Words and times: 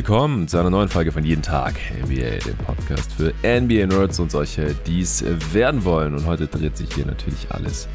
Willkommen 0.00 0.48
zu 0.48 0.56
einer 0.56 0.70
neuen 0.70 0.88
Folge 0.88 1.12
von 1.12 1.22
Jeden 1.24 1.42
Tag 1.42 1.74
NBA, 2.02 2.38
dem 2.46 2.56
Podcast 2.64 3.12
für 3.12 3.34
NBA 3.44 3.84
Nerds 3.84 4.18
und 4.18 4.30
solche, 4.30 4.74
die 4.86 5.02
es 5.02 5.22
werden 5.52 5.84
wollen. 5.84 6.14
Und 6.14 6.24
heute 6.24 6.46
dreht 6.46 6.78
sich 6.78 6.90
hier 6.94 7.04
natürlich 7.04 7.50
alles 7.50 7.86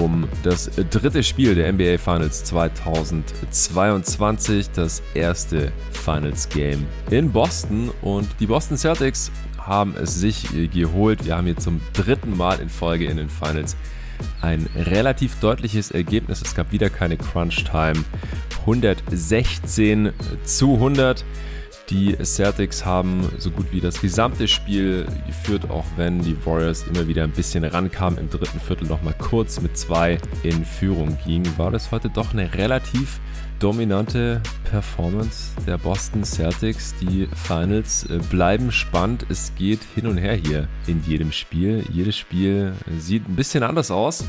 um 0.00 0.26
das 0.42 0.68
dritte 0.90 1.22
Spiel 1.22 1.54
der 1.54 1.72
NBA 1.72 1.98
Finals 1.98 2.42
2022, 2.42 4.72
das 4.72 5.00
erste 5.14 5.70
Finals 5.92 6.48
Game 6.48 6.86
in 7.12 7.30
Boston. 7.30 7.92
Und 8.02 8.28
die 8.40 8.46
Boston 8.46 8.76
Celtics 8.76 9.30
haben 9.56 9.94
es 9.96 10.16
sich 10.16 10.48
geholt. 10.72 11.24
Wir 11.24 11.36
haben 11.36 11.46
hier 11.46 11.56
zum 11.56 11.80
dritten 11.92 12.36
Mal 12.36 12.58
in 12.58 12.68
Folge 12.68 13.04
in 13.04 13.16
den 13.16 13.30
Finals 13.30 13.76
ein 14.40 14.68
relativ 14.74 15.38
deutliches 15.38 15.92
Ergebnis. 15.92 16.42
Es 16.42 16.56
gab 16.56 16.72
wieder 16.72 16.90
keine 16.90 17.16
Crunch 17.16 17.62
Time. 17.64 18.04
116 18.66 20.12
zu 20.44 20.74
100. 20.74 21.24
Die 21.90 22.16
Celtics 22.24 22.86
haben 22.86 23.28
so 23.36 23.50
gut 23.50 23.66
wie 23.70 23.80
das 23.80 24.00
gesamte 24.00 24.48
Spiel 24.48 25.06
geführt, 25.26 25.70
auch 25.70 25.84
wenn 25.96 26.22
die 26.22 26.34
Warriors 26.46 26.84
immer 26.84 27.06
wieder 27.06 27.24
ein 27.24 27.30
bisschen 27.30 27.62
rankamen. 27.62 28.18
Im 28.18 28.30
dritten 28.30 28.58
Viertel 28.58 28.88
nochmal 28.88 29.14
kurz 29.18 29.60
mit 29.60 29.76
zwei 29.76 30.18
in 30.42 30.64
Führung 30.64 31.18
ging, 31.26 31.46
war 31.58 31.70
das 31.70 31.90
heute 31.90 32.08
doch 32.08 32.32
eine 32.32 32.54
relativ 32.54 33.20
dominante 33.58 34.40
Performance 34.70 35.52
der 35.66 35.76
Boston 35.76 36.24
Celtics. 36.24 36.94
Die 37.02 37.28
Finals 37.34 38.04
äh, 38.04 38.18
bleiben 38.30 38.72
spannend. 38.72 39.26
Es 39.28 39.54
geht 39.54 39.80
hin 39.94 40.06
und 40.06 40.16
her 40.16 40.34
hier 40.34 40.68
in 40.86 41.02
jedem 41.06 41.32
Spiel. 41.32 41.84
Jedes 41.92 42.16
Spiel 42.16 42.72
sieht 42.98 43.28
ein 43.28 43.36
bisschen 43.36 43.62
anders 43.62 43.90
aus. 43.90 44.24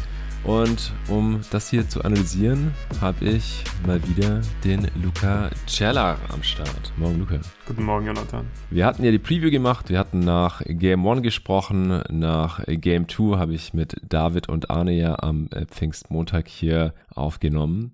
Und 0.45 0.93
um 1.07 1.41
das 1.49 1.71
hier 1.71 1.89
zu 1.89 2.03
analysieren, 2.03 2.71
habe 3.01 3.25
ich 3.25 3.63
mal 3.87 3.99
wieder 4.07 4.41
den 4.63 4.87
Luca 5.01 5.49
Cella 5.65 6.17
am 6.31 6.43
Start. 6.43 6.93
Morgen, 6.97 7.17
Luca. 7.17 7.39
Guten 7.65 7.83
Morgen, 7.83 8.05
Jonathan. 8.05 8.45
Wir 8.69 8.85
hatten 8.85 9.03
ja 9.03 9.09
die 9.09 9.17
Preview 9.17 9.49
gemacht. 9.49 9.89
Wir 9.89 9.97
hatten 9.97 10.19
nach 10.19 10.61
Game 10.63 11.07
1 11.07 11.23
gesprochen. 11.23 12.03
Nach 12.11 12.63
Game 12.67 13.09
2 13.09 13.39
habe 13.39 13.55
ich 13.55 13.73
mit 13.73 13.95
David 14.07 14.47
und 14.47 14.69
Arne 14.69 14.91
ja 14.91 15.17
am 15.17 15.47
äh, 15.51 15.65
Pfingstmontag 15.65 16.47
hier 16.47 16.93
aufgenommen. 17.09 17.93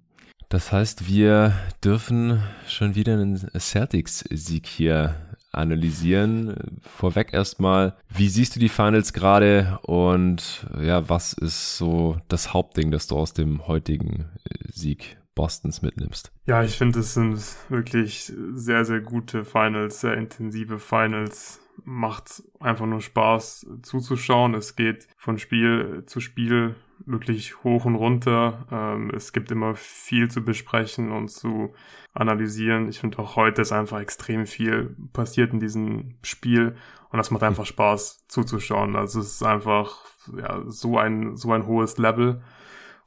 Das 0.49 0.73
heißt, 0.73 1.07
wir 1.07 1.53
dürfen 1.81 2.43
schon 2.67 2.95
wieder 2.95 3.13
einen 3.13 3.37
Celtics-Sieg 3.37 4.67
hier 4.67 5.15
analysieren. 5.51 6.79
Vorweg 6.81 7.33
erstmal, 7.33 7.95
wie 8.09 8.29
siehst 8.29 8.55
du 8.55 8.59
die 8.59 8.69
Finals 8.69 9.13
gerade 9.13 9.79
und 9.83 10.65
ja, 10.81 11.09
was 11.09 11.33
ist 11.33 11.77
so 11.77 12.17
das 12.27 12.53
Hauptding, 12.53 12.91
das 12.91 13.07
du 13.07 13.17
aus 13.17 13.33
dem 13.33 13.67
heutigen 13.67 14.29
äh, 14.45 14.71
Sieg 14.71 15.17
Bostons 15.35 15.81
mitnimmst? 15.81 16.31
Ja, 16.45 16.63
ich 16.63 16.77
finde, 16.77 16.99
es 16.99 17.13
sind 17.13 17.41
wirklich 17.69 18.33
sehr, 18.53 18.85
sehr 18.85 18.99
gute 18.99 19.45
Finals, 19.45 20.01
sehr 20.01 20.15
intensive 20.15 20.79
Finals. 20.79 21.59
Macht 21.83 22.43
einfach 22.59 22.85
nur 22.85 23.01
Spaß 23.01 23.65
zuzuschauen. 23.81 24.53
Es 24.53 24.75
geht 24.75 25.07
von 25.17 25.39
Spiel 25.39 26.03
zu 26.05 26.19
Spiel 26.19 26.75
wirklich 27.05 27.63
hoch 27.63 27.85
und 27.85 27.95
runter. 27.95 28.65
Ähm, 28.71 29.11
es 29.15 29.33
gibt 29.33 29.51
immer 29.51 29.75
viel 29.75 30.29
zu 30.29 30.43
besprechen 30.43 31.11
und 31.11 31.29
zu 31.29 31.73
analysieren. 32.13 32.89
Ich 32.89 32.99
finde 32.99 33.19
auch 33.19 33.35
heute 33.35 33.61
ist 33.61 33.71
einfach 33.71 33.99
extrem 33.99 34.45
viel 34.45 34.95
passiert 35.13 35.53
in 35.53 35.59
diesem 35.59 36.15
Spiel 36.23 36.75
und 37.09 37.17
das 37.17 37.31
macht 37.31 37.43
einfach 37.43 37.65
Spaß 37.65 38.27
zuzuschauen. 38.27 38.95
Also 38.95 39.19
es 39.19 39.33
ist 39.35 39.43
einfach 39.43 40.05
ja, 40.37 40.61
so 40.65 40.97
ein 40.97 41.35
so 41.35 41.51
ein 41.51 41.65
hohes 41.65 41.97
Level. 41.97 42.41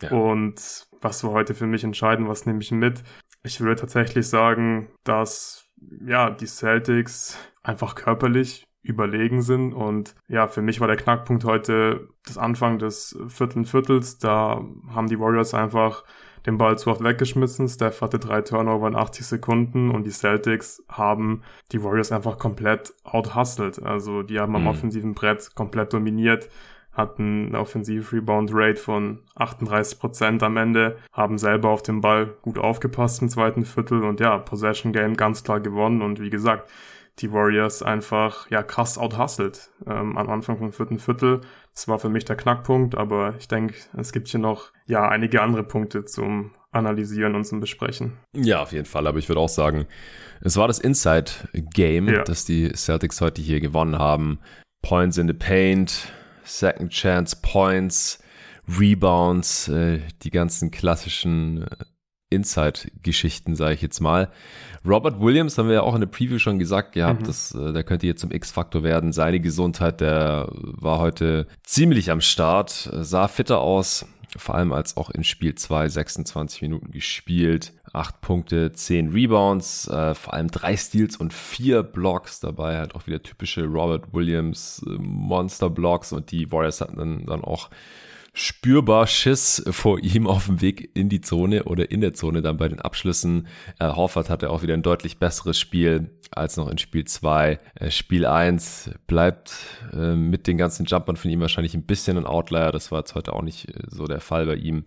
Ja. 0.02 0.10
Und 0.10 0.86
was 1.00 1.22
wir 1.22 1.30
heute 1.30 1.54
für 1.54 1.66
mich 1.66 1.84
entscheiden, 1.84 2.28
was 2.28 2.46
nehme 2.46 2.60
ich 2.60 2.70
mit? 2.70 3.04
Ich 3.42 3.60
würde 3.60 3.80
tatsächlich 3.80 4.28
sagen, 4.28 4.88
dass 5.04 5.70
ja 6.06 6.30
die 6.30 6.46
Celtics 6.46 7.38
einfach 7.62 7.94
körperlich 7.94 8.66
überlegen 8.84 9.42
sind. 9.42 9.72
Und 9.72 10.14
ja, 10.28 10.46
für 10.46 10.62
mich 10.62 10.80
war 10.80 10.86
der 10.86 10.96
Knackpunkt 10.96 11.44
heute 11.44 12.08
das 12.26 12.38
Anfang 12.38 12.78
des 12.78 13.18
vierten 13.28 13.64
Viertels. 13.64 14.18
Da 14.18 14.62
haben 14.94 15.08
die 15.08 15.18
Warriors 15.18 15.54
einfach 15.54 16.04
den 16.46 16.58
Ball 16.58 16.78
zu 16.78 16.90
oft 16.90 17.02
weggeschmissen. 17.02 17.68
Steph 17.68 18.02
hatte 18.02 18.18
drei 18.18 18.42
Turnover 18.42 18.86
in 18.86 18.94
80 18.94 19.26
Sekunden 19.26 19.90
und 19.90 20.04
die 20.04 20.10
Celtics 20.10 20.84
haben 20.88 21.42
die 21.72 21.82
Warriors 21.82 22.12
einfach 22.12 22.38
komplett 22.38 22.92
outhustelt. 23.04 23.82
Also 23.82 24.22
die 24.22 24.38
haben 24.38 24.54
am 24.54 24.62
mhm. 24.62 24.68
offensiven 24.68 25.14
Brett 25.14 25.54
komplett 25.54 25.94
dominiert, 25.94 26.50
hatten 26.92 27.46
eine 27.48 27.58
Offensive 27.58 28.14
Rebound 28.14 28.50
Rate 28.52 28.76
von 28.76 29.20
38 29.36 29.98
Prozent 29.98 30.42
am 30.42 30.58
Ende, 30.58 30.98
haben 31.12 31.38
selber 31.38 31.70
auf 31.70 31.82
den 31.82 32.02
Ball 32.02 32.34
gut 32.42 32.58
aufgepasst 32.58 33.22
im 33.22 33.30
zweiten 33.30 33.64
Viertel 33.64 34.04
und 34.04 34.20
ja, 34.20 34.36
Possession 34.36 34.92
Game 34.92 35.16
ganz 35.16 35.42
klar 35.42 35.60
gewonnen 35.60 36.02
und 36.02 36.20
wie 36.20 36.30
gesagt, 36.30 36.70
die 37.20 37.32
Warriors 37.32 37.82
einfach 37.82 38.50
ja 38.50 38.62
krass 38.62 38.98
outhustelt 38.98 39.70
ähm, 39.86 40.16
am 40.16 40.28
Anfang 40.28 40.58
vom 40.58 40.72
vierten 40.72 40.98
Viertel. 40.98 41.42
Das 41.72 41.88
war 41.88 41.98
für 41.98 42.08
mich 42.08 42.24
der 42.24 42.36
Knackpunkt, 42.36 42.96
aber 42.96 43.34
ich 43.38 43.48
denke, 43.48 43.74
es 43.96 44.12
gibt 44.12 44.28
hier 44.28 44.40
noch 44.40 44.72
ja 44.86 45.08
einige 45.08 45.42
andere 45.42 45.64
Punkte 45.64 46.04
zum 46.04 46.52
Analysieren 46.72 47.36
und 47.36 47.44
zum 47.44 47.60
Besprechen. 47.60 48.18
Ja, 48.34 48.62
auf 48.62 48.72
jeden 48.72 48.86
Fall. 48.86 49.06
Aber 49.06 49.18
ich 49.18 49.28
würde 49.28 49.40
auch 49.40 49.48
sagen, 49.48 49.86
es 50.40 50.56
war 50.56 50.66
das 50.66 50.80
Inside 50.80 51.30
Game, 51.52 52.08
ja. 52.08 52.24
das 52.24 52.44
die 52.44 52.72
Celtics 52.74 53.20
heute 53.20 53.40
hier 53.40 53.60
gewonnen 53.60 53.98
haben. 53.98 54.40
Points 54.82 55.16
in 55.16 55.28
the 55.28 55.34
Paint, 55.34 56.12
Second 56.42 56.90
Chance 56.90 57.38
Points, 57.42 58.18
Rebounds, 58.68 59.68
äh, 59.68 60.00
die 60.22 60.30
ganzen 60.30 60.70
klassischen 60.70 61.62
äh, 61.62 61.84
Inside-Geschichten, 62.34 63.56
sage 63.56 63.74
ich 63.74 63.82
jetzt 63.82 64.00
mal. 64.00 64.30
Robert 64.86 65.20
Williams 65.20 65.56
haben 65.56 65.68
wir 65.68 65.76
ja 65.76 65.82
auch 65.82 65.94
in 65.94 66.00
der 66.00 66.08
Preview 66.08 66.38
schon 66.38 66.58
gesagt 66.58 66.92
gehabt, 66.92 67.22
mhm. 67.22 67.26
dass 67.26 67.54
äh, 67.54 67.72
der 67.72 67.84
könnte 67.84 68.06
jetzt 68.06 68.20
zum 68.20 68.30
X-Faktor 68.30 68.82
werden. 68.82 69.12
Seine 69.12 69.40
Gesundheit, 69.40 70.00
der 70.00 70.48
war 70.52 70.98
heute 70.98 71.46
ziemlich 71.62 72.10
am 72.10 72.20
Start, 72.20 72.90
sah 72.92 73.28
fitter 73.28 73.60
aus, 73.60 74.06
vor 74.36 74.54
allem 74.54 74.72
als 74.72 74.96
auch 74.96 75.10
in 75.10 75.24
Spiel 75.24 75.54
2 75.54 75.88
26 75.88 76.62
Minuten 76.62 76.90
gespielt. 76.90 77.72
8 77.92 78.20
Punkte, 78.20 78.72
10 78.72 79.12
Rebounds, 79.12 79.86
äh, 79.86 80.14
vor 80.14 80.34
allem 80.34 80.50
3 80.50 80.76
Steals 80.76 81.16
und 81.16 81.32
4 81.32 81.82
Blocks 81.82 82.40
dabei. 82.40 82.78
Halt 82.78 82.94
auch 82.94 83.06
wieder 83.06 83.22
typische 83.22 83.64
Robert 83.64 84.12
Williams 84.12 84.84
äh, 84.86 84.90
Monster 84.98 85.70
Blocks 85.70 86.12
und 86.12 86.30
die 86.32 86.50
Warriors 86.50 86.80
hatten 86.80 86.96
dann, 86.96 87.26
dann 87.26 87.44
auch 87.44 87.70
spürbar 88.34 89.06
Schiss 89.06 89.64
vor 89.70 90.00
ihm 90.00 90.26
auf 90.26 90.46
dem 90.46 90.60
Weg 90.60 90.90
in 90.94 91.08
die 91.08 91.20
Zone 91.20 91.64
oder 91.64 91.90
in 91.92 92.00
der 92.00 92.14
Zone 92.14 92.42
dann 92.42 92.56
bei 92.56 92.68
den 92.68 92.80
Abschlüssen. 92.80 93.46
Äh, 93.78 93.86
Horford 93.86 94.28
hatte 94.28 94.50
auch 94.50 94.62
wieder 94.62 94.74
ein 94.74 94.82
deutlich 94.82 95.18
besseres 95.18 95.58
Spiel 95.58 96.10
als 96.32 96.56
noch 96.56 96.68
in 96.68 96.78
Spiel 96.78 97.04
2. 97.04 97.60
Äh, 97.76 97.90
Spiel 97.92 98.26
1 98.26 98.90
bleibt 99.06 99.54
äh, 99.92 100.16
mit 100.16 100.48
den 100.48 100.58
ganzen 100.58 100.84
Jumpern 100.84 101.16
von 101.16 101.30
ihm 101.30 101.40
wahrscheinlich 101.40 101.74
ein 101.74 101.86
bisschen 101.86 102.18
ein 102.18 102.26
Outlier. 102.26 102.72
Das 102.72 102.90
war 102.90 102.98
jetzt 102.98 103.14
heute 103.14 103.32
auch 103.32 103.42
nicht 103.42 103.68
äh, 103.68 103.82
so 103.88 104.06
der 104.06 104.20
Fall 104.20 104.46
bei 104.46 104.56
ihm. 104.56 104.84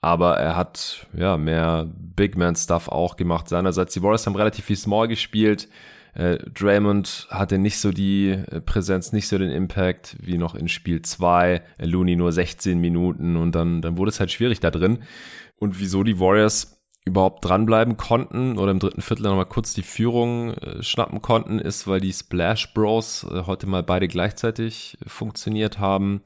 Aber 0.00 0.38
er 0.38 0.56
hat 0.56 1.06
ja 1.16 1.36
mehr 1.36 1.88
Big 1.96 2.36
Man 2.36 2.56
Stuff 2.56 2.88
auch 2.88 3.14
gemacht. 3.14 3.48
Seinerseits 3.48 3.94
die 3.94 4.02
Warriors 4.02 4.26
haben 4.26 4.34
relativ 4.34 4.64
viel 4.64 4.76
Small 4.76 5.06
gespielt. 5.06 5.68
Äh, 6.14 6.38
Draymond 6.38 7.28
hatte 7.30 7.58
nicht 7.58 7.78
so 7.78 7.90
die 7.90 8.30
äh, 8.30 8.60
Präsenz, 8.60 9.12
nicht 9.12 9.28
so 9.28 9.38
den 9.38 9.50
Impact 9.50 10.16
wie 10.20 10.38
noch 10.38 10.54
in 10.54 10.68
Spiel 10.68 11.02
2. 11.02 11.62
Äh, 11.78 11.86
Looney 11.86 12.16
nur 12.16 12.32
16 12.32 12.78
Minuten 12.78 13.36
und 13.36 13.54
dann, 13.54 13.80
dann 13.82 13.96
wurde 13.96 14.10
es 14.10 14.20
halt 14.20 14.30
schwierig 14.30 14.60
da 14.60 14.70
drin. 14.70 14.98
Und 15.56 15.80
wieso 15.80 16.02
die 16.02 16.20
Warriors 16.20 16.82
überhaupt 17.04 17.44
dranbleiben 17.44 17.96
konnten 17.96 18.58
oder 18.58 18.70
im 18.70 18.78
dritten 18.78 19.02
Viertel 19.02 19.24
nochmal 19.24 19.46
kurz 19.46 19.74
die 19.74 19.82
Führung 19.82 20.54
äh, 20.54 20.82
schnappen 20.82 21.20
konnten, 21.20 21.58
ist, 21.58 21.86
weil 21.88 22.00
die 22.00 22.12
Splash 22.12 22.74
Bros 22.74 23.24
äh, 23.24 23.42
heute 23.46 23.66
mal 23.66 23.82
beide 23.82 24.06
gleichzeitig 24.06 24.98
funktioniert 25.06 25.78
haben. 25.78 26.22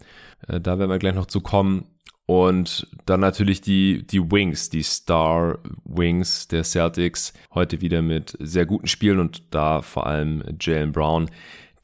Äh, 0.48 0.60
da 0.60 0.78
werden 0.78 0.90
wir 0.90 0.98
gleich 0.98 1.14
noch 1.14 1.26
zu 1.26 1.40
kommen. 1.40 1.95
Und 2.26 2.88
dann 3.06 3.20
natürlich 3.20 3.60
die, 3.60 4.04
die 4.04 4.30
Wings, 4.30 4.68
die 4.68 4.82
Star 4.82 5.58
Wings 5.84 6.48
der 6.48 6.64
Celtics. 6.64 7.32
Heute 7.54 7.80
wieder 7.80 8.02
mit 8.02 8.36
sehr 8.40 8.66
guten 8.66 8.88
Spielen 8.88 9.20
und 9.20 9.54
da 9.54 9.80
vor 9.80 10.06
allem 10.06 10.42
Jalen 10.60 10.90
Brown, 10.90 11.30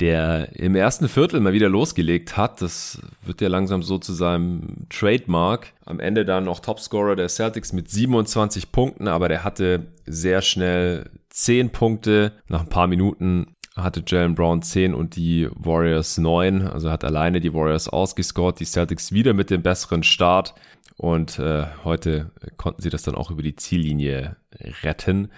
der 0.00 0.56
im 0.56 0.74
ersten 0.74 1.08
Viertel 1.08 1.38
mal 1.38 1.52
wieder 1.52 1.68
losgelegt 1.68 2.36
hat. 2.36 2.60
Das 2.60 3.00
wird 3.24 3.40
ja 3.40 3.46
langsam 3.46 3.84
so 3.84 3.98
zu 3.98 4.12
seinem 4.12 4.88
Trademark. 4.90 5.72
Am 5.84 6.00
Ende 6.00 6.24
dann 6.24 6.48
auch 6.48 6.58
Topscorer 6.58 7.14
der 7.14 7.28
Celtics 7.28 7.72
mit 7.72 7.88
27 7.88 8.72
Punkten, 8.72 9.06
aber 9.06 9.28
der 9.28 9.44
hatte 9.44 9.86
sehr 10.06 10.42
schnell 10.42 11.08
10 11.30 11.70
Punkte. 11.70 12.32
Nach 12.48 12.62
ein 12.62 12.68
paar 12.68 12.88
Minuten 12.88 13.54
hatte 13.76 14.02
Jalen 14.06 14.34
Brown 14.34 14.62
10 14.62 14.94
und 14.94 15.16
die 15.16 15.48
Warriors 15.54 16.18
9. 16.18 16.68
Also 16.68 16.90
hat 16.90 17.04
alleine 17.04 17.40
die 17.40 17.54
Warriors 17.54 17.88
ausgescored. 17.88 18.60
Die 18.60 18.64
Celtics 18.64 19.12
wieder 19.12 19.32
mit 19.32 19.50
dem 19.50 19.62
besseren 19.62 20.02
Start. 20.02 20.54
Und 20.96 21.38
äh, 21.38 21.66
heute 21.84 22.30
konnten 22.58 22.82
sie 22.82 22.90
das 22.90 23.02
dann 23.02 23.14
auch 23.14 23.30
über 23.30 23.42
die 23.42 23.56
Ziellinie 23.56 24.36
retten. 24.82 25.30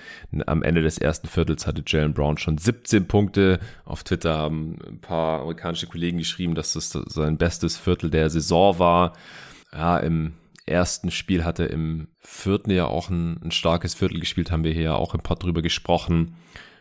Am 0.46 0.62
Ende 0.62 0.82
des 0.82 0.98
ersten 0.98 1.28
Viertels 1.28 1.66
hatte 1.66 1.82
Jalen 1.86 2.12
Brown 2.12 2.38
schon 2.38 2.58
17 2.58 3.06
Punkte. 3.06 3.60
Auf 3.84 4.02
Twitter 4.04 4.36
haben 4.36 4.78
ein 4.86 5.00
paar 5.00 5.40
amerikanische 5.40 5.86
Kollegen 5.86 6.18
geschrieben, 6.18 6.54
dass 6.54 6.72
das 6.72 6.90
sein 6.90 7.38
bestes 7.38 7.76
Viertel 7.76 8.10
der 8.10 8.30
Saison 8.30 8.78
war. 8.78 9.12
Ja, 9.72 9.98
im 9.98 10.34
ersten 10.66 11.10
Spiel 11.10 11.44
hatte 11.44 11.64
im 11.64 12.08
vierten 12.20 12.70
Jahr 12.70 12.88
auch 12.88 13.10
ein, 13.10 13.40
ein 13.42 13.50
starkes 13.50 13.94
Viertel 13.94 14.20
gespielt, 14.20 14.50
haben 14.50 14.64
wir 14.64 14.72
hier 14.72 14.96
auch 14.96 15.14
im 15.14 15.20
Pod 15.20 15.42
drüber 15.42 15.62
gesprochen. 15.62 16.36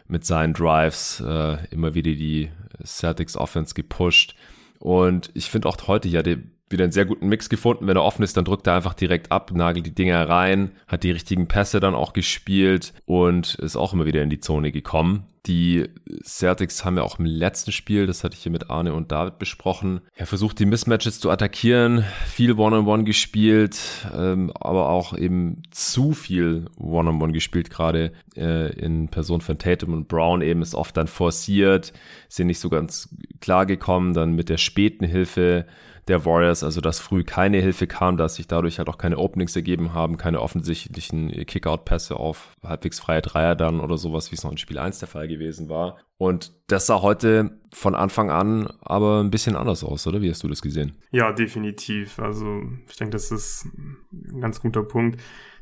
Mit 0.08 0.26
seinen 0.26 0.54
Drives 0.54 1.24
äh, 1.26 1.58
immer 1.72 1.94
wieder 1.94 2.12
die 2.12 2.50
Celtics 2.84 3.38
Offense 3.38 3.74
gepusht. 3.74 4.36
Und 4.80 5.32
ich 5.34 5.50
finde 5.50 5.70
auch 5.70 5.78
heute 5.88 6.10
ja 6.10 6.24
die, 6.24 6.38
wieder 6.70 6.84
einen 6.84 6.92
sehr 6.92 7.06
guten 7.06 7.28
Mix 7.28 7.50
gefunden. 7.50 7.88
Wenn 7.88 7.98
er 7.98 8.04
offen 8.04 8.24
ist, 8.24 8.36
dann 8.36 8.46
drückt 8.46 8.68
er 8.68 8.76
einfach 8.76 8.94
direkt 8.94 9.32
ab, 9.32 9.52
nagelt 9.54 9.86
die 9.86 9.96
Dinger 9.96 10.28
rein, 10.28 10.72
hat 10.88 11.04
die 11.04 11.12
richtigen 11.12 11.48
Pässe 11.48 11.80
dann 11.80 11.96
auch 11.96 12.14
gespielt 12.14 12.94
und 13.06 13.56
ist 13.56 13.76
auch 13.76 13.94
immer 13.94 14.06
wieder 14.06 14.22
in 14.22 14.30
die 14.30 14.40
Zone 14.40 14.72
gekommen. 14.72 15.26
Die 15.46 15.90
Celtics 16.24 16.86
haben 16.86 16.96
ja 16.96 17.04
auch 17.04 17.20
im 17.20 17.26
letzten 17.26 17.74
Spiel, 17.74 18.08
das 18.08 18.24
hatte 18.24 18.36
ich 18.36 18.44
hier 18.44 18.52
mit 18.52 18.70
Arne 18.70 18.94
und 18.94 19.12
David 19.12 19.40
besprochen, 19.40 20.00
ja, 20.18 20.26
versucht 20.26 20.58
die 20.60 20.66
Mismatches 20.66 21.20
zu 21.20 21.30
attackieren, 21.30 22.06
viel 22.28 22.54
One-on-One 22.54 22.78
-on 22.78 23.00
-One 23.00 23.04
gespielt, 23.04 23.78
ähm, 24.16 24.54
aber 24.56 24.88
auch 24.88 25.18
eben 25.18 25.64
zu 25.72 26.14
viel 26.14 26.68
One-on-One 26.78 27.10
-on 27.10 27.30
-One 27.30 27.34
gespielt, 27.34 27.70
gerade 27.70 28.14
äh, 28.38 28.72
in 28.80 29.10
Person 29.10 29.42
von 29.42 29.58
Tatum 29.58 29.92
und 29.92 30.08
Brown 30.08 30.42
eben 30.42 30.62
ist 30.62 30.76
oft 30.76 30.96
dann 30.96 31.08
forciert, 31.08 31.92
sind 32.30 32.48
nicht 32.48 32.60
so 32.60 32.70
ganz 32.70 33.10
klar 33.42 33.66
gekommen, 33.66 34.14
dann 34.14 34.36
mit 34.36 34.48
der 34.48 34.58
späten 34.58 35.04
Hilfe 35.06 35.66
der 36.08 36.26
Warriors, 36.26 36.64
also 36.64 36.82
dass 36.82 37.00
früh 37.00 37.24
keine 37.24 37.60
Hilfe 37.60 37.88
kam, 37.88 38.18
dass 38.18 38.36
sich 38.36 38.48
dadurch 38.48 38.78
halt 38.78 38.90
auch 38.90 38.98
keine 38.98 39.18
Openings 39.18 39.56
ergeben 39.56 39.94
haben, 39.94 40.18
keine 40.18 40.42
offensichtlichen 40.42 41.30
Kickout-Pässe 41.46 42.16
auf 42.16 42.56
halbwegs 42.64 43.00
freie 43.00 43.22
Dreier 43.22 43.56
dann 43.56 43.80
oder 43.80 43.98
sowas, 43.98 44.32
wie 44.32 44.36
es 44.36 44.44
noch 44.44 44.52
in 44.52 44.58
Spiel 44.58 44.80
1 44.80 45.00
der 45.00 45.08
Fall 45.08 45.28
gewesen 45.28 45.70
war. 45.70 45.98
Und 46.18 46.54
das 46.68 46.88
sah 46.88 47.02
heute 47.02 47.60
von 47.74 47.96
Anfang 47.96 48.30
an 48.30 48.68
aber 48.82 49.22
ein 49.22 49.32
bisschen 49.32 49.56
anders 49.56 49.84
aus, 49.84 50.08
oder? 50.08 50.22
Wie 50.22 50.30
hast 50.30 50.44
du 50.44 50.48
das 50.48 50.62
gesehen? 50.62 50.94
Ja, 51.12 51.32
definitiv. 51.32 52.20
Also 52.20 52.62
ich 52.88 52.98
denke, 52.98 53.12
das 53.12 53.32
ist 53.32 53.66
ein 54.12 54.42
ganz 54.42 54.60
guter 54.60 54.84
Punkt 54.84 55.20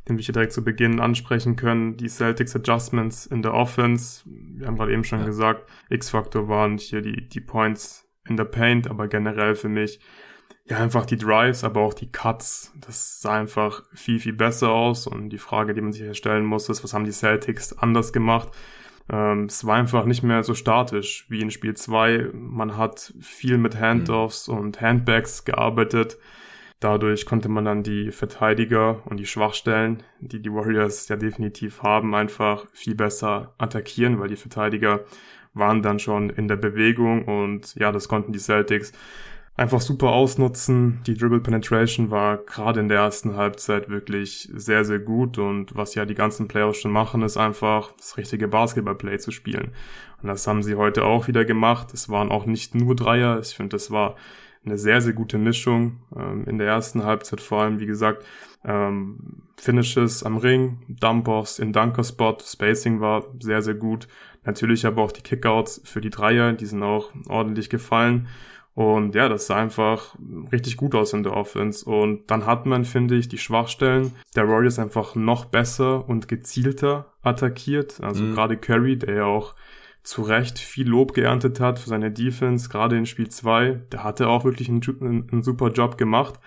den 0.08 0.18
wir 0.18 0.24
hier 0.24 0.34
direkt 0.34 0.54
zu 0.54 0.64
Beginn 0.64 1.00
ansprechen 1.00 1.56
können. 1.56 1.98
Die 1.98 2.10
Celtics 2.10 2.56
Adjustments 2.56 3.26
in 3.26 3.42
der 3.42 3.54
Offense. 3.54 4.24
Wir 4.26 4.68
haben 4.68 4.76
gerade 4.76 4.94
eben 4.94 5.04
schon 5.04 5.20
ja. 5.20 5.26
gesagt, 5.26 5.70
X-Faktor 5.90 6.48
waren 6.48 6.78
hier 6.78 7.02
die, 7.02 7.28
die 7.28 7.42
Points 7.42 8.10
in 8.28 8.38
der 8.38 8.46
Paint, 8.46 8.90
aber 8.90 9.08
generell 9.08 9.56
für 9.56 9.70
mich 9.70 10.00
ja, 10.72 10.78
einfach 10.78 11.06
die 11.06 11.18
Drives, 11.18 11.66
aber 11.66 11.82
auch 11.82 11.94
die 11.94 12.10
Cuts, 12.10 12.72
das 12.80 13.22
sah 13.22 13.34
einfach 13.34 13.84
viel, 13.94 14.20
viel 14.20 14.32
besser 14.32 14.70
aus. 14.70 15.06
Und 15.06 15.30
die 15.30 15.38
Frage, 15.38 15.74
die 15.74 15.82
man 15.82 15.92
sich 15.92 16.18
stellen 16.18 16.46
muss, 16.46 16.70
ist, 16.70 16.82
was 16.82 16.94
haben 16.94 17.04
die 17.04 17.12
Celtics 17.12 17.78
anders 17.78 18.14
gemacht? 18.14 18.48
Ähm, 19.12 19.46
es 19.46 19.66
war 19.66 19.76
einfach 19.76 20.06
nicht 20.06 20.24
mehr 20.24 20.44
so 20.44 20.54
statisch 20.54 21.26
wie 21.28 21.42
in 21.42 21.52
Spiel 21.52 21.74
2. 21.74 22.30
Man 22.32 22.78
hat 22.78 23.14
viel 23.20 23.58
mit 23.58 23.78
Handoffs 23.78 24.48
mhm. 24.48 24.58
und 24.58 24.82
Handbags 24.82 25.44
gearbeitet. 25.44 26.18
Dadurch 26.80 27.26
konnte 27.26 27.50
man 27.50 27.66
dann 27.66 27.84
die 27.84 28.12
Verteidiger 28.12 29.06
und 29.06 29.20
die 29.20 29.28
Schwachstellen, 29.28 30.04
die 30.22 30.42
die 30.42 30.54
Warriors 30.54 31.10
ja 31.10 31.18
definitiv 31.18 31.84
haben, 31.84 32.16
einfach 32.16 32.66
viel 32.72 32.96
besser 32.96 33.54
attackieren, 33.58 34.22
weil 34.22 34.30
die 34.30 34.38
Verteidiger 34.38 35.02
waren 35.54 35.82
dann 35.82 36.00
schon 36.00 36.30
in 36.30 36.48
der 36.48 36.56
Bewegung 36.56 37.26
und 37.26 37.76
ja, 37.76 37.92
das 37.92 38.08
konnten 38.08 38.32
die 38.32 38.40
Celtics 38.40 38.94
einfach 39.62 39.80
super 39.80 40.10
ausnutzen. 40.10 41.02
Die 41.06 41.16
Dribble 41.16 41.40
Penetration 41.40 42.10
war 42.10 42.38
gerade 42.38 42.80
in 42.80 42.90
der 42.90 42.98
ersten 42.98 43.36
Halbzeit 43.36 43.90
wirklich 43.90 44.50
sehr, 44.54 44.84
sehr 44.84 45.00
gut 45.00 45.38
und 45.38 45.76
was 45.76 45.94
ja 45.94 46.06
die 46.06 46.16
ganzen 46.16 46.48
Playoffs 46.48 46.80
schon 46.80 46.92
machen, 46.92 47.22
ist 47.22 47.38
einfach 47.38 47.92
das 47.94 48.18
richtige 48.18 48.48
Basketballplay 48.48 49.20
zu 49.20 49.32
spielen. 49.32 49.72
Und 50.22 50.30
das 50.30 50.48
haben 50.48 50.64
sie 50.64 50.76
heute 50.76 51.06
auch 51.06 51.28
wieder 51.28 51.46
gemacht. 51.46 51.94
Es 51.94 52.10
waren 52.10 52.32
auch 52.32 52.46
nicht 52.46 52.74
nur 52.74 52.96
Dreier. 52.96 53.40
Ich 53.40 53.56
finde, 53.56 53.76
das 53.76 53.92
war 53.92 54.16
eine 54.66 54.78
sehr, 54.78 55.00
sehr 55.00 55.14
gute 55.14 55.38
Mischung. 55.38 56.02
Ähm, 56.16 56.46
in 56.46 56.58
der 56.58 56.68
ersten 56.68 57.04
Halbzeit 57.04 57.40
vor 57.40 57.62
allem, 57.62 57.80
wie 57.80 57.86
gesagt, 57.86 58.26
ähm, 58.66 59.44
Finishes 59.58 60.24
am 60.24 60.38
Ring, 60.38 60.80
Dump-Offs 60.88 61.60
in 61.60 61.72
Dunker-Spot, 61.72 62.38
Spacing 62.44 63.00
war 63.00 63.26
sehr, 63.40 63.62
sehr 63.62 63.76
gut. 63.76 64.08
Natürlich 64.44 64.88
aber 64.88 65.04
auch 65.04 65.12
die 65.12 65.22
Kickouts 65.22 65.82
für 65.84 66.02
die 66.02 66.10
Dreier, 66.10 66.54
die 66.54 66.66
sind 66.66 66.82
auch 66.82 67.12
ordentlich 67.28 67.70
gefallen. 67.70 68.28
Und 68.74 69.16
ja, 69.16 69.28
das 69.28 69.48
sah 69.48 69.58
einfach 69.58 70.16
richtig 70.52 70.78
gut 70.78 70.96
aus 70.96 71.14
in 71.14 71.24
der 71.24 71.36
Offense. 71.36 71.86
Und 71.90 72.32
dann 72.32 72.46
hat 72.46 72.66
man, 72.66 72.86
finde 72.86 73.16
ich, 73.16 73.28
die 73.28 73.38
Schwachstellen 73.38 74.14
der 74.36 74.48
Warriors 74.48 74.80
einfach 74.80 75.16
noch 75.16 75.46
besser 75.46 76.08
und 76.08 76.28
gezielter 76.28 77.14
attackiert. 77.22 78.02
Also 78.02 78.24
mhm. 78.24 78.34
gerade 78.34 78.58
Curry, 78.58 78.98
der 78.98 79.16
ja 79.16 79.26
auch 79.26 79.56
zu 80.04 80.22
Recht 80.24 80.58
viel 80.58 80.88
Lob 80.88 81.14
geerntet 81.14 81.60
hat 81.60 81.80
für 81.80 81.90
seine 81.90 82.12
Defense, 82.12 82.70
gerade 82.70 82.98
in 82.98 83.06
Spiel 83.06 83.30
2, 83.30 83.82
der 83.92 84.04
hatte 84.04 84.30
auch 84.30 84.46
wirklich 84.46 84.68
einen, 84.70 84.82
einen, 85.32 85.44
super 85.44 85.70
Job 85.70 85.98
gemacht. 85.98 86.40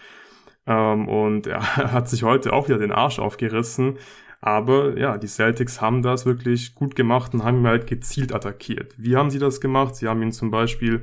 Ähm, 0.67 1.09
und 1.09 1.47
er 1.47 1.77
hat 1.93 2.09
sich 2.09 2.23
heute 2.23 2.53
auch 2.53 2.69
wieder 2.69 2.79
den 2.79 2.91
Arsch 2.93 3.19
aufgerissen. 3.19 3.99
Aber 4.41 4.99
ja, 4.99 5.17
die 5.17 5.27
Celtics 5.27 5.81
haben 5.81 6.03
das 6.03 6.27
wirklich 6.27 6.75
gut 6.75 6.97
gemacht 6.97 7.33
und 7.33 7.45
haben 7.45 7.61
ihn 7.61 7.67
halt 7.67 7.87
gezielt 7.87 8.35
attackiert. 8.35 8.95
Wie 8.99 9.17
haben 9.17 9.31
sie 9.31 9.39
das 9.39 9.61
gemacht? 9.61 9.95
Sie 9.97 10.09
haben 10.09 10.23
ihn 10.23 10.33
zum 10.33 10.51
Beispiel 10.51 11.03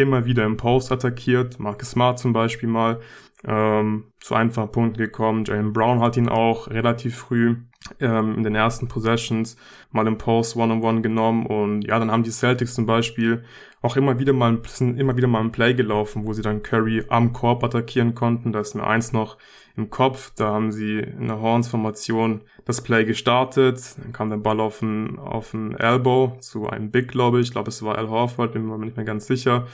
immer 0.00 0.24
wieder 0.24 0.44
im 0.44 0.56
Post 0.56 0.92
attackiert. 0.92 1.58
Marcus 1.60 1.92
Smart 1.92 2.18
zum 2.18 2.32
Beispiel 2.32 2.68
mal 2.68 3.00
ähm, 3.44 4.04
zu 4.20 4.34
einfachen 4.34 4.72
Punkten 4.72 4.98
gekommen. 4.98 5.44
Jalen 5.44 5.72
Brown 5.72 6.00
hat 6.00 6.16
ihn 6.16 6.28
auch 6.28 6.68
relativ 6.68 7.16
früh 7.16 7.56
ähm, 8.00 8.36
in 8.36 8.42
den 8.42 8.54
ersten 8.54 8.88
Possessions 8.88 9.56
mal 9.90 10.06
im 10.06 10.18
Post 10.18 10.56
One-on-One 10.56 10.80
-on 10.80 10.98
-one 10.98 11.02
genommen 11.02 11.46
und 11.46 11.82
ja, 11.82 11.98
dann 11.98 12.10
haben 12.10 12.22
die 12.22 12.30
Celtics 12.30 12.74
zum 12.74 12.86
Beispiel 12.86 13.44
auch 13.82 13.96
immer 13.96 14.18
wieder 14.18 14.32
mal 14.32 14.60
sind 14.66 14.98
immer 14.98 15.16
wieder 15.16 15.28
mal 15.28 15.40
ein 15.40 15.52
Play 15.52 15.74
gelaufen, 15.74 16.26
wo 16.26 16.32
sie 16.32 16.42
dann 16.42 16.62
Curry 16.62 17.04
am 17.08 17.32
Korb 17.32 17.64
attackieren 17.64 18.14
konnten. 18.14 18.52
Da 18.52 18.60
ist 18.60 18.74
mir 18.74 18.86
eins 18.86 19.12
noch 19.12 19.38
im 19.80 19.90
Kopf. 19.90 20.32
Da 20.36 20.48
haben 20.48 20.72
sie 20.72 20.98
in 20.98 21.28
der 21.28 21.40
Horns-Formation 21.40 22.42
das 22.64 22.82
Play 22.82 23.04
gestartet. 23.04 23.96
Dann 23.98 24.12
kam 24.12 24.30
der 24.30 24.36
Ball 24.36 24.60
auf 24.60 24.82
ein, 24.82 25.18
auf 25.18 25.54
ein 25.54 25.74
Elbow 25.76 26.36
zu 26.40 26.68
einem 26.68 26.90
Big, 26.90 27.08
glaube 27.08 27.40
ich. 27.40 27.48
Ich 27.48 27.52
glaube, 27.52 27.68
es 27.68 27.82
war 27.82 27.98
Al 27.98 28.08
Horford, 28.08 28.52
bin 28.52 28.66
mir 28.66 28.78
nicht 28.78 28.96
mehr 28.96 29.06
ganz 29.06 29.26
sicher. 29.26 29.66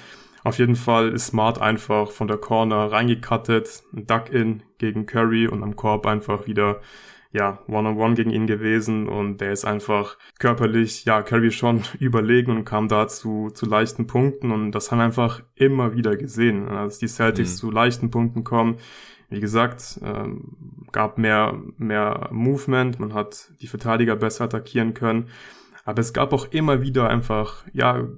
Auf 0.45 0.59
jeden 0.59 0.77
Fall 0.77 1.09
ist 1.13 1.27
Smart 1.27 1.61
einfach 1.61 2.13
von 2.13 2.29
der 2.29 2.39
Corner 2.39 2.93
reingekattet, 2.93 3.83
ein 3.93 4.07
Duck-In 4.07 4.63
gegen 4.79 5.05
Curry 5.07 5.49
und 5.49 5.65
am 5.65 5.75
Korb 5.75 6.07
einfach 6.07 6.47
wieder 6.47 6.81
ja, 7.33 7.59
One-on-One 7.69 8.15
gegen 8.15 8.31
ihn 8.31 8.47
gewesen 8.47 9.09
und 9.09 9.41
der 9.41 9.53
ist 9.53 9.65
einfach 9.65 10.17
körperlich, 10.39 11.05
ja, 11.05 11.23
Curry 11.23 11.51
schon 11.51 11.83
überlegen 11.99 12.53
und 12.53 12.65
kam 12.65 12.89
da 12.89 13.09
zu, 13.09 13.51
leichten 13.63 14.07
Punkten 14.07 14.53
und 14.53 14.71
das 14.73 14.91
haben 14.91 14.99
wir 14.99 15.05
einfach 15.05 15.43
immer 15.55 15.95
wieder 15.95 16.17
gesehen, 16.17 16.69
als 16.69 16.99
die 16.99 17.09
Celtics 17.09 17.55
mhm. 17.55 17.57
zu 17.57 17.71
leichten 17.71 18.11
Punkten 18.11 18.43
kommen. 18.43 18.77
Wie 19.29 19.41
gesagt, 19.41 20.01
ähm, 20.03 20.87
gab 20.93 21.19
mehr, 21.19 21.61
mehr 21.79 22.29
Movement, 22.31 23.01
man 23.01 23.13
hat 23.13 23.51
die 23.61 23.67
Verteidiger 23.67 24.17
besser 24.17 24.45
attackieren 24.45 24.95
können. 24.95 25.29
Aber 25.85 26.01
es 26.01 26.13
gab 26.13 26.33
auch 26.33 26.47
immer 26.51 26.83
wieder 26.83 27.09
einfach, 27.09 27.65
ja, 27.73 28.09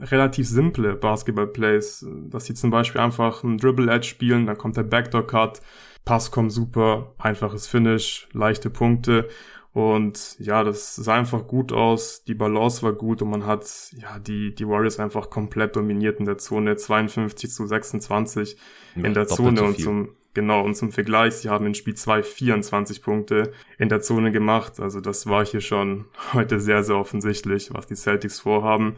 relativ 0.00 0.48
simple 0.48 0.94
Basketball-Plays, 0.94 2.06
dass 2.28 2.46
sie 2.46 2.54
zum 2.54 2.70
Beispiel 2.70 3.00
einfach 3.00 3.44
einen 3.44 3.58
Dribble-Edge 3.58 4.06
spielen, 4.06 4.46
dann 4.46 4.58
kommt 4.58 4.76
der 4.76 4.82
Backdoor-Cut, 4.82 5.60
Pass 6.04 6.30
kommt 6.30 6.52
super, 6.52 7.14
einfaches 7.18 7.66
Finish, 7.66 8.28
leichte 8.32 8.68
Punkte. 8.68 9.28
Und 9.72 10.36
ja, 10.38 10.62
das 10.62 10.94
sah 10.94 11.14
einfach 11.14 11.48
gut 11.48 11.72
aus, 11.72 12.22
die 12.24 12.34
Balance 12.34 12.82
war 12.82 12.92
gut 12.92 13.22
und 13.22 13.30
man 13.30 13.44
hat 13.44 13.92
ja 13.96 14.20
die, 14.20 14.54
die 14.54 14.68
Warriors 14.68 15.00
einfach 15.00 15.30
komplett 15.30 15.74
dominiert 15.74 16.20
in 16.20 16.26
der 16.26 16.38
Zone, 16.38 16.76
52 16.76 17.50
zu 17.50 17.66
26 17.66 18.56
ja, 18.94 19.04
in 19.04 19.14
der 19.14 19.26
Zone 19.26 19.62
und 19.64 19.80
zum, 19.80 20.10
genau, 20.34 20.62
und 20.64 20.76
zum 20.76 20.92
Vergleich, 20.92 21.34
sie 21.34 21.48
haben 21.48 21.66
in 21.66 21.74
Spiel 21.74 21.94
2 21.94 22.22
24 22.22 23.02
Punkte 23.02 23.52
in 23.78 23.88
der 23.88 24.00
Zone 24.00 24.32
gemacht. 24.32 24.80
Also 24.80 25.00
das 25.00 25.26
war 25.26 25.44
hier 25.44 25.60
schon 25.60 26.06
heute 26.32 26.60
sehr, 26.60 26.82
sehr 26.82 26.96
offensichtlich, 26.96 27.72
was 27.72 27.86
die 27.86 27.96
Celtics 27.96 28.40
vorhaben, 28.40 28.96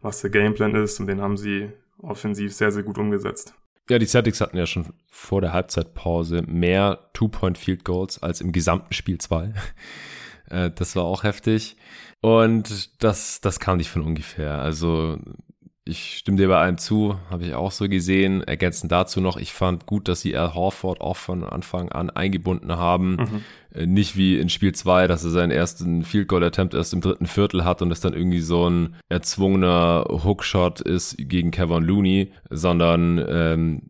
was 0.00 0.20
der 0.20 0.30
Gameplan 0.30 0.74
ist 0.74 1.00
und 1.00 1.06
den 1.06 1.20
haben 1.20 1.36
sie 1.36 1.70
offensiv 1.98 2.54
sehr, 2.54 2.70
sehr 2.70 2.82
gut 2.82 2.98
umgesetzt. 2.98 3.54
Ja, 3.88 3.98
die 3.98 4.06
Celtics 4.06 4.40
hatten 4.40 4.56
ja 4.56 4.66
schon 4.66 4.86
vor 5.10 5.40
der 5.40 5.52
Halbzeitpause 5.52 6.42
mehr 6.46 7.10
Two-Point-Field-Goals 7.12 8.22
als 8.22 8.40
im 8.40 8.52
gesamten 8.52 8.94
Spiel 8.94 9.18
2. 9.18 9.52
Äh, 10.50 10.70
das 10.74 10.94
war 10.94 11.04
auch 11.04 11.22
heftig. 11.22 11.74
Und 12.20 13.02
das, 13.02 13.40
das 13.40 13.60
kam 13.60 13.78
nicht 13.78 13.88
von 13.88 14.02
ungefähr. 14.02 14.58
Also 14.58 15.18
ich 15.86 16.16
stimme 16.16 16.38
dir 16.38 16.48
bei 16.48 16.58
allem 16.58 16.78
zu, 16.78 17.18
habe 17.28 17.44
ich 17.44 17.54
auch 17.54 17.70
so 17.70 17.88
gesehen. 17.88 18.42
Ergänzend 18.42 18.90
dazu 18.90 19.20
noch, 19.20 19.36
ich 19.36 19.52
fand 19.52 19.84
gut, 19.84 20.08
dass 20.08 20.22
sie 20.22 20.34
Al 20.34 20.54
Horford 20.54 21.02
auch 21.02 21.16
von 21.16 21.44
Anfang 21.44 21.90
an 21.90 22.08
eingebunden 22.08 22.72
haben. 22.72 23.16
Mhm. 23.16 23.44
Äh, 23.74 23.86
nicht 23.86 24.16
wie 24.16 24.38
in 24.38 24.48
Spiel 24.48 24.74
2, 24.74 25.06
dass 25.08 25.24
er 25.24 25.30
seinen 25.30 25.50
ersten 25.50 26.02
Field 26.02 26.28
Goal 26.28 26.42
Attempt 26.42 26.72
erst 26.72 26.94
im 26.94 27.02
dritten 27.02 27.26
Viertel 27.26 27.64
hat 27.64 27.82
und 27.82 27.90
es 27.90 28.00
dann 28.00 28.14
irgendwie 28.14 28.40
so 28.40 28.68
ein 28.68 28.96
erzwungener 29.10 30.06
Hookshot 30.08 30.80
ist 30.80 31.16
gegen 31.18 31.50
Kevin 31.50 31.82
Looney, 31.82 32.32
sondern 32.48 33.22
ähm, 33.28 33.82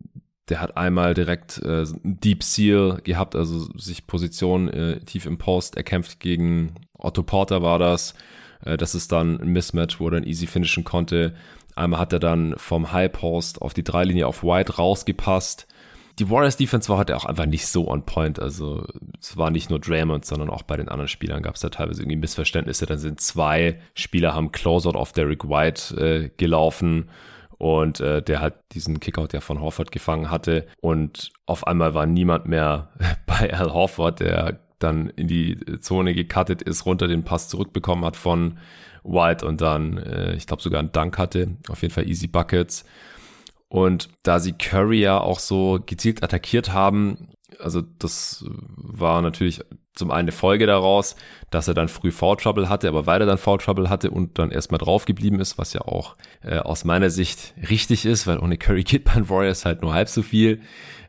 der 0.49 0.61
hat 0.61 0.77
einmal 0.77 1.15
direkt 1.15 1.59
äh, 1.63 1.85
Deep 2.03 2.43
Seal 2.43 3.01
gehabt, 3.05 3.37
also 3.37 3.69
sich 3.79 4.09
Position 4.09 4.69
äh, 4.69 4.99
tief 5.01 5.27
im 5.27 5.39
Post 5.39 5.77
erkämpft 5.77 6.19
gegen 6.19 6.75
Otto 6.93 7.23
Porter 7.23 7.63
war 7.63 7.79
das. 7.79 8.15
Äh, 8.65 8.77
das 8.77 8.95
ist 8.95 9.13
dann 9.13 9.41
ein 9.41 9.49
Mismatch, 9.49 10.01
wo 10.01 10.09
er 10.09 10.13
dann 10.13 10.25
easy 10.25 10.47
finishen 10.47 10.85
konnte. 10.85 11.35
Einmal 11.75 12.01
hat 12.01 12.13
er 12.13 12.21
dann 12.21 12.55
vom 12.57 12.93
High 12.93 13.13
Post 13.13 13.63
auf 13.63 13.75
die 13.75 13.85
Dreilinie 13.85 14.27
auf 14.27 14.43
White 14.43 14.77
rausgepasst 14.77 15.67
die 16.19 16.31
Warriors 16.31 16.57
Defense 16.57 16.89
war 16.89 16.99
heute 16.99 17.17
auch 17.17 17.25
einfach 17.25 17.47
nicht 17.47 17.67
so 17.67 17.89
on 17.89 18.05
point. 18.05 18.39
Also 18.41 18.87
es 19.21 19.37
war 19.37 19.51
nicht 19.51 19.71
nur 19.71 19.81
Draymond, 19.81 20.25
sondern 20.25 20.49
auch 20.51 20.63
bei 20.63 20.77
den 20.77 20.89
anderen 20.89 21.09
Spielern 21.09 21.43
gab 21.43 21.57
es 21.57 21.61
da 21.61 21.71
teilweise 21.71 22.03
irgendwie 22.03 22.19
Missverständnisse. 22.19 22.87
Dann 22.87 22.99
sind 22.99 23.21
zwei 23.21 23.81
Spieler 23.95 24.35
haben 24.35 24.53
Closeout 24.53 24.97
auf 24.97 25.13
Derek 25.13 25.49
White 25.49 25.97
äh, 26.01 26.31
gelaufen 26.37 27.11
und 27.59 28.01
äh, 28.01 28.23
der 28.23 28.41
halt 28.41 28.55
diesen 28.73 29.01
Kickout 29.01 29.33
ja 29.33 29.41
von 29.41 29.61
Horford 29.61 29.91
gefangen 29.91 30.31
hatte 30.31 30.67
und 30.81 31.33
auf 31.47 31.67
einmal 31.67 31.95
war 31.95 32.07
niemand 32.07 32.47
mehr 32.47 32.91
bei 33.27 33.53
Al 33.53 33.73
Horford, 33.73 34.21
der 34.21 34.61
dann 34.85 35.09
in 35.11 35.27
die 35.27 35.59
Zone 35.81 36.15
gecuttet 36.15 36.63
ist, 36.63 36.87
runter 36.87 37.09
den 37.09 37.25
Pass 37.25 37.49
zurückbekommen 37.49 38.05
hat 38.05 38.17
von 38.17 38.59
White 39.03 39.47
und 39.47 39.61
dann, 39.61 39.99
äh, 39.99 40.35
ich 40.35 40.47
glaube, 40.47 40.63
sogar 40.63 40.81
einen 40.81 40.93
Dunk 40.93 41.19
hatte. 41.19 41.57
Auf 41.69 41.83
jeden 41.83 41.93
Fall 41.93 42.09
Easy 42.09 42.27
Buckets. 42.27 42.85
Und 43.69 44.09
da 44.23 44.39
sie 44.39 44.53
Curry 44.53 45.01
ja 45.01 45.19
auch 45.19 45.41
so 45.41 45.81
gezielt 45.85 46.23
attackiert 46.23 46.73
haben, 46.73 47.29
also 47.59 47.83
das 47.99 48.45
war 48.49 49.21
natürlich 49.23 49.61
zum 49.95 50.11
einen 50.11 50.25
eine 50.25 50.33
Folge 50.33 50.67
daraus, 50.67 51.17
dass 51.51 51.69
er 51.69 51.75
dann 51.75 51.89
früh 51.89 52.11
Foul 52.11 52.37
Trouble 52.37 52.69
hatte, 52.69 52.89
aber 52.89 53.07
weiter 53.07 53.27
dann 53.27 53.39
Foul 53.39 53.59
Trouble 53.59 53.89
hatte 53.89 54.11
und 54.11 54.39
dann 54.39 54.51
erstmal 54.51 54.79
drauf 54.79 55.05
geblieben 55.05 55.41
ist, 55.41 55.57
was 55.57 55.73
ja 55.73 55.83
auch 55.83 56.17
äh, 56.43 56.59
aus 56.59 56.85
meiner 56.85 57.11
Sicht 57.11 57.55
richtig 57.69 58.05
ist, 58.05 58.27
weil 58.27 58.39
ohne 58.39 58.59
Curry 58.59 58.83
geht 58.83 59.05
bei 59.05 59.15
Warriors 59.29 59.65
halt 59.65 59.83
nur 59.83 59.95
halb 59.95 60.09
so 60.09 60.23
viel, 60.23 60.61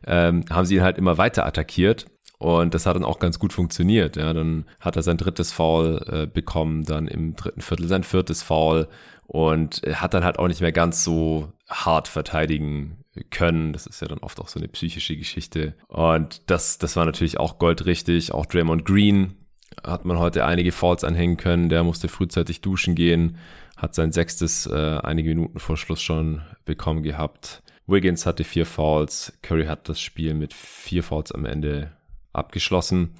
ähm, 0.06 0.44
haben 0.50 0.66
sie 0.66 0.76
ihn 0.76 0.82
halt 0.82 0.98
immer 0.98 1.18
weiter 1.18 1.46
attackiert. 1.46 2.06
Und 2.38 2.74
das 2.74 2.84
hat 2.84 2.96
dann 2.96 3.04
auch 3.04 3.18
ganz 3.18 3.38
gut 3.38 3.52
funktioniert. 3.52 4.16
Ja, 4.16 4.32
dann 4.32 4.66
hat 4.80 4.96
er 4.96 5.02
sein 5.02 5.16
drittes 5.16 5.52
Foul 5.52 6.04
äh, 6.06 6.26
bekommen, 6.26 6.84
dann 6.84 7.08
im 7.08 7.34
dritten 7.34 7.62
Viertel 7.62 7.88
sein 7.88 8.04
viertes 8.04 8.42
Foul 8.42 8.88
und 9.26 9.82
hat 9.94 10.14
dann 10.14 10.24
halt 10.24 10.38
auch 10.38 10.48
nicht 10.48 10.60
mehr 10.60 10.72
ganz 10.72 11.02
so 11.02 11.52
hart 11.68 12.08
verteidigen 12.08 12.98
können. 13.30 13.72
Das 13.72 13.86
ist 13.86 14.00
ja 14.00 14.08
dann 14.08 14.18
oft 14.18 14.38
auch 14.40 14.48
so 14.48 14.60
eine 14.60 14.68
psychische 14.68 15.16
Geschichte. 15.16 15.74
Und 15.88 16.42
das, 16.50 16.78
das 16.78 16.96
war 16.96 17.06
natürlich 17.06 17.40
auch 17.40 17.58
goldrichtig. 17.58 18.32
Auch 18.32 18.46
Draymond 18.46 18.84
Green 18.84 19.34
hat 19.82 20.04
man 20.04 20.18
heute 20.18 20.44
einige 20.44 20.72
Fouls 20.72 21.04
anhängen 21.04 21.36
können. 21.36 21.68
Der 21.68 21.84
musste 21.84 22.08
frühzeitig 22.08 22.60
duschen 22.60 22.94
gehen, 22.94 23.38
hat 23.76 23.94
sein 23.94 24.12
sechstes 24.12 24.66
äh, 24.66 24.98
einige 25.02 25.30
Minuten 25.30 25.58
vor 25.58 25.76
Schluss 25.76 26.02
schon 26.02 26.42
bekommen 26.64 27.02
gehabt. 27.02 27.62
Wiggins 27.86 28.26
hatte 28.26 28.44
vier 28.44 28.66
Fouls. 28.66 29.32
Curry 29.42 29.66
hat 29.66 29.88
das 29.88 30.00
Spiel 30.00 30.34
mit 30.34 30.52
vier 30.52 31.02
Fouls 31.02 31.32
am 31.32 31.44
Ende 31.44 31.92
abgeschlossen. 32.36 33.14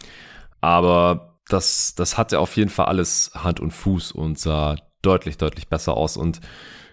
Aber 0.60 1.38
das, 1.48 1.94
das 1.94 2.18
hatte 2.18 2.40
auf 2.40 2.56
jeden 2.56 2.70
Fall 2.70 2.86
alles 2.86 3.30
Hand 3.34 3.60
und 3.60 3.70
Fuß 3.70 4.12
und 4.12 4.38
sah 4.38 4.76
deutlich, 5.02 5.38
deutlich 5.38 5.68
besser 5.68 5.96
aus. 5.96 6.16
Und 6.16 6.40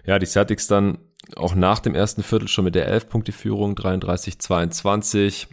ja, 0.04 0.18
die 0.18 0.26
Celtics 0.26 0.66
dann 0.66 0.98
auch 1.36 1.54
nach 1.54 1.78
dem 1.78 1.94
ersten 1.94 2.22
Viertel 2.22 2.48
schon 2.48 2.64
mit 2.64 2.74
der 2.74 2.92
11-Punkte-Führung, 2.92 3.74
33-22, 3.74 5.46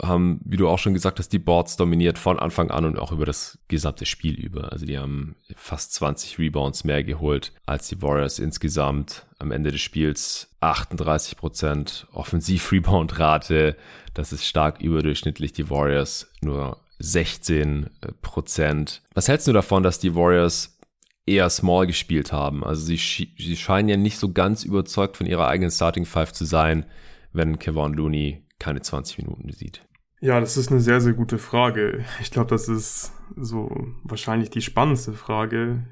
haben, 0.00 0.40
wie 0.44 0.56
du 0.56 0.68
auch 0.68 0.78
schon 0.78 0.94
gesagt 0.94 1.18
hast, 1.18 1.32
die 1.32 1.38
Boards 1.38 1.76
dominiert 1.76 2.18
von 2.18 2.38
Anfang 2.38 2.70
an 2.70 2.84
und 2.84 2.98
auch 2.98 3.12
über 3.12 3.26
das 3.26 3.58
gesamte 3.68 4.06
Spiel 4.06 4.34
über. 4.34 4.72
Also 4.72 4.86
die 4.86 4.98
haben 4.98 5.36
fast 5.54 5.92
20 5.94 6.38
Rebounds 6.38 6.84
mehr 6.84 7.04
geholt 7.04 7.52
als 7.66 7.88
die 7.88 8.00
Warriors 8.00 8.38
insgesamt. 8.38 9.26
Am 9.38 9.50
Ende 9.50 9.72
des 9.72 9.80
Spiels 9.80 10.48
38 10.60 11.36
Prozent 11.36 12.06
Offensiv-Rebound-Rate. 12.12 13.76
Das 14.14 14.32
ist 14.32 14.46
stark 14.46 14.80
überdurchschnittlich. 14.80 15.52
Die 15.52 15.68
Warriors 15.68 16.30
nur 16.40 16.78
16 16.98 17.90
Prozent. 18.22 19.02
Was 19.14 19.28
hältst 19.28 19.48
du 19.48 19.52
davon, 19.52 19.82
dass 19.82 19.98
die 19.98 20.14
Warriors 20.14 20.78
eher 21.26 21.50
small 21.50 21.86
gespielt 21.86 22.32
haben. 22.32 22.64
Also 22.64 22.84
sie, 22.84 22.96
sie 22.96 23.56
scheinen 23.56 23.88
ja 23.88 23.96
nicht 23.96 24.18
so 24.18 24.32
ganz 24.32 24.64
überzeugt 24.64 25.16
von 25.16 25.26
ihrer 25.26 25.46
eigenen 25.48 25.70
Starting 25.70 26.04
Five 26.04 26.32
zu 26.32 26.44
sein, 26.44 26.84
wenn 27.32 27.58
Kevin 27.58 27.94
Looney 27.94 28.42
keine 28.62 28.80
20 28.80 29.18
Minuten 29.18 29.50
sieht. 29.52 29.84
Ja, 30.20 30.38
das 30.38 30.56
ist 30.56 30.70
eine 30.70 30.80
sehr, 30.80 31.00
sehr 31.00 31.14
gute 31.14 31.38
Frage. 31.38 32.04
Ich 32.20 32.30
glaube, 32.30 32.48
das 32.48 32.68
ist 32.68 33.12
so 33.36 33.70
wahrscheinlich 34.04 34.50
die 34.50 34.62
spannendste 34.62 35.14
Frage, 35.14 35.84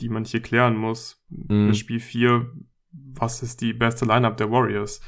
die 0.00 0.08
man 0.08 0.24
hier 0.24 0.42
klären 0.42 0.76
muss. 0.76 1.24
Mhm. 1.28 1.72
Spiel 1.72 2.00
4, 2.00 2.50
was 2.90 3.42
ist 3.42 3.60
die 3.60 3.72
beste 3.72 4.04
Lineup 4.04 4.36
der 4.38 4.50
Warriors? 4.50 5.00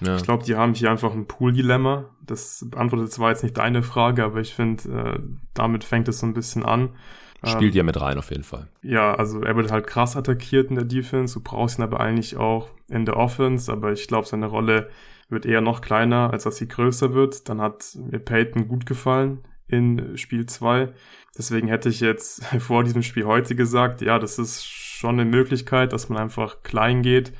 Ja. 0.00 0.16
Ich 0.16 0.24
glaube, 0.24 0.44
die 0.44 0.56
haben 0.56 0.74
hier 0.74 0.90
einfach 0.90 1.12
ein 1.12 1.26
Pool-Dilemma. 1.26 2.10
Das 2.24 2.66
beantwortet 2.68 3.12
zwar 3.12 3.30
jetzt 3.30 3.44
nicht 3.44 3.56
deine 3.56 3.82
Frage, 3.82 4.24
aber 4.24 4.40
ich 4.40 4.52
finde, 4.52 4.90
äh, 4.90 5.20
damit 5.54 5.84
fängt 5.84 6.08
es 6.08 6.18
so 6.18 6.26
ein 6.26 6.34
bisschen 6.34 6.64
an. 6.64 6.90
Spielt 7.44 7.74
ähm, 7.74 7.78
ja 7.78 7.82
mit 7.84 8.00
rein 8.00 8.18
auf 8.18 8.30
jeden 8.30 8.42
Fall. 8.42 8.68
Ja, 8.82 9.14
also 9.14 9.42
er 9.42 9.54
wird 9.54 9.70
halt 9.70 9.86
krass 9.86 10.16
attackiert 10.16 10.70
in 10.70 10.76
der 10.76 10.84
Defense. 10.84 11.34
Du 11.34 11.40
brauchst 11.40 11.78
ihn 11.78 11.82
aber 11.82 12.00
eigentlich 12.00 12.36
auch 12.36 12.70
in 12.88 13.04
der 13.04 13.16
Offense. 13.16 13.70
Aber 13.70 13.92
ich 13.92 14.08
glaube, 14.08 14.26
seine 14.26 14.46
Rolle 14.46 14.90
wird 15.28 15.46
eher 15.46 15.60
noch 15.60 15.80
kleiner, 15.80 16.30
als 16.32 16.44
dass 16.44 16.56
sie 16.56 16.68
größer 16.68 17.14
wird. 17.14 17.48
Dann 17.48 17.60
hat 17.60 17.96
mir 18.10 18.18
Peyton 18.18 18.68
gut 18.68 18.86
gefallen 18.86 19.40
in 19.66 20.16
Spiel 20.16 20.46
2. 20.46 20.92
Deswegen 21.36 21.68
hätte 21.68 21.88
ich 21.88 22.00
jetzt 22.00 22.44
vor 22.58 22.84
diesem 22.84 23.02
Spiel 23.02 23.24
heute 23.24 23.54
gesagt, 23.54 24.00
ja, 24.00 24.18
das 24.18 24.38
ist 24.38 24.64
schon 24.66 25.20
eine 25.20 25.30
Möglichkeit, 25.30 25.92
dass 25.92 26.08
man 26.08 26.18
einfach 26.18 26.62
klein 26.62 27.02
geht 27.02 27.32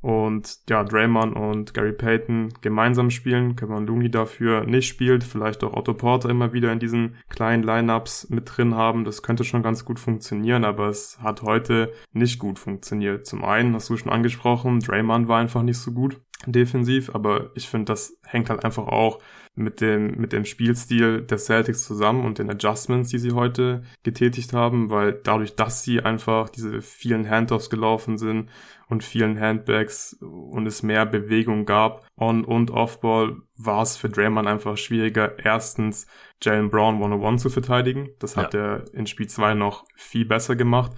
und 0.00 0.58
ja, 0.68 0.84
Draymond 0.84 1.36
und 1.36 1.74
Gary 1.74 1.92
Payton 1.92 2.54
gemeinsam 2.60 3.10
spielen, 3.10 3.56
Kevin 3.56 3.86
Looney 3.86 4.10
dafür 4.10 4.64
nicht 4.64 4.86
spielt, 4.86 5.24
vielleicht 5.24 5.64
auch 5.64 5.74
Otto 5.74 5.94
Porter 5.94 6.30
immer 6.30 6.52
wieder 6.52 6.72
in 6.72 6.78
diesen 6.78 7.16
kleinen 7.28 7.64
Lineups 7.64 8.30
mit 8.30 8.56
drin 8.56 8.74
haben, 8.74 9.04
das 9.04 9.22
könnte 9.22 9.44
schon 9.44 9.62
ganz 9.62 9.84
gut 9.84 9.98
funktionieren, 9.98 10.64
aber 10.64 10.88
es 10.88 11.18
hat 11.20 11.42
heute 11.42 11.92
nicht 12.12 12.38
gut 12.38 12.58
funktioniert. 12.58 13.26
Zum 13.26 13.44
einen 13.44 13.74
hast 13.74 13.90
du 13.90 13.96
schon 13.96 14.12
angesprochen, 14.12 14.80
Draymond 14.80 15.26
war 15.26 15.40
einfach 15.40 15.62
nicht 15.62 15.78
so 15.78 15.92
gut 15.92 16.20
defensiv, 16.46 17.14
aber 17.14 17.50
ich 17.54 17.68
finde, 17.68 17.86
das 17.86 18.16
hängt 18.24 18.50
halt 18.50 18.64
einfach 18.64 18.86
auch 18.86 19.20
mit 19.58 19.80
dem, 19.80 20.16
mit 20.16 20.32
dem 20.32 20.44
Spielstil 20.44 21.22
der 21.22 21.38
Celtics 21.38 21.84
zusammen 21.84 22.24
und 22.24 22.38
den 22.38 22.48
Adjustments, 22.48 23.10
die 23.10 23.18
sie 23.18 23.32
heute 23.32 23.82
getätigt 24.04 24.52
haben, 24.52 24.88
weil 24.88 25.12
dadurch, 25.24 25.56
dass 25.56 25.82
sie 25.82 26.00
einfach 26.00 26.48
diese 26.48 26.80
vielen 26.80 27.28
Handoffs 27.28 27.68
gelaufen 27.68 28.18
sind 28.18 28.50
und 28.88 29.04
vielen 29.04 29.38
Handbags 29.38 30.14
und 30.20 30.66
es 30.66 30.82
mehr 30.82 31.06
Bewegung 31.06 31.66
gab 31.66 32.06
on- 32.16 32.44
und 32.44 32.70
off-ball, 32.70 33.36
war 33.56 33.82
es 33.82 33.96
für 33.96 34.08
Draymond 34.08 34.48
einfach 34.48 34.76
schwieriger, 34.76 35.38
erstens 35.44 36.06
Jalen 36.42 36.70
Brown 36.70 36.96
101 36.96 37.42
zu 37.42 37.50
verteidigen. 37.50 38.10
Das 38.18 38.36
hat 38.36 38.54
ja. 38.54 38.60
er 38.60 38.94
in 38.94 39.06
Spiel 39.06 39.26
2 39.26 39.54
noch 39.54 39.84
viel 39.94 40.24
besser 40.24 40.56
gemacht. 40.56 40.92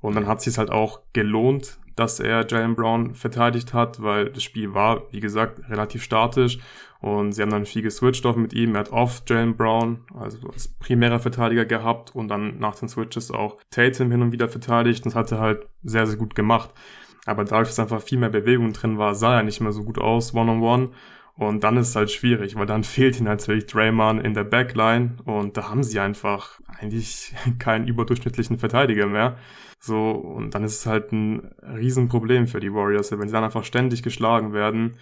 Und 0.00 0.14
dann 0.14 0.26
hat 0.26 0.38
es 0.38 0.44
sich 0.44 0.58
halt 0.58 0.70
auch 0.70 1.00
gelohnt, 1.12 1.78
dass 1.94 2.20
er 2.20 2.46
Jalen 2.48 2.74
Brown 2.74 3.14
verteidigt 3.14 3.74
hat, 3.74 4.02
weil 4.02 4.30
das 4.30 4.42
Spiel 4.42 4.72
war, 4.74 5.02
wie 5.12 5.20
gesagt, 5.20 5.68
relativ 5.68 6.02
statisch 6.02 6.58
und 7.00 7.32
sie 7.32 7.42
haben 7.42 7.50
dann 7.50 7.66
viel 7.66 7.82
geswitcht 7.82 8.24
auch 8.26 8.36
mit 8.36 8.52
ihm. 8.52 8.74
Er 8.74 8.80
hat 8.80 8.92
oft 8.92 9.28
Jalen 9.28 9.56
Brown, 9.56 10.00
also 10.14 10.48
als 10.48 10.68
primärer 10.68 11.18
Verteidiger 11.18 11.64
gehabt 11.64 12.14
und 12.14 12.28
dann 12.28 12.58
nach 12.58 12.74
den 12.76 12.88
Switches 12.88 13.30
auch 13.30 13.58
Tatum 13.70 14.10
hin 14.10 14.22
und 14.22 14.32
wieder 14.32 14.48
verteidigt. 14.48 15.04
Das 15.06 15.14
hat 15.14 15.32
er 15.32 15.40
halt 15.40 15.66
sehr, 15.82 16.06
sehr 16.06 16.18
gut 16.18 16.34
gemacht. 16.34 16.70
Aber 17.26 17.44
dadurch, 17.44 17.68
dass 17.68 17.78
einfach 17.78 18.02
viel 18.02 18.18
mehr 18.18 18.30
Bewegung 18.30 18.72
drin 18.72 18.98
war, 18.98 19.14
sah 19.14 19.38
er 19.38 19.42
nicht 19.42 19.60
mehr 19.60 19.72
so 19.72 19.84
gut 19.84 19.98
aus, 19.98 20.34
one-on-one. 20.34 20.84
-on 20.84 20.88
-one. 20.88 20.94
Und 21.40 21.64
dann 21.64 21.78
ist 21.78 21.88
es 21.88 21.96
halt 21.96 22.10
schwierig, 22.10 22.56
weil 22.56 22.66
dann 22.66 22.84
fehlt 22.84 23.16
ihnen 23.16 23.26
natürlich 23.26 23.66
Draymond 23.66 24.22
in 24.22 24.34
der 24.34 24.44
Backline 24.44 25.16
und 25.24 25.56
da 25.56 25.70
haben 25.70 25.82
sie 25.82 25.98
einfach 25.98 26.60
eigentlich 26.78 27.34
keinen 27.58 27.88
überdurchschnittlichen 27.88 28.58
Verteidiger 28.58 29.06
mehr. 29.06 29.36
So, 29.78 30.10
und 30.10 30.54
dann 30.54 30.64
ist 30.64 30.80
es 30.80 30.86
halt 30.86 31.12
ein 31.12 31.54
Riesenproblem 31.62 32.46
für 32.46 32.60
die 32.60 32.72
Warriors, 32.74 33.10
wenn 33.12 33.28
sie 33.28 33.32
dann 33.32 33.44
einfach 33.44 33.64
ständig 33.64 34.02
geschlagen 34.02 34.52
werden 34.52 34.98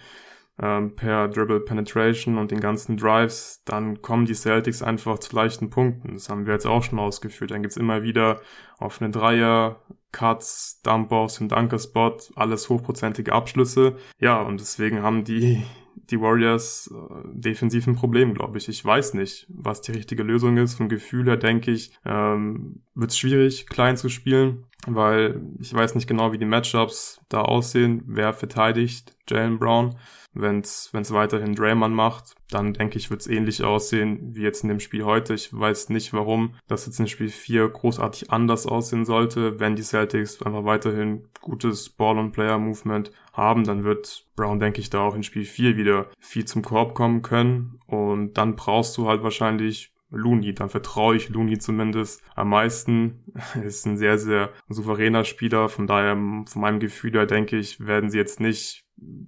ähm, 0.61 0.95
per 0.95 1.27
Dribble 1.27 1.61
Penetration 1.61 2.37
und 2.37 2.51
den 2.51 2.61
ganzen 2.61 2.95
Drives, 2.95 3.61
dann 3.65 4.01
kommen 4.01 4.25
die 4.25 4.33
Celtics 4.33 4.81
einfach 4.81 5.19
zu 5.19 5.35
leichten 5.35 5.69
Punkten. 5.69 6.13
Das 6.13 6.29
haben 6.29 6.45
wir 6.45 6.53
jetzt 6.53 6.67
auch 6.67 6.83
schon 6.83 6.99
ausgeführt. 6.99 7.51
Dann 7.51 7.61
gibt's 7.61 7.77
immer 7.77 8.03
wieder 8.03 8.41
offene 8.77 9.09
Dreier, 9.09 9.81
Cuts, 10.11 10.81
Dump-Offs 10.83 11.39
im 11.39 11.49
Dunker-Spot, 11.49 12.17
alles 12.35 12.69
hochprozentige 12.69 13.33
Abschlüsse. 13.33 13.95
Ja, 14.19 14.41
und 14.41 14.59
deswegen 14.59 15.03
haben 15.03 15.23
die 15.23 15.63
die 16.09 16.19
Warriors 16.19 16.91
äh, 16.93 17.21
defensiv 17.33 17.87
ein 17.87 17.95
Problem, 17.95 18.33
glaube 18.33 18.57
ich. 18.57 18.67
Ich 18.67 18.83
weiß 18.83 19.13
nicht, 19.13 19.45
was 19.49 19.81
die 19.81 19.91
richtige 19.91 20.23
Lösung 20.23 20.57
ist. 20.57 20.75
Vom 20.75 20.89
Gefühl 20.89 21.25
her 21.25 21.37
denke 21.37 21.71
ich, 21.71 21.91
ähm, 22.05 22.81
wird 22.95 23.11
es 23.11 23.17
schwierig, 23.17 23.67
klein 23.67 23.97
zu 23.97 24.09
spielen, 24.09 24.65
weil 24.87 25.41
ich 25.59 25.73
weiß 25.73 25.95
nicht 25.95 26.07
genau, 26.07 26.31
wie 26.31 26.37
die 26.37 26.45
Matchups 26.45 27.21
da 27.29 27.41
aussehen. 27.41 28.03
Wer 28.05 28.33
verteidigt 28.33 29.15
Jalen 29.29 29.59
Brown? 29.59 29.95
Wenn 30.41 30.59
es 30.59 30.91
weiterhin 30.93 31.55
Draymond 31.55 31.95
macht, 31.95 32.35
dann 32.49 32.73
denke 32.73 32.97
ich, 32.97 33.09
wird 33.09 33.21
es 33.21 33.27
ähnlich 33.27 33.63
aussehen 33.63 34.35
wie 34.35 34.41
jetzt 34.41 34.63
in 34.63 34.69
dem 34.69 34.79
Spiel 34.79 35.03
heute. 35.03 35.33
Ich 35.33 35.57
weiß 35.57 35.89
nicht, 35.89 36.13
warum 36.13 36.55
das 36.67 36.85
jetzt 36.85 36.99
in 36.99 37.07
Spiel 37.07 37.29
4 37.29 37.69
großartig 37.69 38.31
anders 38.31 38.65
aussehen 38.65 39.05
sollte. 39.05 39.59
Wenn 39.59 39.75
die 39.75 39.83
Celtics 39.83 40.41
einfach 40.41 40.65
weiterhin 40.65 41.27
gutes 41.41 41.89
Ball- 41.89 42.17
und 42.17 42.31
Player-Movement 42.31 43.11
haben, 43.33 43.63
dann 43.63 43.83
wird 43.83 44.25
Brown, 44.35 44.59
denke 44.59 44.81
ich, 44.81 44.89
da 44.89 44.99
auch 44.99 45.15
in 45.15 45.23
Spiel 45.23 45.45
4 45.45 45.77
wieder 45.77 46.07
viel 46.19 46.45
zum 46.45 46.61
Korb 46.61 46.95
kommen 46.95 47.21
können. 47.21 47.79
Und 47.85 48.33
dann 48.33 48.55
brauchst 48.55 48.97
du 48.97 49.07
halt 49.07 49.23
wahrscheinlich 49.23 49.93
Looney. 50.11 50.53
Dann 50.53 50.69
vertraue 50.69 51.15
ich 51.15 51.29
Looney 51.29 51.59
zumindest 51.59 52.21
am 52.35 52.49
meisten. 52.49 53.23
ist 53.63 53.85
ein 53.85 53.97
sehr, 53.97 54.17
sehr 54.17 54.51
souveräner 54.67 55.23
Spieler. 55.23 55.69
Von 55.69 55.87
daher, 55.87 56.15
von 56.15 56.61
meinem 56.61 56.79
Gefühl 56.79 57.13
her, 57.13 57.25
denke 57.25 57.57
ich, 57.57 57.85
werden 57.85 58.09
sie 58.09 58.17
jetzt 58.17 58.39
nicht 58.39 58.85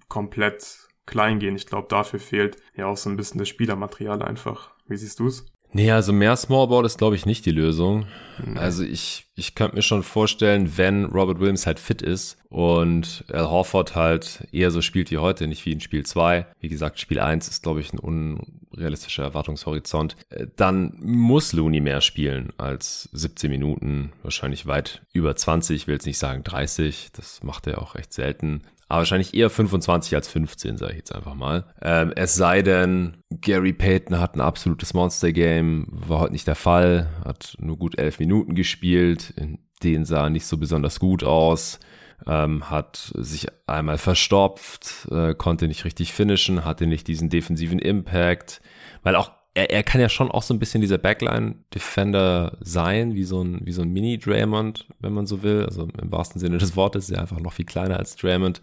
komplett 0.07 0.87
klein 1.05 1.39
gehen. 1.39 1.55
Ich 1.55 1.67
glaube, 1.67 1.87
dafür 1.89 2.19
fehlt 2.19 2.57
ja 2.75 2.87
auch 2.87 2.97
so 2.97 3.09
ein 3.09 3.17
bisschen 3.17 3.39
das 3.39 3.49
Spielermaterial 3.49 4.21
einfach. 4.21 4.71
Wie 4.87 4.97
siehst 4.97 5.19
du's? 5.19 5.45
Nee, 5.73 5.91
also 5.91 6.11
mehr 6.11 6.35
Smallboard 6.35 6.85
ist, 6.85 6.97
glaube 6.97 7.15
ich, 7.15 7.25
nicht 7.25 7.45
die 7.45 7.51
Lösung. 7.51 8.05
Nee. 8.45 8.59
Also 8.59 8.83
ich, 8.83 9.27
ich 9.35 9.55
könnte 9.55 9.75
mir 9.75 9.81
schon 9.81 10.03
vorstellen, 10.03 10.73
wenn 10.75 11.05
Robert 11.05 11.39
Williams 11.39 11.65
halt 11.65 11.79
fit 11.79 12.01
ist 12.01 12.37
und 12.49 13.23
Al 13.31 13.49
Horford 13.49 13.95
halt 13.95 14.47
eher 14.51 14.71
so 14.71 14.81
spielt 14.81 15.11
wie 15.11 15.17
heute, 15.17 15.47
nicht 15.47 15.65
wie 15.65 15.71
in 15.71 15.79
Spiel 15.79 16.05
2. 16.05 16.45
Wie 16.59 16.67
gesagt, 16.67 16.99
Spiel 16.99 17.21
1 17.21 17.47
ist, 17.47 17.63
glaube 17.63 17.79
ich, 17.79 17.93
ein 17.93 17.99
unrealistischer 17.99 19.23
Erwartungshorizont. 19.23 20.17
Äh, 20.29 20.47
dann 20.57 20.93
muss 20.99 21.53
Looney 21.53 21.79
mehr 21.79 22.01
spielen 22.01 22.51
als 22.57 23.07
17 23.13 23.49
Minuten, 23.49 24.11
wahrscheinlich 24.23 24.65
weit 24.65 25.03
über 25.13 25.35
20, 25.37 25.75
ich 25.75 25.87
will 25.87 25.95
jetzt 25.95 26.05
nicht 26.05 26.19
sagen 26.19 26.43
30, 26.43 27.11
das 27.13 27.43
macht 27.43 27.67
er 27.67 27.81
auch 27.81 27.95
recht 27.95 28.11
selten. 28.11 28.63
Aber 28.91 28.99
wahrscheinlich 28.99 29.33
eher 29.33 29.49
25 29.49 30.15
als 30.15 30.27
15, 30.27 30.77
sage 30.77 30.91
ich 30.91 30.97
jetzt 30.97 31.15
einfach 31.15 31.33
mal. 31.33 31.63
Ähm, 31.81 32.11
es 32.17 32.35
sei 32.35 32.61
denn, 32.61 33.23
Gary 33.29 33.71
Payton 33.71 34.19
hat 34.19 34.35
ein 34.35 34.41
absolutes 34.41 34.93
Monster-Game, 34.93 35.87
war 35.89 36.19
heute 36.19 36.33
nicht 36.33 36.45
der 36.45 36.55
Fall, 36.55 37.07
hat 37.23 37.55
nur 37.57 37.77
gut 37.77 37.97
elf 37.97 38.19
Minuten 38.19 38.53
gespielt, 38.53 39.33
in 39.37 39.59
denen 39.81 40.03
sah 40.03 40.29
nicht 40.29 40.45
so 40.45 40.57
besonders 40.57 40.99
gut 40.99 41.23
aus. 41.23 41.79
Ähm, 42.27 42.69
hat 42.69 43.13
sich 43.15 43.47
einmal 43.65 43.97
verstopft, 43.97 45.07
äh, 45.09 45.35
konnte 45.35 45.69
nicht 45.69 45.85
richtig 45.85 46.11
finishen, 46.11 46.65
hatte 46.65 46.85
nicht 46.85 47.07
diesen 47.07 47.29
defensiven 47.29 47.79
Impact, 47.79 48.61
weil 49.03 49.15
auch 49.15 49.31
er, 49.53 49.69
er 49.69 49.83
kann 49.83 49.99
ja 49.99 50.09
schon 50.09 50.31
auch 50.31 50.43
so 50.43 50.53
ein 50.53 50.59
bisschen 50.59 50.81
dieser 50.81 50.97
Backline-Defender 50.97 52.57
sein, 52.61 53.15
wie 53.15 53.23
so 53.23 53.43
ein, 53.43 53.63
so 53.69 53.81
ein 53.81 53.89
Mini-Draymond, 53.89 54.87
wenn 54.99 55.13
man 55.13 55.27
so 55.27 55.43
will. 55.43 55.65
Also 55.65 55.87
im 56.01 56.11
wahrsten 56.11 56.39
Sinne 56.39 56.57
des 56.57 56.75
Wortes, 56.75 57.05
ist 57.05 57.15
er 57.15 57.21
einfach 57.21 57.39
noch 57.39 57.53
viel 57.53 57.65
kleiner 57.65 57.97
als 57.97 58.15
Draymond, 58.15 58.61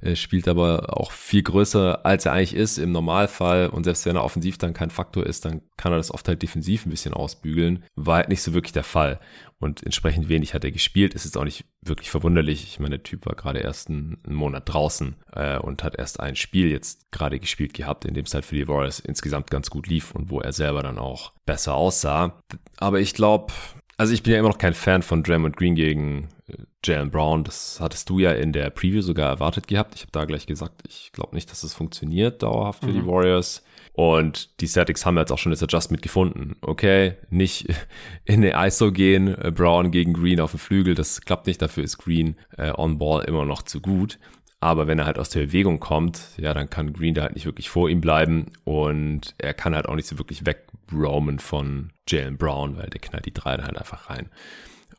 äh, 0.00 0.16
spielt 0.16 0.48
aber 0.48 0.98
auch 0.98 1.12
viel 1.12 1.42
größer, 1.42 2.04
als 2.04 2.26
er 2.26 2.32
eigentlich 2.32 2.54
ist 2.54 2.78
im 2.78 2.90
Normalfall. 2.90 3.68
Und 3.68 3.84
selbst 3.84 4.06
wenn 4.06 4.16
er 4.16 4.24
offensiv 4.24 4.58
dann 4.58 4.74
kein 4.74 4.90
Faktor 4.90 5.24
ist, 5.24 5.44
dann 5.44 5.62
kann 5.76 5.92
er 5.92 5.98
das 5.98 6.12
oft 6.12 6.26
halt 6.26 6.42
defensiv 6.42 6.84
ein 6.84 6.90
bisschen 6.90 7.14
ausbügeln. 7.14 7.84
War 7.94 8.16
halt 8.16 8.28
nicht 8.28 8.42
so 8.42 8.54
wirklich 8.54 8.72
der 8.72 8.84
Fall. 8.84 9.20
Und 9.64 9.82
entsprechend 9.82 10.28
wenig 10.28 10.52
hat 10.52 10.62
er 10.62 10.72
gespielt. 10.72 11.14
Es 11.14 11.24
ist 11.24 11.38
auch 11.38 11.44
nicht 11.44 11.64
wirklich 11.80 12.10
verwunderlich. 12.10 12.64
Ich 12.64 12.80
meine, 12.80 12.98
der 12.98 13.02
Typ 13.02 13.24
war 13.24 13.34
gerade 13.34 13.60
erst 13.60 13.88
einen, 13.88 14.18
einen 14.26 14.34
Monat 14.34 14.64
draußen 14.66 15.16
äh, 15.32 15.56
und 15.56 15.82
hat 15.82 15.96
erst 15.98 16.20
ein 16.20 16.36
Spiel 16.36 16.70
jetzt 16.70 17.10
gerade 17.12 17.40
gespielt 17.40 17.72
gehabt, 17.72 18.04
in 18.04 18.12
dem 18.12 18.26
es 18.26 18.34
halt 18.34 18.44
für 18.44 18.56
die 18.56 18.68
Warriors 18.68 19.00
insgesamt 19.00 19.50
ganz 19.50 19.70
gut 19.70 19.86
lief 19.86 20.14
und 20.14 20.28
wo 20.28 20.38
er 20.38 20.52
selber 20.52 20.82
dann 20.82 20.98
auch 20.98 21.32
besser 21.46 21.72
aussah. 21.76 22.42
Aber 22.76 23.00
ich 23.00 23.14
glaube, 23.14 23.54
also 23.96 24.12
ich 24.12 24.22
bin 24.22 24.32
ja 24.32 24.38
immer 24.38 24.48
noch 24.48 24.58
kein 24.58 24.74
Fan 24.74 25.02
von 25.02 25.22
Draymond 25.22 25.56
Green 25.56 25.74
gegen 25.74 26.28
äh, 26.48 26.54
Jalen 26.84 27.10
Brown. 27.10 27.44
Das 27.44 27.78
hattest 27.80 28.08
du 28.10 28.18
ja 28.18 28.32
in 28.32 28.52
der 28.52 28.70
Preview 28.70 29.02
sogar 29.02 29.28
erwartet 29.28 29.68
gehabt. 29.68 29.94
Ich 29.94 30.02
habe 30.02 30.12
da 30.12 30.24
gleich 30.24 30.46
gesagt, 30.46 30.82
ich 30.88 31.12
glaube 31.12 31.34
nicht, 31.34 31.50
dass 31.50 31.58
es 31.58 31.70
das 31.70 31.74
funktioniert 31.74 32.42
dauerhaft 32.42 32.80
für 32.80 32.90
mhm. 32.90 32.94
die 32.94 33.06
Warriors. 33.06 33.62
Und 33.92 34.60
die 34.60 34.66
Celtics 34.66 35.06
haben 35.06 35.16
jetzt 35.16 35.30
auch 35.30 35.38
schon 35.38 35.52
das 35.52 35.62
Adjustment 35.62 36.02
gefunden. 36.02 36.56
Okay, 36.62 37.14
nicht 37.30 37.66
in 38.24 38.44
eine 38.44 38.66
ISO 38.66 38.90
gehen, 38.90 39.28
äh, 39.40 39.52
Brown 39.52 39.92
gegen 39.92 40.12
Green 40.12 40.40
auf 40.40 40.50
dem 40.50 40.58
Flügel, 40.58 40.94
das 40.94 41.20
klappt 41.20 41.46
nicht, 41.46 41.62
dafür 41.62 41.84
ist 41.84 41.98
Green 41.98 42.36
äh, 42.58 42.72
on 42.76 42.98
Ball 42.98 43.24
immer 43.24 43.44
noch 43.44 43.62
zu 43.62 43.80
gut. 43.80 44.18
Aber 44.64 44.86
wenn 44.86 44.98
er 44.98 45.04
halt 45.04 45.18
aus 45.18 45.28
der 45.28 45.40
Bewegung 45.40 45.78
kommt, 45.78 46.22
ja, 46.38 46.54
dann 46.54 46.70
kann 46.70 46.94
Green 46.94 47.12
da 47.12 47.20
halt 47.20 47.34
nicht 47.34 47.44
wirklich 47.44 47.68
vor 47.68 47.90
ihm 47.90 48.00
bleiben 48.00 48.46
und 48.64 49.34
er 49.36 49.52
kann 49.52 49.74
halt 49.74 49.86
auch 49.86 49.94
nicht 49.94 50.08
so 50.08 50.16
wirklich 50.16 50.46
wegroamen 50.46 51.38
von 51.38 51.92
Jalen 52.08 52.38
Brown, 52.38 52.78
weil 52.78 52.88
der 52.88 53.02
knallt 53.02 53.26
die 53.26 53.34
drei 53.34 53.58
dann 53.58 53.66
halt 53.66 53.76
einfach 53.76 54.08
rein. 54.08 54.30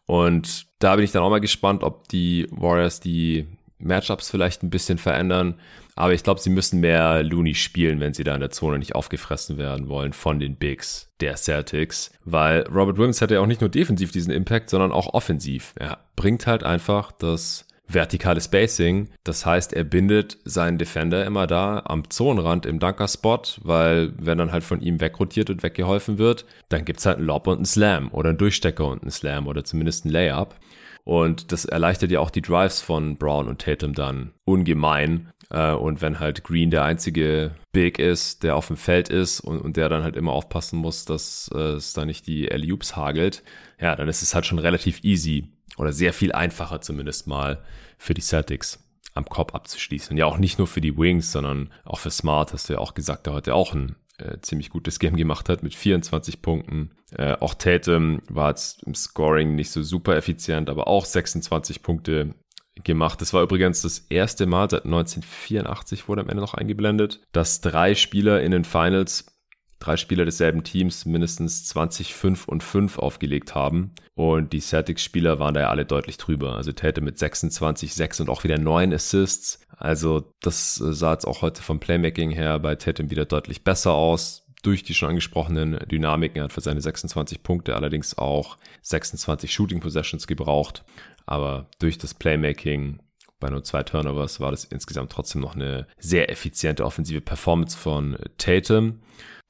Und 0.06 0.68
da 0.78 0.96
bin 0.96 1.04
ich 1.04 1.14
dann 1.14 1.24
auch 1.24 1.32
mal 1.32 1.42
gespannt, 1.42 1.82
ob 1.82 2.08
die 2.10 2.46
Warriors 2.52 3.00
die 3.00 3.48
Matchups 3.80 4.30
vielleicht 4.30 4.62
ein 4.62 4.70
bisschen 4.70 5.00
verändern. 5.00 5.56
Aber 5.96 6.14
ich 6.14 6.22
glaube, 6.22 6.42
sie 6.42 6.52
müssen 6.52 6.80
mehr 6.80 7.24
Looney 7.24 7.56
spielen, 7.56 8.00
wenn 8.00 8.14
sie 8.14 8.24
da 8.24 8.36
in 8.36 8.42
der 8.42 8.52
Zone 8.52 8.78
nicht 8.78 8.94
aufgefressen 8.94 9.58
werden 9.58 9.90
wollen 9.90 10.14
von 10.14 10.40
den 10.40 10.58
Bigs 10.58 11.12
der 11.22 11.38
Celtics. 11.38 12.12
Weil 12.24 12.68
Robert 12.68 12.98
Williams 13.00 13.20
hat 13.20 13.32
ja 13.32 13.40
auch 13.40 13.48
nicht 13.48 13.62
nur 13.62 13.72
defensiv 13.72 14.12
diesen 14.12 14.32
Impact, 14.32 14.70
sondern 14.70 14.92
auch 14.92 15.16
offensiv. 15.16 15.74
Er 15.76 16.06
bringt 16.16 16.46
halt 16.46 16.64
einfach 16.64 17.12
das 17.12 17.66
vertikale 17.88 18.42
Spacing. 18.42 19.10
Das 19.24 19.46
heißt, 19.46 19.74
er 19.74 19.84
bindet 19.84 20.38
seinen 20.44 20.78
Defender 20.78 21.26
immer 21.26 21.48
da 21.48 21.84
am 21.86 22.10
Zonenrand 22.10 22.66
im 22.66 22.80
Dunker-Spot, 22.80 23.42
weil 23.62 24.14
wenn 24.18 24.38
dann 24.38 24.52
halt 24.52 24.64
von 24.64 24.82
ihm 24.82 25.00
wegrotiert 25.00 25.50
und 25.50 25.64
weggeholfen 25.64 26.18
wird, 26.18 26.46
dann 26.70 26.86
gibt's 26.86 27.06
halt 27.06 27.18
einen 27.18 27.28
Lob 27.28 27.48
und 27.48 27.58
einen 27.58 27.66
Slam 27.66 28.10
oder 28.12 28.30
einen 28.30 28.38
Durchstecker 28.38 28.88
und 28.88 29.02
einen 29.02 29.12
Slam 29.12 29.48
oder 29.48 29.64
zumindest 29.64 30.06
einen 30.06 30.14
Layup. 30.14 30.56
Und 31.04 31.52
das 31.52 31.66
erleichtert 31.66 32.10
ja 32.10 32.20
auch 32.20 32.32
die 32.32 32.42
Drives 32.42 32.82
von 32.82 33.18
Brown 33.18 33.48
und 33.48 33.62
Tatum 33.62 33.94
dann 33.94 34.32
ungemein. 34.44 35.30
Äh, 35.52 35.74
und 35.74 36.02
wenn 36.02 36.20
halt 36.20 36.44
Green 36.44 36.72
der 36.72 36.84
einzige 36.84 37.52
Big 37.72 38.00
ist, 38.00 38.42
der 38.42 38.56
auf 38.56 38.68
dem 38.68 38.78
Feld 38.78 39.10
ist 39.10 39.40
und, 39.40 39.60
und 39.60 39.78
der 39.78 39.88
dann 39.88 40.02
halt 40.02 40.16
immer 40.16 40.32
aufpassen 40.32 40.80
muss, 40.80 41.06
dass 41.06 41.50
äh, 41.54 41.74
es 41.74 41.94
da 41.94 42.06
nicht 42.06 42.26
die 42.26 42.52
alley 42.52 42.76
hagelt, 42.96 43.44
ja, 43.80 43.96
dann 43.96 44.08
ist 44.08 44.24
es 44.24 44.34
halt 44.34 44.48
schon 44.48 44.58
relativ 44.58 45.04
easy 45.04 45.55
oder 45.78 45.94
sehr 45.94 46.14
viel 46.14 46.32
einfacher 46.32 46.82
zumindest 46.82 47.28
mal 47.28 47.64
für 47.98 48.14
die 48.14 48.22
Celtics 48.22 48.80
am 49.14 49.26
Korb 49.26 49.56
abzuschließen. 49.56 50.18
Ja, 50.18 50.26
auch 50.26 50.38
nicht 50.38 50.58
nur 50.58 50.68
für 50.68 50.82
die 50.82 50.98
Wings, 50.98 51.32
sondern 51.32 51.72
auch 51.84 52.00
für 52.00 52.12
Smart, 52.12 52.54
hast 52.54 52.70
du 52.70 52.74
ja 52.74 52.80
auch 52.80 52.94
gesagt, 52.94 53.26
der 53.26 53.34
heute 53.34 53.56
auch 53.56 53.74
ein 53.74 53.96
äh, 54.18 54.40
ziemlich 54.42 54.70
gutes 54.70 55.00
Game 55.00 55.16
gemacht 55.16 55.50
hat 55.50 55.64
mit 55.64 55.74
24 55.74 56.42
Punkten. 56.42 56.92
Äh, 57.12 57.34
auch 57.40 57.54
Tatum 57.54 58.22
war 58.30 58.50
jetzt 58.50 58.84
im 58.84 58.96
Scoring 58.96 59.56
nicht 59.56 59.72
so 59.72 59.84
super 59.84 60.16
effizient, 60.16 60.70
aber 60.70 60.88
auch 60.88 61.06
26 61.06 61.82
Punkte 61.82 62.36
gemacht. 62.84 63.22
Das 63.22 63.34
war 63.34 63.44
übrigens 63.44 63.82
das 63.82 64.00
erste 64.10 64.46
Mal 64.46 64.70
seit 64.70 64.86
1984 64.86 66.08
wurde 66.08 66.22
am 66.22 66.30
Ende 66.30 66.42
noch 66.42 66.54
eingeblendet, 66.54 67.22
dass 67.32 67.62
drei 67.62 67.96
Spieler 67.96 68.42
in 68.42 68.52
den 68.52 68.66
Finals 68.66 69.26
drei 69.80 69.98
Spieler 69.98 70.26
desselben 70.26 70.64
Teams 70.64 71.06
mindestens 71.06 71.66
20, 71.66 72.14
5 72.14 72.48
und 72.48 72.64
5 72.64 73.00
aufgelegt 73.00 73.56
haben. 73.56 73.92
Und 74.16 74.54
die 74.54 74.62
Celtics-Spieler 74.62 75.40
waren 75.40 75.54
da 75.54 75.62
ja 75.62 75.70
alle 75.70 75.86
deutlich 75.86 76.18
drüber. 76.18 76.56
Also 76.56 76.72
Tate 76.72 77.02
mit 77.02 77.18
26, 77.20 77.94
6 77.94 78.22
und 78.22 78.30
auch 78.30 78.44
wieder 78.44 78.58
9 78.58 78.94
Assists. 78.94 79.60
Also 79.78 80.34
das 80.42 80.76
sah 80.76 81.14
jetzt 81.14 81.26
auch 81.26 81.42
heute 81.42 81.62
vom 81.62 81.80
Playmaking 81.80 82.32
her 82.32 82.60
bei 82.60 82.76
Tatum 82.76 83.10
wieder 83.10 83.26
deutlich 83.26 83.64
besser 83.64 83.94
aus 83.94 84.48
durch 84.64 84.84
die 84.84 84.94
schon 84.96 85.10
angesprochenen 85.10 85.78
Dynamiken. 85.88 86.42
Hat 86.42 86.54
für 86.54 86.62
seine 86.62 86.82
26 86.82 87.44
Punkte 87.44 87.76
allerdings 87.76 88.18
auch 88.18 88.58
26 88.82 89.54
Shooting 89.54 89.80
Possessions 89.80 90.28
gebraucht. 90.28 90.84
Aber 91.26 91.70
durch 91.80 91.98
das 91.98 92.14
Playmaking 92.14 93.00
bei 93.40 93.50
nur 93.50 93.64
zwei 93.64 93.84
Turnovers 93.84 94.40
war 94.40 94.52
das 94.52 94.64
insgesamt 94.66 95.12
trotzdem 95.12 95.42
noch 95.42 95.56
eine 95.56 95.88
sehr 96.00 96.30
effiziente 96.30 96.86
offensive 96.86 97.22
Performance 97.22 97.78
von 97.78 98.18
Tatum. 98.38 99.00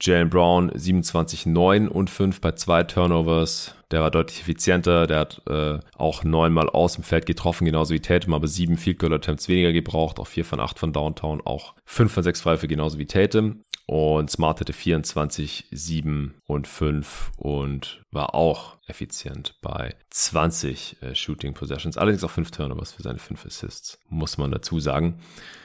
Jalen 0.02 0.30
Brown 0.30 0.72
27, 0.74 1.46
9 1.46 1.88
und 1.88 2.10
5 2.10 2.42
bei 2.42 2.52
zwei 2.52 2.84
Turnovers. 2.84 3.76
Der 3.92 4.02
war 4.02 4.12
deutlich 4.12 4.42
effizienter. 4.42 5.08
Der 5.08 5.20
hat 5.20 5.42
äh, 5.48 5.80
auch 5.96 6.24
neunmal 6.24 6.70
aus 6.70 6.96
dem 6.96 7.04
Feld 7.04 7.26
getroffen, 7.26 7.66
genauso 7.66 7.94
wie 7.94 8.02
Tatum, 8.02 8.34
aber 8.34 8.48
sieben 8.48 8.78
Field 8.78 9.00
Goal 9.00 9.14
Attempts 9.14 9.48
weniger 9.48 9.72
gebraucht. 9.72 10.20
Auch 10.20 10.28
vier 10.28 10.44
von 10.44 10.60
acht 10.60 10.80
von 10.80 10.92
Downtown, 10.92 11.42
auch 11.46 11.76
fünf 11.86 12.12
von 12.12 12.24
sechs 12.24 12.42
Pfeife, 12.42 12.68
genauso 12.68 12.98
wie 12.98 13.06
Tatum. 13.06 13.62
Und 13.88 14.32
Smart 14.32 14.60
hatte 14.60 14.74
24, 14.74 15.68
7 15.72 16.34
und 16.48 16.68
5 16.68 17.32
und 17.38 18.04
war 18.12 18.36
auch 18.36 18.78
effizient 18.88 19.56
bei 19.62 19.96
20 20.12 21.02
äh, 21.02 21.16
Shooting 21.16 21.54
Possessions. 21.54 21.98
Allerdings 21.98 22.24
auch 22.24 22.32
5 22.32 22.52
Turnovers 22.52 22.94
für 22.94 23.02
seine 23.02 23.20
5 23.20 23.46
Assists, 23.46 24.00
muss 24.10 24.38
man 24.38 24.52
dazu 24.52 24.80
sagen. 24.80 25.20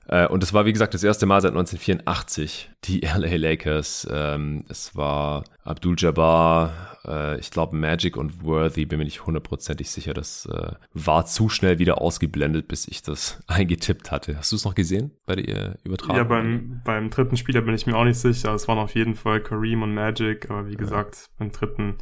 Äh, 0.08 0.26
und 0.26 0.42
es 0.42 0.52
war, 0.52 0.64
wie 0.64 0.72
gesagt, 0.72 0.94
das 0.94 1.04
erste 1.04 1.26
Mal 1.26 1.40
seit 1.40 1.52
1984 1.52 2.70
die 2.84 3.00
LA 3.16 3.36
Lakers. 3.36 4.08
Ähm, 4.10 4.64
es 4.68 4.96
war 4.96 5.44
Abdul 5.62 5.94
Jabbar, 5.98 6.72
äh, 7.06 7.38
ich 7.38 7.50
glaube 7.50 7.76
Magic 7.76 8.16
und 8.16 8.42
Worthy, 8.42 8.86
bin 8.86 8.98
mir 8.98 9.04
nicht 9.04 9.26
hundertprozentig 9.26 9.90
sicher. 9.90 10.14
Das 10.14 10.46
äh, 10.46 10.72
war 10.92 11.26
zu 11.26 11.48
schnell 11.48 11.78
wieder 11.78 12.00
ausgeblendet, 12.00 12.68
bis 12.68 12.88
ich 12.88 13.02
das 13.02 13.40
eingetippt 13.46 14.10
hatte. 14.10 14.36
Hast 14.36 14.52
du 14.52 14.56
es 14.56 14.64
noch 14.64 14.74
gesehen 14.74 15.12
bei 15.26 15.36
der 15.36 15.48
äh, 15.48 15.74
Übertragung? 15.84 16.16
Ja, 16.16 16.24
beim, 16.24 16.80
beim 16.84 17.10
dritten 17.10 17.36
Spieler 17.36 17.60
bin 17.60 17.74
ich 17.74 17.86
mir 17.86 17.96
auch 17.96 18.04
nicht 18.04 18.18
sicher. 18.18 18.54
Es 18.54 18.66
waren 18.66 18.78
auf 18.78 18.94
jeden 18.94 19.14
Fall 19.14 19.40
Kareem 19.40 19.82
und 19.82 19.94
Magic, 19.94 20.50
aber 20.50 20.66
wie 20.70 20.76
gesagt, 20.76 21.30
beim 21.38 21.52
dritten 21.52 21.98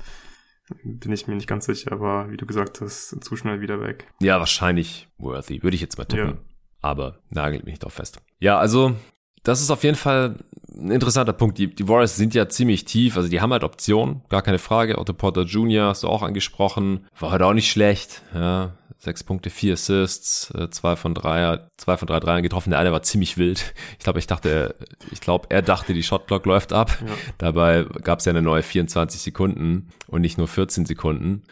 bin 0.85 1.13
ich 1.13 1.27
mir 1.27 1.35
nicht 1.35 1.49
ganz 1.49 1.65
sicher, 1.65 1.93
aber 1.93 2.31
wie 2.31 2.37
du 2.37 2.47
gesagt 2.47 2.81
hast, 2.81 3.17
zu 3.25 3.37
schnell 3.37 3.61
wieder 3.61 3.81
weg. 3.81 4.07
Ja, 4.21 4.39
wahrscheinlich 4.39 5.09
Worthy, 5.17 5.63
würde 5.63 5.75
ich 5.75 5.81
jetzt 5.81 5.99
mal 5.99 6.05
tippen. 6.05 6.37
Ja. 6.37 6.41
Aber 6.81 7.21
nagelt 7.31 7.65
mich 7.65 7.73
nicht 7.73 7.85
drauf 7.85 7.95
fest. 7.95 8.21
Ja, 8.39 8.59
also 8.59 8.95
das 9.43 9.61
ist 9.61 9.71
auf 9.71 9.85
jeden 9.85 9.97
Fall 9.97 10.37
ein 10.79 10.91
interessanter 10.91 11.33
Punkt. 11.33 11.59
Die, 11.59 11.75
die 11.75 11.89
Warriors 11.89 12.17
sind 12.17 12.35
ja 12.35 12.49
ziemlich 12.49 12.85
tief, 12.85 13.17
also 13.17 13.29
die 13.29 13.41
haben 13.41 13.53
halt 13.53 13.65
Optionen, 13.65 14.23
gar 14.29 14.43
keine 14.43 14.59
Frage. 14.59 14.99
Otto 14.99 15.13
Porter 15.13 15.43
Jr. 15.43 15.87
hast 15.89 16.03
du 16.03 16.09
auch 16.09 16.23
angesprochen, 16.23 17.07
war 17.19 17.31
halt 17.31 17.43
auch 17.43 17.53
nicht 17.53 17.71
schlecht. 17.71 18.23
Ja, 18.35 18.73
sechs 18.99 19.23
Punkte, 19.23 19.51
vier 19.51 19.75
Assists, 19.75 20.53
äh, 20.55 20.71
zwei 20.71 20.97
von 20.97 21.15
drei, 21.15 21.61
zwei 21.77 21.97
von 21.97 22.07
drei 22.07 22.21
Dreiern 22.21 22.43
getroffen. 22.43 22.71
Der 22.71 22.79
eine 22.79 22.93
war 22.93 23.03
ziemlich 23.03 23.39
wild. 23.39 23.75
Ich 23.99 24.05
glaube, 24.05 24.19
ich 24.19 24.27
dachte, 24.27 24.75
ich 25.11 25.21
glaube, 25.21 25.47
er 25.51 25.63
dachte, 25.63 25.95
die 25.95 26.03
Shotclock 26.03 26.47
läuft 26.47 26.73
ab. 26.73 26.97
Ja. 27.01 27.13
Dabei 27.39 27.85
gab 28.03 28.21
es 28.21 28.25
ja 28.25 28.31
eine 28.31 28.43
neue 28.43 28.63
24 28.63 29.21
Sekunden 29.21 29.91
und 30.07 30.21
nicht 30.21 30.39
nur 30.39 30.49
14 30.49 30.87
Sekunden. 30.87 31.45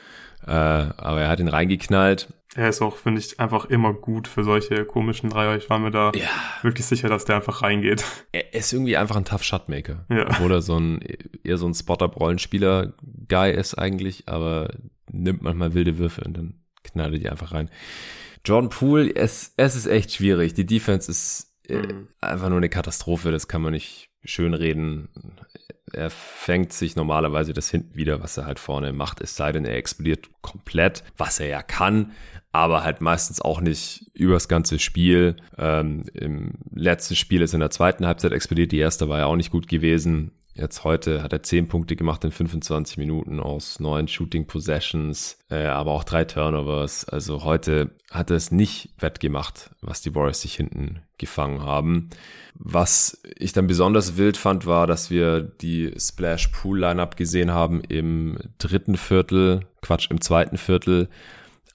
Äh, 0.46 0.51
aber 0.51 1.22
er 1.22 1.29
hat 1.29 1.40
ihn 1.40 1.49
reingeknallt. 1.49 2.29
Er 2.57 2.71
ist 2.71 2.81
auch, 2.81 2.97
finde 2.97 3.21
ich, 3.21 3.38
einfach 3.38 3.66
immer 3.66 3.92
gut 3.92 4.29
für 4.29 4.42
solche 4.42 4.85
komischen 4.87 5.29
Dreier. 5.29 5.57
Ich 5.57 5.69
war 5.69 5.79
mir 5.79 5.90
da 5.90 6.12
ja. 6.14 6.29
wirklich 6.62 6.87
sicher, 6.87 7.09
dass 7.09 7.27
der 7.27 7.37
einfach 7.37 7.62
reingeht. 7.62 8.05
Er 8.33 8.55
ist 8.55 8.73
irgendwie 8.73 8.97
einfach 8.97 9.16
ein 9.16 9.27
tough 9.27 9.45
Shotmaker. 9.45 10.07
Ja. 10.09 10.27
Obwohl 10.31 10.53
er 10.53 10.62
so 10.62 10.79
ein, 10.79 11.01
eher 11.45 11.59
so 11.59 11.66
ein 11.66 11.75
Spot-Up-Rollenspieler-Guy 11.75 13.53
ist 13.53 13.75
eigentlich, 13.75 14.29
aber 14.29 14.71
nimmt 15.11 15.42
manchmal 15.42 15.75
wilde 15.75 15.99
Würfe 15.99 16.23
und 16.25 16.37
dann 16.37 16.55
knallt 16.83 17.12
er 17.12 17.19
die 17.19 17.29
einfach 17.29 17.53
rein. 17.53 17.71
Jordan 18.45 18.71
Poole, 18.71 19.14
es, 19.14 19.53
es 19.57 19.77
ist 19.77 19.87
echt 19.87 20.12
schwierig. 20.12 20.55
Die 20.55 20.66
Defense 20.66 21.11
ist 21.11 21.53
äh, 21.69 21.79
mhm. 21.79 22.09
einfach 22.21 22.49
nur 22.49 22.59
eine 22.59 22.71
Katastrophe. 22.71 23.33
Das 23.33 23.49
kann 23.49 23.61
man 23.61 23.73
nicht 23.73 24.09
schönreden. 24.25 25.09
Er 25.92 26.11
fängt 26.11 26.73
sich 26.73 26.97
normalerweise 26.97 27.53
das 27.53 27.71
hinten 27.71 27.97
wieder, 27.97 28.23
was 28.23 28.37
er 28.37 28.47
halt 28.47 28.59
vorne 28.59 28.92
macht, 28.92 29.21
es 29.21 29.37
sei 29.37 29.53
denn, 29.53 29.64
er 29.64 29.77
explodiert 29.77 30.29
komplett, 30.42 31.05
was 31.16 31.38
er 31.38 31.47
ja 31.47 31.62
kann, 31.62 32.12
aber 32.57 32.85
halt 32.85 33.01
meistens 33.01 33.40
auch 33.40 33.61
nicht 33.61 34.11
übers 34.14 34.49
ganze 34.49 34.79
Spiel. 34.79 35.37
Ähm, 35.59 36.05
Im 36.14 36.55
letzten 36.75 37.16
Spiel 37.16 37.42
ist 37.42 37.55
in 37.55 37.61
der 37.61 37.71
zweiten 37.71 38.07
Halbzeit 38.07 38.33
explodiert, 38.33 38.73
die 38.73 38.79
erste 38.79 39.09
war 39.09 39.19
ja 39.19 39.27
auch 39.27 39.37
nicht 39.37 39.51
gut 39.51 39.69
gewesen. 39.69 40.33
Jetzt 40.59 40.85
heute 40.85 41.23
hat 41.23 41.35
er 41.35 41.42
10 41.42 41.69
Punkte 41.69 41.97
gemacht 41.97 42.25
in 42.25 42.33
25 42.33 42.97
Minuten 42.97 43.40
aus 43.40 43.79
neun 43.79 44.09
Shooting 44.09 44.47
Possessions, 44.47 45.38
äh, 45.51 45.66
aber 45.66 45.92
auch 45.92 46.03
drei 46.03 46.25
Turnovers. 46.25 47.07
Also 47.07 47.45
heute 47.45 47.90
hat 48.11 48.31
er 48.31 48.37
es 48.37 48.53
nicht 48.53 48.88
wettgemacht, 48.99 49.71
was 49.83 50.01
die 50.01 50.14
Warriors 50.14 50.40
sich 50.40 50.55
hinten 50.55 51.01
gefangen 51.19 51.61
haben. 51.61 52.09
Was 52.55 53.21
ich 53.37 53.53
dann 53.53 53.66
besonders 53.66 54.16
wild 54.16 54.38
fand, 54.38 54.64
war, 54.64 54.87
dass 54.87 55.11
wir 55.11 55.42
die 55.42 55.92
Splash 55.99 56.49
Pool 56.49 56.81
Lineup 56.81 57.19
gesehen 57.19 57.51
haben 57.51 57.83
im 57.83 58.38
dritten 58.57 58.97
Viertel, 58.97 59.66
Quatsch, 59.83 60.11
im 60.11 60.23
zweiten 60.23 60.57
Viertel, 60.57 61.11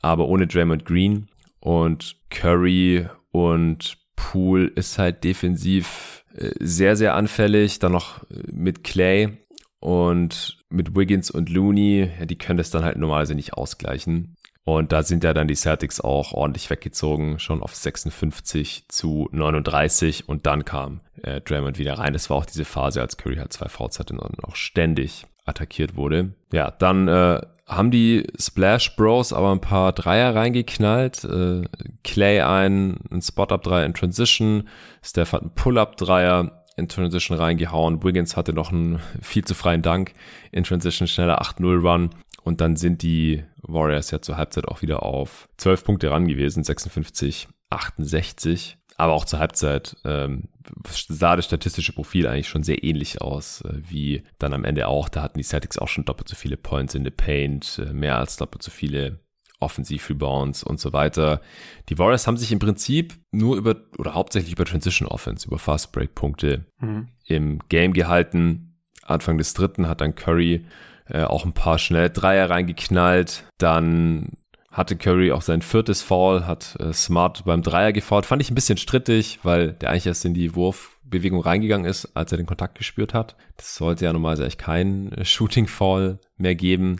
aber 0.02 0.28
ohne 0.28 0.48
Draymond 0.48 0.86
Green 0.86 1.28
und 1.60 2.16
Curry 2.30 3.08
und 3.32 3.98
Pool 4.16 4.72
ist 4.76 4.98
halt 4.98 5.24
defensiv 5.24 6.24
sehr, 6.60 6.96
sehr 6.96 7.16
anfällig. 7.16 7.80
Dann 7.80 7.92
noch 7.92 8.22
mit 8.30 8.84
Clay 8.84 9.38
und 9.80 10.58
mit 10.70 10.96
Wiggins 10.96 11.32
und 11.32 11.50
Looney. 11.50 12.10
Ja, 12.20 12.26
die 12.26 12.38
können 12.38 12.58
das 12.58 12.70
dann 12.70 12.84
halt 12.84 12.98
normalerweise 12.98 13.36
nicht 13.36 13.54
ausgleichen. 13.54 14.36
Und 14.64 14.92
da 14.92 15.02
sind 15.02 15.24
ja 15.24 15.34
dann 15.34 15.48
die 15.48 15.56
Celtics 15.56 16.00
auch 16.00 16.34
ordentlich 16.34 16.70
weggezogen, 16.70 17.40
schon 17.40 17.64
auf 17.64 17.76
56 17.76 18.86
zu 18.90 19.28
39. 19.32 20.30
Und 20.30 20.46
dann 20.46 20.66
kam 20.66 21.02
äh, 21.24 21.42
Draymond 21.42 21.80
wieder 21.80 21.98
rein. 21.98 22.14
Das 22.14 22.30
war 22.30 22.38
auch 22.38 22.46
diese 22.46 22.66
Phase, 22.66 23.02
als 23.02 23.18
Curry 23.18 23.38
halt 23.38 23.54
zwei 23.54 23.70
Fouls 23.70 24.00
hatte 24.00 24.14
und 24.14 24.44
auch 24.44 24.56
ständig 24.56 25.26
attackiert 25.46 25.96
wurde. 25.96 26.36
Ja, 26.54 26.70
dann 26.70 27.08
äh, 27.08 27.42
haben 27.72 27.90
die 27.90 28.28
Splash 28.38 28.96
Bros 28.96 29.32
aber 29.34 29.52
ein 29.52 29.62
paar 29.62 29.94
Dreier 29.94 30.36
reingeknallt. 30.36 31.24
Äh, 31.24 31.64
Clay 32.04 32.42
ein, 32.42 32.98
ein 33.10 33.22
Spot-Up-Dreier 33.22 33.86
in 33.86 33.94
Transition. 33.94 34.68
Steph 35.02 35.32
hat 35.32 35.42
einen 35.42 35.56
Pull-Up-Dreier 35.56 36.64
in 36.76 36.90
Transition 36.90 37.38
reingehauen. 37.38 38.04
Wiggins 38.04 38.36
hatte 38.36 38.54
noch 38.54 38.72
einen 38.72 39.00
viel 39.22 39.46
zu 39.46 39.56
freien 39.56 39.82
Dank 39.82 40.14
in 40.52 40.64
Transition, 40.64 41.08
schneller 41.08 41.42
8-0-Run. 41.42 42.10
Und 42.44 42.60
dann 42.60 42.76
sind 42.76 43.04
die 43.04 43.44
Warriors 43.62 44.12
ja 44.12 44.22
zur 44.22 44.38
Halbzeit 44.38 44.68
auch 44.68 44.82
wieder 44.82 45.04
auf 45.04 45.48
12 45.58 45.84
Punkte 45.86 46.12
ran 46.12 46.28
gewesen, 46.28 46.64
56, 46.64 47.48
68. 47.70 48.78
Aber 49.02 49.14
auch 49.14 49.26
zur 49.26 49.40
Halbzeit 49.40 49.98
ähm, 50.06 50.44
sah 50.88 51.36
das 51.36 51.46
statistische 51.46 51.92
Profil 51.92 52.28
eigentlich 52.28 52.48
schon 52.48 52.62
sehr 52.62 52.84
ähnlich 52.84 53.20
aus, 53.20 53.62
äh, 53.62 53.74
wie 53.90 54.22
dann 54.38 54.54
am 54.54 54.64
Ende 54.64 54.88
auch. 54.88 55.10
Da 55.10 55.24
hatten 55.24 55.40
die 55.40 55.44
Celtics 55.44 55.80
auch 55.80 55.88
schon 55.88 56.06
doppelt 56.06 56.30
so 56.30 56.36
viele 56.36 56.56
Points 56.56 56.94
in 56.94 57.04
the 57.04 57.10
Paint, 57.10 57.82
äh, 57.84 57.94
mehr 57.94 58.20
als 58.20 58.38
doppelt 58.38 58.62
so 58.62 58.70
viele 58.70 59.18
Offensiv-Rebounds 59.60 60.62
und 60.62 60.80
so 60.80 60.94
weiter. 60.94 61.42
Die 61.90 61.98
Warriors 61.98 62.28
haben 62.28 62.38
sich 62.38 62.52
im 62.52 62.60
Prinzip 62.60 63.16
nur 63.32 63.58
über, 63.58 63.76
oder 63.98 64.14
hauptsächlich 64.14 64.54
über 64.54 64.66
Transition 64.66 65.08
Offense, 65.08 65.48
über 65.48 65.58
Fast 65.58 65.94
Break 65.94 66.14
Punkte 66.14 66.66
mhm. 66.80 67.08
im 67.26 67.58
Game 67.70 67.94
gehalten. 67.94 68.78
Anfang 69.02 69.40
des 69.40 69.56
dritten 69.56 69.88
hat 69.88 70.02
dann 70.02 70.14
Curry 70.14 70.68
äh, 71.08 71.24
auch 71.24 71.44
ein 71.44 71.54
paar 71.54 71.80
schnelle 71.80 72.12
Dreier 72.12 72.52
reingeknallt. 72.52 73.46
Dann 73.58 74.34
hatte 74.72 74.96
Curry 74.96 75.32
auch 75.32 75.42
sein 75.42 75.62
viertes 75.62 76.02
Foul, 76.02 76.48
hat 76.48 76.78
äh, 76.80 76.94
Smart 76.94 77.44
beim 77.46 77.62
Dreier 77.62 77.92
gefault. 77.92 78.26
Fand 78.26 78.42
ich 78.42 78.50
ein 78.50 78.56
bisschen 78.56 78.78
strittig, 78.78 79.40
weil 79.44 79.74
der 79.74 79.90
eigentlich 79.90 80.08
erst 80.08 80.24
in 80.24 80.34
die 80.34 80.56
Wurfbewegung 80.56 81.42
reingegangen 81.42 81.86
ist, 81.86 82.16
als 82.16 82.32
er 82.32 82.38
den 82.38 82.48
Kontakt 82.48 82.78
gespürt 82.78 83.14
hat. 83.14 83.36
Das 83.58 83.76
sollte 83.76 84.06
ja 84.06 84.14
normalerweise 84.14 84.44
eigentlich 84.44 84.58
kein 84.58 85.12
äh, 85.12 85.26
Shooting 85.26 85.68
Foul 85.68 86.20
mehr 86.38 86.56
geben. 86.56 86.98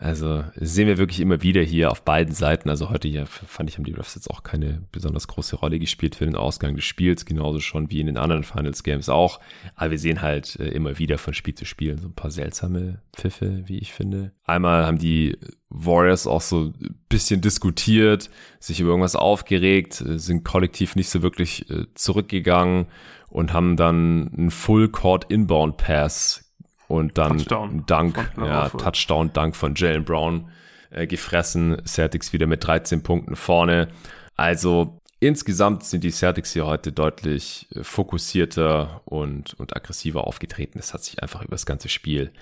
Also 0.00 0.44
sehen 0.56 0.88
wir 0.88 0.96
wirklich 0.96 1.20
immer 1.20 1.42
wieder 1.42 1.60
hier 1.60 1.90
auf 1.90 2.02
beiden 2.02 2.34
Seiten. 2.34 2.70
Also 2.70 2.88
heute 2.88 3.06
hier 3.06 3.26
fand 3.26 3.68
ich, 3.68 3.76
haben 3.76 3.84
die 3.84 3.92
Refs 3.92 4.14
jetzt 4.14 4.30
auch 4.30 4.42
keine 4.42 4.82
besonders 4.92 5.28
große 5.28 5.56
Rolle 5.56 5.78
gespielt 5.78 6.14
für 6.14 6.24
den 6.24 6.36
Ausgang 6.36 6.74
des 6.74 6.86
Spiels, 6.86 7.26
genauso 7.26 7.60
schon 7.60 7.90
wie 7.90 8.00
in 8.00 8.06
den 8.06 8.16
anderen 8.16 8.42
Finals 8.42 8.82
Games 8.82 9.10
auch. 9.10 9.40
Aber 9.74 9.90
wir 9.90 9.98
sehen 9.98 10.22
halt 10.22 10.58
äh, 10.58 10.68
immer 10.68 10.98
wieder 10.98 11.18
von 11.18 11.34
Spiel 11.34 11.54
zu 11.54 11.66
Spiel 11.66 11.98
so 11.98 12.08
ein 12.08 12.14
paar 12.14 12.30
seltsame 12.30 13.02
Pfiffe, 13.14 13.64
wie 13.66 13.76
ich 13.76 13.92
finde. 13.92 14.32
Einmal 14.44 14.86
haben 14.86 14.98
die 14.98 15.36
Warriors 15.68 16.26
auch 16.26 16.40
so 16.40 16.72
ein 16.80 16.96
bisschen 17.10 17.42
diskutiert, 17.42 18.30
sich 18.58 18.80
über 18.80 18.90
irgendwas 18.90 19.16
aufgeregt, 19.16 20.00
äh, 20.00 20.18
sind 20.18 20.44
kollektiv 20.44 20.96
nicht 20.96 21.10
so 21.10 21.20
wirklich 21.20 21.68
äh, 21.68 21.84
zurückgegangen 21.94 22.86
und 23.28 23.52
haben 23.52 23.76
dann 23.76 24.32
einen 24.34 24.50
Full 24.50 24.88
Court 24.88 25.30
Inbound 25.30 25.76
Pass 25.76 26.49
und 26.90 27.18
dann 27.18 27.38
Touchdown. 27.38 27.84
Dank, 27.86 28.32
ja, 28.36 28.68
Touchdown, 28.68 29.32
Dank 29.32 29.54
von 29.54 29.76
Jalen 29.76 30.04
Brown 30.04 30.50
äh, 30.90 31.06
gefressen. 31.06 31.80
Celtics 31.86 32.32
wieder 32.32 32.48
mit 32.48 32.66
13 32.66 33.04
Punkten 33.04 33.36
vorne. 33.36 33.88
Also 34.34 34.98
insgesamt 35.20 35.84
sind 35.84 36.02
die 36.02 36.10
Celtics 36.10 36.52
hier 36.52 36.66
heute 36.66 36.90
deutlich 36.90 37.68
äh, 37.76 37.84
fokussierter 37.84 39.02
und, 39.04 39.54
und 39.54 39.76
aggressiver 39.76 40.26
aufgetreten. 40.26 40.78
Das 40.78 40.92
hat 40.92 41.04
sich 41.04 41.22
einfach 41.22 41.42
über 41.42 41.52
das 41.52 41.64
ganze 41.64 41.88
Spiel 41.88 42.32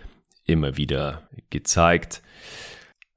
immer 0.47 0.79
wieder 0.79 1.29
gezeigt. 1.51 2.23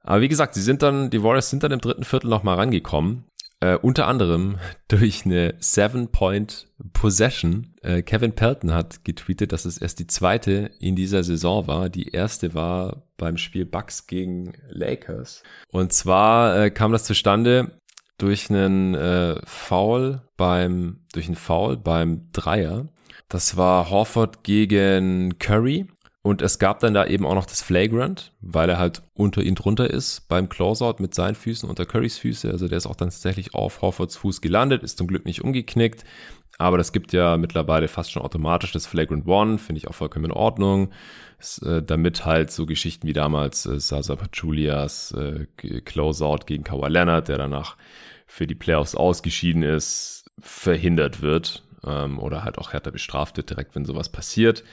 Aber 0.04 0.20
wie 0.20 0.28
gesagt, 0.28 0.54
sie 0.54 0.62
sind 0.62 0.82
dann, 0.82 1.12
die 1.12 1.24
Warriors 1.24 1.50
sind 1.50 1.64
dann 1.64 1.72
im 1.72 1.80
dritten 1.80 2.04
Viertel 2.04 2.28
nochmal 2.28 2.58
rangekommen. 2.58 3.24
Äh, 3.62 3.76
unter 3.76 4.08
anderem 4.08 4.58
durch 4.88 5.26
eine 5.26 5.54
Seven-Point-Possession. 5.60 7.76
Äh, 7.84 8.02
Kevin 8.02 8.34
Pelton 8.34 8.74
hat 8.74 9.06
getweetet, 9.06 9.52
dass 9.52 9.66
es 9.66 9.78
erst 9.78 10.00
die 10.00 10.08
zweite 10.08 10.72
in 10.80 10.96
dieser 10.96 11.24
Saison 11.24 11.68
war. 11.68 11.90
Die 11.90 12.08
erste 12.10 12.56
war 12.56 13.04
beim 13.18 13.38
Spiel 13.38 13.66
Bucks 13.66 14.08
gegen 14.08 14.54
Lakers. 14.68 15.44
Und 15.70 15.94
zwar 15.94 16.58
äh, 16.58 16.72
kam 16.72 16.92
das 16.92 17.04
zustande 17.04 17.78
durch 18.18 18.50
einen 18.50 18.96
äh, 18.96 19.40
Foul 19.46 20.24
beim, 20.38 21.06
durch 21.14 21.28
einen 21.28 21.36
Foul 21.36 21.78
beim 21.78 22.32
Dreier. 22.32 22.88
Das 23.30 23.58
war 23.58 23.92
Horford 23.92 24.44
gegen 24.44 25.38
Curry. 25.38 25.86
Und 26.24 26.44
es 26.44 26.60
gab 26.60 26.80
dann 26.82 26.94
da 26.94 27.06
eben 27.06 27.26
auch 27.26 27.34
noch 27.34 27.48
das 27.48 27.64
Flagrant, 27.64 28.32
weil 28.42 28.70
er 28.70 28.78
halt 28.78 29.02
unter 29.16 29.42
ihn 29.42 29.56
drunter 29.56 29.90
ist 29.90 30.28
beim 30.28 30.50
Closeout 30.50 30.98
mit 31.00 31.16
seinen 31.16 31.34
Füßen 31.34 31.68
unter 31.68 31.88
Currys 31.88 32.20
Füße. 32.20 32.52
Also 32.52 32.68
der 32.68 32.78
ist 32.78 32.86
auch 32.86 32.96
dann 32.96 33.10
tatsächlich 33.10 33.56
auf 33.56 33.82
Horfords 33.82 34.18
Fuß 34.18 34.42
gelandet, 34.42 34.84
ist 34.84 35.00
zum 35.00 35.08
Glück 35.08 35.26
nicht 35.26 35.44
umgeknickt. 35.44 36.04
Aber 36.60 36.78
das 36.78 36.92
gibt 36.92 37.12
ja 37.12 37.38
mittlerweile 37.38 37.88
fast 37.88 38.12
schon 38.12 38.22
automatisch 38.22 38.72
das 38.72 38.86
Flagrant 38.86 39.26
One, 39.26 39.58
finde 39.58 39.80
ich 39.80 39.88
auch 39.88 39.96
vollkommen 39.96 40.26
in 40.26 40.32
Ordnung. 40.32 40.92
S 41.40 41.58
äh, 41.64 41.82
damit 41.82 42.24
halt 42.24 42.52
so 42.52 42.68
Geschichten 42.68 43.08
wie 43.08 43.14
damals 43.14 43.66
äh, 43.66 43.80
Sasa 43.80 44.16
Pachulias 44.16 45.14
äh, 45.14 45.48
Closeout 45.82 46.46
gegen 46.46 46.64
Kawhi 46.64 46.88
Leonard, 46.88 47.30
der 47.30 47.40
danach 47.40 47.78
für 48.28 48.46
die 48.46 48.54
Playoffs 48.54 48.94
ausgeschieden 48.94 49.64
ist, 49.64 50.26
verhindert 50.40 51.24
wird 51.24 51.64
ähm, 51.84 52.20
oder 52.20 52.44
halt 52.44 52.60
auch 52.60 52.74
härter 52.74 52.92
bestraft 52.92 53.38
wird, 53.38 53.50
direkt 53.50 53.74
wenn 53.74 53.86
sowas 53.86 54.10
passiert 54.10 54.64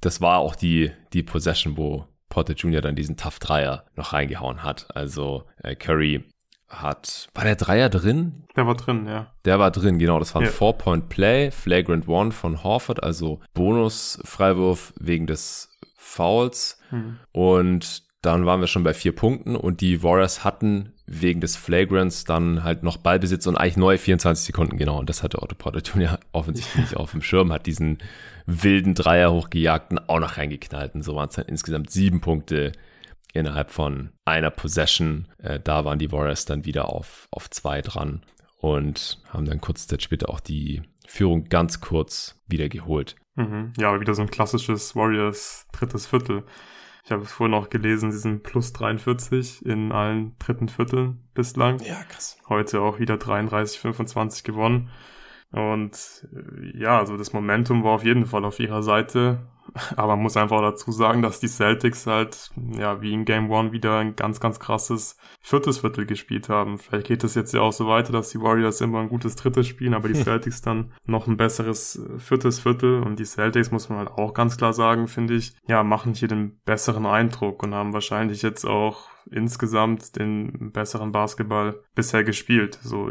das 0.00 0.20
war 0.20 0.38
auch 0.38 0.54
die, 0.54 0.92
die 1.12 1.22
Possession, 1.22 1.76
wo 1.76 2.06
Porter 2.28 2.54
Jr. 2.54 2.80
dann 2.80 2.96
diesen 2.96 3.16
Tough 3.16 3.38
Dreier 3.38 3.84
noch 3.94 4.12
reingehauen 4.12 4.62
hat. 4.62 4.94
Also 4.94 5.44
äh, 5.62 5.74
Curry 5.74 6.24
hat, 6.68 7.28
war 7.34 7.44
der 7.44 7.56
Dreier 7.56 7.88
drin? 7.88 8.44
Der 8.56 8.66
war 8.66 8.74
drin, 8.74 9.06
ja. 9.06 9.32
Der 9.44 9.58
war 9.58 9.70
drin, 9.70 9.98
genau. 9.98 10.18
Das 10.18 10.34
war 10.34 10.42
ein 10.42 10.46
ja. 10.46 10.52
Four-Point-Play, 10.52 11.50
Flagrant 11.50 12.08
One 12.08 12.32
von 12.32 12.62
Horford, 12.62 13.02
also 13.02 13.40
Bonus-Freiwurf 13.54 14.92
wegen 14.98 15.26
des 15.26 15.70
Fouls. 15.96 16.78
Hm. 16.90 17.18
Und 17.32 18.02
dann 18.22 18.46
waren 18.46 18.60
wir 18.60 18.66
schon 18.66 18.82
bei 18.82 18.94
vier 18.94 19.14
Punkten 19.14 19.54
und 19.54 19.80
die 19.80 20.02
Warriors 20.02 20.42
hatten 20.42 20.92
wegen 21.06 21.40
des 21.40 21.54
Flagrants 21.54 22.24
dann 22.24 22.64
halt 22.64 22.82
noch 22.82 22.96
Ballbesitz 22.96 23.46
und 23.46 23.56
eigentlich 23.56 23.76
neue 23.76 23.98
24 23.98 24.46
Sekunden, 24.46 24.76
genau. 24.76 24.98
Und 24.98 25.08
das 25.08 25.22
hatte 25.22 25.40
Otto 25.40 25.54
Porter 25.54 25.80
Jr. 25.80 26.18
offensichtlich 26.32 26.76
nicht 26.76 26.96
auf 26.96 27.12
dem 27.12 27.22
Schirm, 27.22 27.52
hat 27.52 27.66
diesen 27.66 27.98
wilden 28.46 28.94
Dreier 28.94 29.32
hochgejagten 29.32 29.98
auch 30.08 30.20
noch 30.20 30.36
reingeknallt. 30.36 30.94
Und 30.94 31.02
so 31.02 31.14
waren 31.14 31.28
es 31.28 31.34
dann 31.34 31.46
insgesamt 31.46 31.90
sieben 31.90 32.20
Punkte 32.20 32.72
innerhalb 33.32 33.70
von 33.70 34.10
einer 34.24 34.50
Possession. 34.50 35.28
Äh, 35.38 35.60
da 35.62 35.84
waren 35.84 35.98
die 35.98 36.12
Warriors 36.12 36.44
dann 36.44 36.64
wieder 36.64 36.88
auf, 36.88 37.28
auf 37.30 37.50
zwei 37.50 37.82
dran 37.82 38.22
und 38.58 39.20
haben 39.28 39.44
dann 39.44 39.60
kurz 39.60 39.86
Zeit 39.86 40.02
später 40.02 40.30
auch 40.30 40.40
die 40.40 40.82
Führung 41.06 41.44
ganz 41.44 41.80
kurz 41.80 42.40
wieder 42.46 42.68
geholt. 42.68 43.16
Mhm. 43.34 43.72
Ja, 43.76 44.00
wieder 44.00 44.14
so 44.14 44.22
ein 44.22 44.30
klassisches 44.30 44.96
Warriors 44.96 45.66
drittes 45.72 46.06
Viertel. 46.06 46.44
Ich 47.04 47.12
habe 47.12 47.22
es 47.22 47.30
vorhin 47.30 47.52
noch 47.52 47.70
gelesen, 47.70 48.10
sie 48.10 48.18
sind 48.18 48.42
plus 48.42 48.72
43 48.72 49.64
in 49.64 49.92
allen 49.92 50.36
dritten 50.40 50.68
Vierteln 50.68 51.20
bislang. 51.34 51.78
Ja, 51.80 52.02
krass. 52.02 52.36
Heute 52.48 52.80
auch 52.80 52.98
wieder 52.98 53.16
33, 53.16 53.78
25 53.78 54.42
gewonnen. 54.42 54.90
Und 55.52 56.26
äh, 56.34 56.78
ja, 56.78 56.98
also 56.98 57.16
das 57.16 57.32
Momentum 57.32 57.84
war 57.84 57.92
auf 57.92 58.04
jeden 58.04 58.26
Fall 58.26 58.44
auf 58.44 58.58
ihrer 58.60 58.82
Seite. 58.82 59.38
Aber 59.96 60.14
man 60.14 60.22
muss 60.22 60.36
einfach 60.36 60.60
dazu 60.60 60.92
sagen, 60.92 61.22
dass 61.22 61.40
die 61.40 61.48
Celtics 61.48 62.06
halt, 62.06 62.50
ja, 62.76 63.00
wie 63.00 63.12
in 63.12 63.24
Game 63.24 63.50
One 63.50 63.72
wieder 63.72 63.98
ein 63.98 64.16
ganz, 64.16 64.40
ganz 64.40 64.60
krasses 64.60 65.16
viertes 65.40 65.78
Viertel 65.78 66.06
gespielt 66.06 66.48
haben. 66.48 66.78
Vielleicht 66.78 67.06
geht 67.06 67.24
es 67.24 67.34
jetzt 67.34 67.52
ja 67.52 67.60
auch 67.60 67.72
so 67.72 67.86
weiter, 67.86 68.12
dass 68.12 68.30
die 68.30 68.40
Warriors 68.40 68.80
immer 68.80 69.00
ein 69.00 69.08
gutes 69.08 69.36
drittes 69.36 69.66
spielen, 69.66 69.94
aber 69.94 70.08
die 70.08 70.14
Celtics 70.22 70.62
dann 70.62 70.92
noch 71.04 71.26
ein 71.26 71.36
besseres 71.36 71.96
äh, 71.96 72.18
viertes 72.18 72.60
Viertel. 72.60 73.02
Und 73.02 73.18
die 73.18 73.24
Celtics, 73.24 73.70
muss 73.70 73.88
man 73.88 73.98
halt 73.98 74.10
auch 74.10 74.34
ganz 74.34 74.56
klar 74.56 74.72
sagen, 74.72 75.08
finde 75.08 75.34
ich, 75.34 75.54
ja, 75.66 75.82
machen 75.82 76.14
hier 76.14 76.28
den 76.28 76.60
besseren 76.64 77.06
Eindruck 77.06 77.62
und 77.62 77.74
haben 77.74 77.92
wahrscheinlich 77.92 78.42
jetzt 78.42 78.64
auch 78.64 79.08
insgesamt 79.30 80.16
den 80.16 80.70
besseren 80.72 81.12
Basketball 81.12 81.80
bisher 81.94 82.24
gespielt. 82.24 82.78
So 82.82 83.10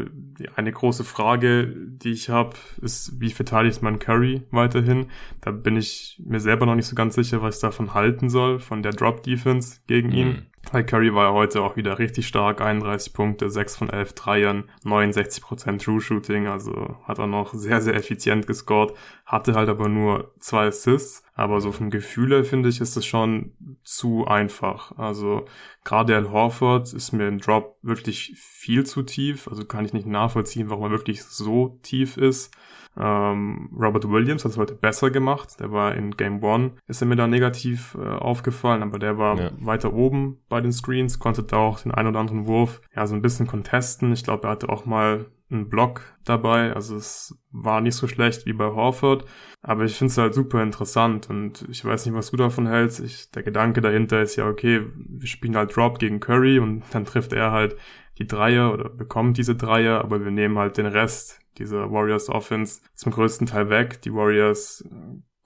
eine 0.54 0.72
große 0.72 1.04
Frage, 1.04 1.74
die 1.76 2.12
ich 2.12 2.28
habe, 2.28 2.56
ist, 2.80 3.20
wie 3.20 3.30
verteidigt 3.30 3.82
man 3.82 3.98
Curry 3.98 4.42
weiterhin? 4.50 5.06
Da 5.40 5.50
bin 5.50 5.76
ich 5.76 6.20
mir 6.24 6.40
selber 6.40 6.66
noch 6.66 6.74
nicht 6.74 6.86
so 6.86 6.94
ganz 6.94 7.14
sicher, 7.14 7.42
was 7.42 7.56
ich 7.56 7.60
davon 7.60 7.94
halten 7.94 8.28
soll, 8.28 8.58
von 8.58 8.82
der 8.82 8.92
Drop 8.92 9.22
Defense 9.22 9.80
gegen 9.86 10.12
ihn. 10.12 10.28
Mhm. 10.28 10.46
Weil 10.72 10.84
Curry 10.84 11.14
war 11.14 11.28
ja 11.28 11.32
heute 11.32 11.62
auch 11.62 11.76
wieder 11.76 11.98
richtig 11.98 12.26
stark, 12.26 12.60
31 12.60 13.12
Punkte, 13.12 13.50
6 13.50 13.76
von 13.76 13.88
11 13.88 14.14
Dreiern, 14.14 14.64
69% 14.84 15.78
True 15.82 16.00
Shooting, 16.00 16.48
also 16.48 16.96
hat 17.04 17.18
er 17.18 17.28
noch 17.28 17.54
sehr, 17.54 17.80
sehr 17.80 17.94
effizient 17.94 18.46
gescored, 18.46 18.92
hatte 19.24 19.54
halt 19.54 19.68
aber 19.68 19.88
nur 19.88 20.34
zwei 20.40 20.66
Assists, 20.66 21.24
aber 21.34 21.60
so 21.60 21.70
vom 21.70 21.90
Gefühle 21.90 22.44
finde 22.44 22.68
ich, 22.68 22.80
ist 22.80 22.96
es 22.96 23.06
schon 23.06 23.52
zu 23.84 24.26
einfach. 24.26 24.92
Also 24.98 25.44
gerade 25.84 26.16
Al 26.16 26.30
Horford 26.30 26.92
ist 26.92 27.12
mir 27.12 27.26
ein 27.26 27.38
Drop 27.38 27.78
wirklich 27.82 28.34
viel 28.36 28.84
zu 28.84 29.02
tief, 29.02 29.46
also 29.48 29.64
kann 29.64 29.84
ich 29.84 29.92
nicht 29.92 30.06
nachvollziehen, 30.06 30.68
warum 30.68 30.84
er 30.84 30.90
wirklich 30.90 31.22
so 31.22 31.78
tief 31.82 32.16
ist. 32.16 32.52
Ähm, 32.98 33.70
Robert 33.78 34.08
Williams 34.08 34.44
hat 34.44 34.52
es 34.52 34.58
heute 34.58 34.74
besser 34.74 35.10
gemacht. 35.10 35.60
Der 35.60 35.72
war 35.72 35.94
in 35.94 36.12
Game 36.12 36.42
One, 36.42 36.72
ist 36.86 37.02
er 37.02 37.06
mir 37.06 37.16
da 37.16 37.26
negativ 37.26 37.96
äh, 38.00 38.06
aufgefallen, 38.06 38.82
aber 38.82 38.98
der 38.98 39.18
war 39.18 39.38
ja. 39.38 39.50
weiter 39.58 39.92
oben 39.92 40.38
bei 40.48 40.60
den 40.60 40.72
Screens, 40.72 41.18
konnte 41.18 41.42
da 41.42 41.58
auch 41.58 41.80
den 41.80 41.92
ein 41.92 42.06
oder 42.06 42.20
anderen 42.20 42.46
Wurf 42.46 42.80
ja 42.94 43.06
so 43.06 43.14
ein 43.14 43.22
bisschen 43.22 43.46
contesten. 43.46 44.12
Ich 44.12 44.24
glaube, 44.24 44.46
er 44.48 44.50
hatte 44.50 44.68
auch 44.68 44.86
mal 44.86 45.26
einen 45.50 45.68
Block 45.68 46.02
dabei. 46.24 46.72
Also 46.72 46.96
es 46.96 47.38
war 47.50 47.80
nicht 47.80 47.94
so 47.94 48.08
schlecht 48.08 48.46
wie 48.46 48.52
bei 48.52 48.66
Horford. 48.66 49.24
Aber 49.62 49.84
ich 49.84 49.96
finde 49.96 50.10
es 50.10 50.18
halt 50.18 50.34
super 50.34 50.62
interessant 50.62 51.28
und 51.28 51.66
ich 51.68 51.84
weiß 51.84 52.06
nicht, 52.06 52.14
was 52.14 52.30
du 52.30 52.36
davon 52.36 52.66
hältst. 52.66 53.00
Ich, 53.00 53.30
der 53.30 53.42
Gedanke 53.42 53.80
dahinter 53.80 54.22
ist 54.22 54.36
ja, 54.36 54.46
okay, 54.46 54.82
wir 54.94 55.26
spielen 55.26 55.56
halt 55.56 55.76
Drop 55.76 55.98
gegen 55.98 56.20
Curry 56.20 56.58
und 56.58 56.84
dann 56.92 57.04
trifft 57.04 57.32
er 57.32 57.52
halt 57.52 57.76
die 58.18 58.26
Dreier 58.26 58.72
oder 58.72 58.88
bekommt 58.88 59.36
diese 59.36 59.56
Dreier, 59.56 60.02
aber 60.02 60.24
wir 60.24 60.30
nehmen 60.30 60.58
halt 60.58 60.78
den 60.78 60.86
Rest 60.86 61.40
dieser 61.58 61.90
Warriors 61.90 62.28
Offense 62.28 62.80
zum 62.94 63.12
größten 63.12 63.46
Teil 63.46 63.68
weg. 63.68 64.02
Die 64.02 64.12
Warriors 64.12 64.84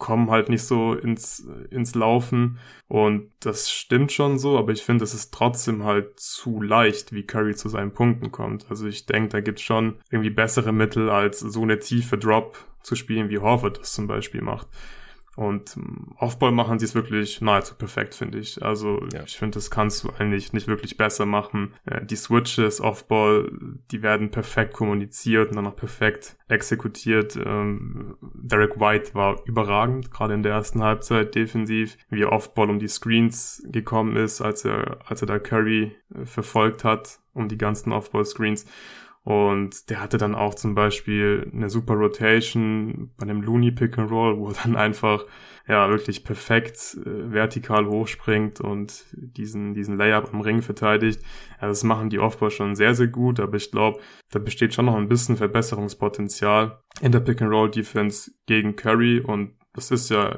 kommen 0.01 0.31
halt 0.31 0.49
nicht 0.49 0.65
so 0.65 0.95
ins, 0.95 1.47
ins 1.71 1.95
Laufen. 1.95 2.59
Und 2.89 3.31
das 3.41 3.71
stimmt 3.71 4.11
schon 4.11 4.39
so, 4.39 4.59
aber 4.59 4.73
ich 4.73 4.83
finde, 4.83 5.05
es 5.05 5.15
ist 5.15 5.33
trotzdem 5.33 5.85
halt 5.85 6.19
zu 6.19 6.61
leicht, 6.61 7.13
wie 7.13 7.25
Curry 7.25 7.55
zu 7.55 7.69
seinen 7.69 7.93
Punkten 7.93 8.33
kommt. 8.33 8.67
Also 8.69 8.89
ich 8.89 9.07
denke, 9.07 9.29
da 9.29 9.41
gibt's 9.41 9.63
schon 9.63 9.99
irgendwie 10.11 10.31
bessere 10.31 10.73
Mittel, 10.73 11.09
als 11.11 11.39
so 11.39 11.63
eine 11.63 11.79
tiefe 11.79 12.19
Drop 12.19 12.59
zu 12.83 12.97
spielen, 12.97 13.29
wie 13.29 13.39
Horford 13.39 13.79
das 13.79 13.93
zum 13.93 14.09
Beispiel 14.09 14.41
macht. 14.41 14.67
Und 15.41 15.75
ähm, 15.79 16.13
Offball 16.19 16.53
machen 16.53 16.79
sie 16.79 16.85
es 16.85 16.95
wirklich 16.95 17.41
nahezu 17.41 17.75
perfekt, 17.75 18.15
finde 18.15 18.39
ich. 18.39 18.63
Also 18.63 19.03
ja. 19.11 19.23
ich 19.25 19.39
finde, 19.39 19.55
das 19.55 19.71
kannst 19.71 20.05
du 20.05 20.11
eigentlich 20.11 20.53
nicht 20.53 20.69
wirklich 20.69 20.99
besser 20.99 21.25
machen. 21.25 21.73
Äh, 21.87 22.05
die 22.05 22.17
Switches, 22.17 22.83
Offball, 22.83 23.51
die 23.91 24.03
werden 24.03 24.31
perfekt 24.31 24.75
kommuniziert 24.75 25.49
und 25.49 25.57
dann 25.57 25.67
auch 25.67 25.77
perfekt 25.77 26.37
exekutiert. 26.49 27.37
Ähm, 27.43 28.19
Derek 28.21 28.79
White 28.79 29.15
war 29.15 29.41
überragend, 29.47 30.11
gerade 30.11 30.35
in 30.35 30.43
der 30.43 30.53
ersten 30.53 30.83
Halbzeit 30.83 31.35
defensiv, 31.35 31.97
wie 32.11 32.21
er 32.21 32.33
Offball 32.33 32.69
um 32.69 32.79
die 32.79 32.89
Screens 32.89 33.63
gekommen 33.65 34.17
ist, 34.17 34.43
als 34.43 34.67
er, 34.67 34.99
als 35.07 35.23
er 35.23 35.27
da 35.27 35.39
Curry 35.39 35.97
äh, 36.15 36.27
verfolgt 36.27 36.85
hat, 36.85 37.19
um 37.33 37.49
die 37.49 37.57
ganzen 37.57 37.95
Offball-Screens. 37.95 38.67
Und 39.23 39.91
der 39.91 40.01
hatte 40.01 40.17
dann 40.17 40.35
auch 40.35 40.55
zum 40.55 40.75
Beispiel 40.75 41.51
eine 41.53 41.69
super 41.69 41.95
Rotation 41.95 43.11
bei 43.19 43.25
einem 43.25 43.43
Looney 43.43 43.71
Pick 43.71 43.99
and 43.99 44.11
Roll, 44.11 44.39
wo 44.39 44.49
er 44.49 44.55
dann 44.63 44.77
einfach 44.77 45.27
ja 45.69 45.91
wirklich 45.91 46.25
perfekt 46.25 46.97
äh, 47.05 47.31
vertikal 47.31 47.87
hochspringt 47.87 48.61
und 48.61 49.05
diesen 49.13 49.75
diesen 49.75 49.99
Layup 49.99 50.33
am 50.33 50.41
Ring 50.41 50.63
verteidigt. 50.63 51.21
Also 51.59 51.73
das 51.73 51.85
machen 51.85 52.09
die 52.09 52.19
Offball 52.19 52.51
schon 52.51 52.75
sehr 52.75 52.95
sehr 52.95 53.09
gut, 53.09 53.41
aber 53.41 53.57
ich 53.57 53.71
glaube, 53.71 54.01
da 54.31 54.39
besteht 54.39 54.73
schon 54.73 54.87
noch 54.87 54.97
ein 54.97 55.09
bisschen 55.09 55.37
Verbesserungspotenzial 55.37 56.81
in 57.03 57.13
der 57.13 57.21
Pick 57.21 57.43
and 57.43 57.53
Roll 57.53 57.71
Defense 57.71 58.33
gegen 58.47 58.75
Curry 58.75 59.21
und 59.21 59.53
das 59.73 59.91
ist 59.91 60.11
ja 60.11 60.37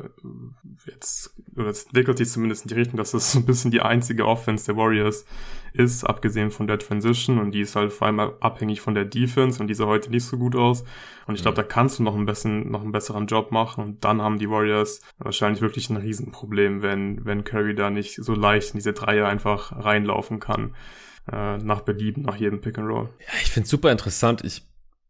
jetzt, 0.87 1.35
oder 1.57 1.69
jetzt 1.69 1.87
entwickelt 1.87 2.19
sich 2.19 2.29
zumindest 2.29 2.65
in 2.65 2.69
die 2.69 2.75
Richtung, 2.75 2.99
dass 2.99 3.13
das 3.13 3.33
so 3.33 3.39
ein 3.39 3.47
bisschen 3.47 3.71
die 3.71 3.81
einzige 3.81 4.27
Offense 4.27 4.67
der 4.67 4.77
Warriors 4.77 5.25
ist, 5.73 6.05
abgesehen 6.05 6.51
von 6.51 6.67
der 6.67 6.79
Transition 6.79 7.39
und 7.39 7.53
die 7.53 7.61
ist 7.61 7.77
halt 7.77 7.93
vor 7.93 8.07
allem 8.07 8.21
abhängig 8.21 8.81
von 8.81 8.95
der 8.95 9.05
Defense 9.05 9.61
und 9.61 9.69
die 9.69 9.75
sah 9.75 9.87
heute 9.87 10.11
nicht 10.11 10.25
so 10.25 10.39
gut 10.39 10.57
aus. 10.57 10.85
Und 11.27 11.35
ich 11.35 11.43
glaube, 11.43 11.57
da 11.57 11.63
kannst 11.63 11.99
du 11.99 12.03
noch 12.03 12.17
ein 12.17 12.27
bisschen, 12.27 12.71
noch 12.71 12.83
einen 12.83 12.93
besseren 12.93 13.27
Job 13.27 13.53
machen 13.53 13.85
und 13.85 14.05
dann 14.05 14.23
haben 14.23 14.39
die 14.39 14.51
Warriors 14.51 15.01
wahrscheinlich 15.19 15.63
wirklich 15.63 15.91
ein 15.91 15.97
Riesenproblem, 15.97 16.83
wenn, 16.83 17.25
wenn 17.25 17.45
Curry 17.45 17.75
da 17.75 17.91
nicht 17.91 18.17
so 18.17 18.35
leicht 18.35 18.75
in 18.75 18.79
diese 18.79 18.93
Dreier 18.93 19.29
einfach 19.29 19.73
reinlaufen 19.73 20.41
kann 20.41 20.75
äh, 21.31 21.59
nach 21.59 21.81
Belieben, 21.83 22.23
nach 22.23 22.37
jedem 22.37 22.61
Pick 22.61 22.79
and 22.79 22.89
Roll. 22.89 23.09
Ja, 23.21 23.35
ich 23.43 23.51
finde 23.51 23.69
super 23.69 23.93
interessant. 23.93 24.45
Ich 24.45 24.63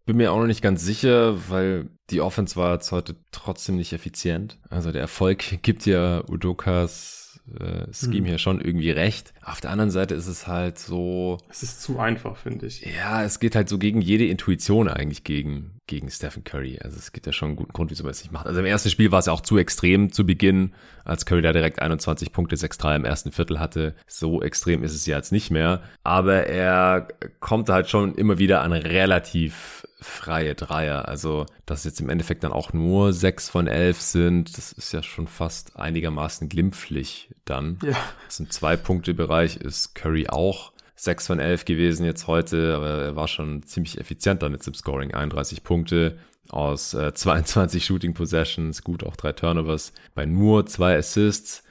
bin 0.04 0.16
mir 0.16 0.32
auch 0.32 0.38
noch 0.38 0.46
nicht 0.46 0.62
ganz 0.62 0.84
sicher, 0.84 1.48
weil 1.48 1.90
die 2.10 2.20
Offense 2.20 2.56
war 2.56 2.74
jetzt 2.74 2.92
heute 2.92 3.16
trotzdem 3.30 3.76
nicht 3.76 3.92
effizient. 3.92 4.58
Also 4.68 4.92
der 4.92 5.00
Erfolg 5.00 5.44
gibt 5.62 5.86
ja 5.86 6.22
Udokas 6.28 7.21
äh, 7.58 7.92
Scheme 7.92 8.18
hm. 8.18 8.24
hier 8.26 8.38
schon 8.38 8.60
irgendwie 8.60 8.90
recht. 8.90 9.32
Auf 9.42 9.60
der 9.60 9.70
anderen 9.70 9.90
Seite 9.90 10.14
ist 10.14 10.26
es 10.26 10.46
halt 10.46 10.78
so. 10.78 11.38
Es 11.48 11.62
ist 11.62 11.82
zu 11.82 11.98
einfach, 11.98 12.36
finde 12.36 12.66
ich. 12.66 12.86
Ja, 12.96 13.24
es 13.24 13.40
geht 13.40 13.56
halt 13.56 13.68
so 13.68 13.78
gegen 13.78 14.00
jede 14.00 14.26
Intuition 14.26 14.88
eigentlich 14.88 15.24
gegen, 15.24 15.72
gegen 15.86 16.10
Stephen 16.10 16.44
Curry. 16.44 16.78
Also 16.82 16.96
es 16.96 17.12
gibt 17.12 17.26
ja 17.26 17.32
schon 17.32 17.48
einen 17.48 17.56
guten 17.56 17.72
Grund, 17.72 17.90
wieso 17.90 18.04
er 18.04 18.10
es 18.10 18.22
nicht 18.22 18.32
macht. 18.32 18.46
Also 18.46 18.60
im 18.60 18.66
ersten 18.66 18.90
Spiel 18.90 19.10
war 19.10 19.18
es 19.18 19.26
ja 19.26 19.32
auch 19.32 19.40
zu 19.40 19.58
extrem 19.58 20.12
zu 20.12 20.24
Beginn, 20.24 20.74
als 21.04 21.26
Curry 21.26 21.42
da 21.42 21.52
direkt 21.52 21.80
21 21.80 22.32
Punkte, 22.32 22.56
6-3 22.56 22.96
im 22.96 23.04
ersten 23.04 23.32
Viertel 23.32 23.58
hatte. 23.58 23.94
So 24.06 24.42
extrem 24.42 24.84
ist 24.84 24.94
es 24.94 25.06
ja 25.06 25.16
jetzt 25.16 25.32
nicht 25.32 25.50
mehr. 25.50 25.82
Aber 26.04 26.46
er 26.46 27.08
kommt 27.40 27.68
halt 27.68 27.88
schon 27.88 28.14
immer 28.14 28.38
wieder 28.38 28.62
an 28.62 28.72
relativ 28.72 29.86
freie 30.00 30.54
Dreier. 30.54 31.08
Also, 31.08 31.46
dass 31.66 31.84
jetzt 31.84 32.00
im 32.00 32.08
Endeffekt 32.08 32.44
dann 32.44 32.52
auch 32.52 32.72
nur 32.72 33.12
sechs 33.12 33.48
von 33.48 33.66
elf 33.66 34.00
sind, 34.00 34.56
das 34.56 34.72
ist 34.72 34.92
ja 34.92 35.02
schon 35.02 35.26
fast 35.26 35.76
einigermaßen 35.76 36.48
glimpflich 36.48 37.30
dann. 37.44 37.78
Ja. 37.82 37.96
Das 38.26 38.40
im 38.40 38.50
Zwei-Punkte-Bereich 38.50 39.56
ist 39.56 39.94
Curry 39.94 40.28
auch 40.28 40.71
sechs 41.02 41.26
von 41.26 41.40
elf 41.40 41.64
gewesen 41.64 42.06
jetzt 42.06 42.28
heute, 42.28 42.76
aber 42.76 42.88
er 43.02 43.16
war 43.16 43.26
schon 43.26 43.64
ziemlich 43.64 43.98
effizient 43.98 44.40
jetzt 44.42 44.68
im 44.68 44.74
Scoring. 44.74 45.12
31 45.12 45.64
Punkte 45.64 46.16
aus 46.48 46.94
äh, 46.94 47.12
22 47.14 47.84
Shooting 47.84 48.14
Possessions, 48.14 48.84
gut 48.84 49.02
auch 49.04 49.16
drei 49.16 49.32
Turnovers 49.32 49.92
bei 50.14 50.26
nur 50.26 50.66
zwei 50.66 50.96
Assists. 50.96 51.64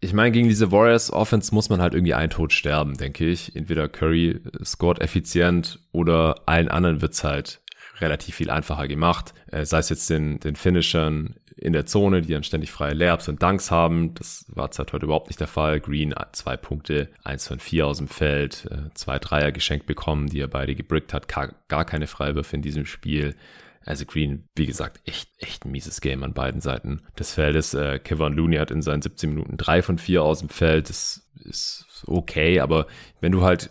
Ich 0.00 0.14
meine, 0.14 0.30
gegen 0.30 0.48
diese 0.48 0.72
Warriors 0.72 1.12
Offense 1.12 1.54
muss 1.54 1.68
man 1.68 1.82
halt 1.82 1.92
irgendwie 1.92 2.14
ein 2.14 2.30
Tod 2.30 2.54
sterben, 2.54 2.96
denke 2.96 3.26
ich. 3.26 3.54
Entweder 3.54 3.86
Curry 3.86 4.40
scored 4.64 5.02
effizient 5.02 5.78
oder 5.92 6.36
allen 6.46 6.68
anderen 6.68 7.02
wird's 7.02 7.22
halt 7.22 7.60
relativ 7.98 8.36
viel 8.36 8.48
einfacher 8.48 8.88
gemacht. 8.88 9.34
Äh, 9.52 9.66
sei 9.66 9.80
es 9.80 9.90
jetzt 9.90 10.08
den, 10.08 10.40
den 10.40 10.56
Finishern 10.56 11.34
in 11.60 11.74
der 11.74 11.84
Zone, 11.84 12.22
die 12.22 12.32
dann 12.32 12.42
ständig 12.42 12.70
freie 12.70 12.94
Layups 12.94 13.28
und 13.28 13.42
Dunks 13.42 13.70
haben. 13.70 14.14
Das 14.14 14.46
war 14.48 14.70
halt 14.76 14.92
heute 14.92 15.04
überhaupt 15.04 15.28
nicht 15.28 15.40
der 15.40 15.46
Fall. 15.46 15.78
Green 15.78 16.14
zwei 16.32 16.56
Punkte, 16.56 17.10
eins 17.22 17.46
von 17.46 17.60
vier 17.60 17.86
aus 17.86 17.98
dem 17.98 18.08
Feld, 18.08 18.66
äh, 18.70 18.92
zwei 18.94 19.18
Dreier 19.18 19.52
geschenkt 19.52 19.86
bekommen, 19.86 20.28
die 20.28 20.40
er 20.40 20.48
beide 20.48 20.74
gebrickt 20.74 21.12
hat. 21.12 21.28
Gar 21.28 21.84
keine 21.84 22.06
Freiwürfe 22.06 22.56
in 22.56 22.62
diesem 22.62 22.86
Spiel. 22.86 23.36
Also 23.84 24.06
Green, 24.06 24.48
wie 24.56 24.66
gesagt, 24.66 25.00
echt, 25.04 25.30
echt 25.38 25.64
ein 25.64 25.70
mieses 25.70 26.00
Game 26.00 26.22
an 26.22 26.32
beiden 26.32 26.62
Seiten 26.62 27.02
des 27.18 27.34
Feldes. 27.34 27.74
Äh, 27.74 27.98
Kevin 27.98 28.32
Looney 28.32 28.56
hat 28.56 28.70
in 28.70 28.82
seinen 28.82 29.02
17 29.02 29.28
Minuten 29.30 29.58
drei 29.58 29.82
von 29.82 29.98
vier 29.98 30.22
aus 30.22 30.40
dem 30.40 30.48
Feld. 30.48 30.88
Das 30.88 31.28
ist 31.44 31.86
okay, 32.06 32.60
aber 32.60 32.86
wenn 33.20 33.32
du 33.32 33.42
halt 33.42 33.70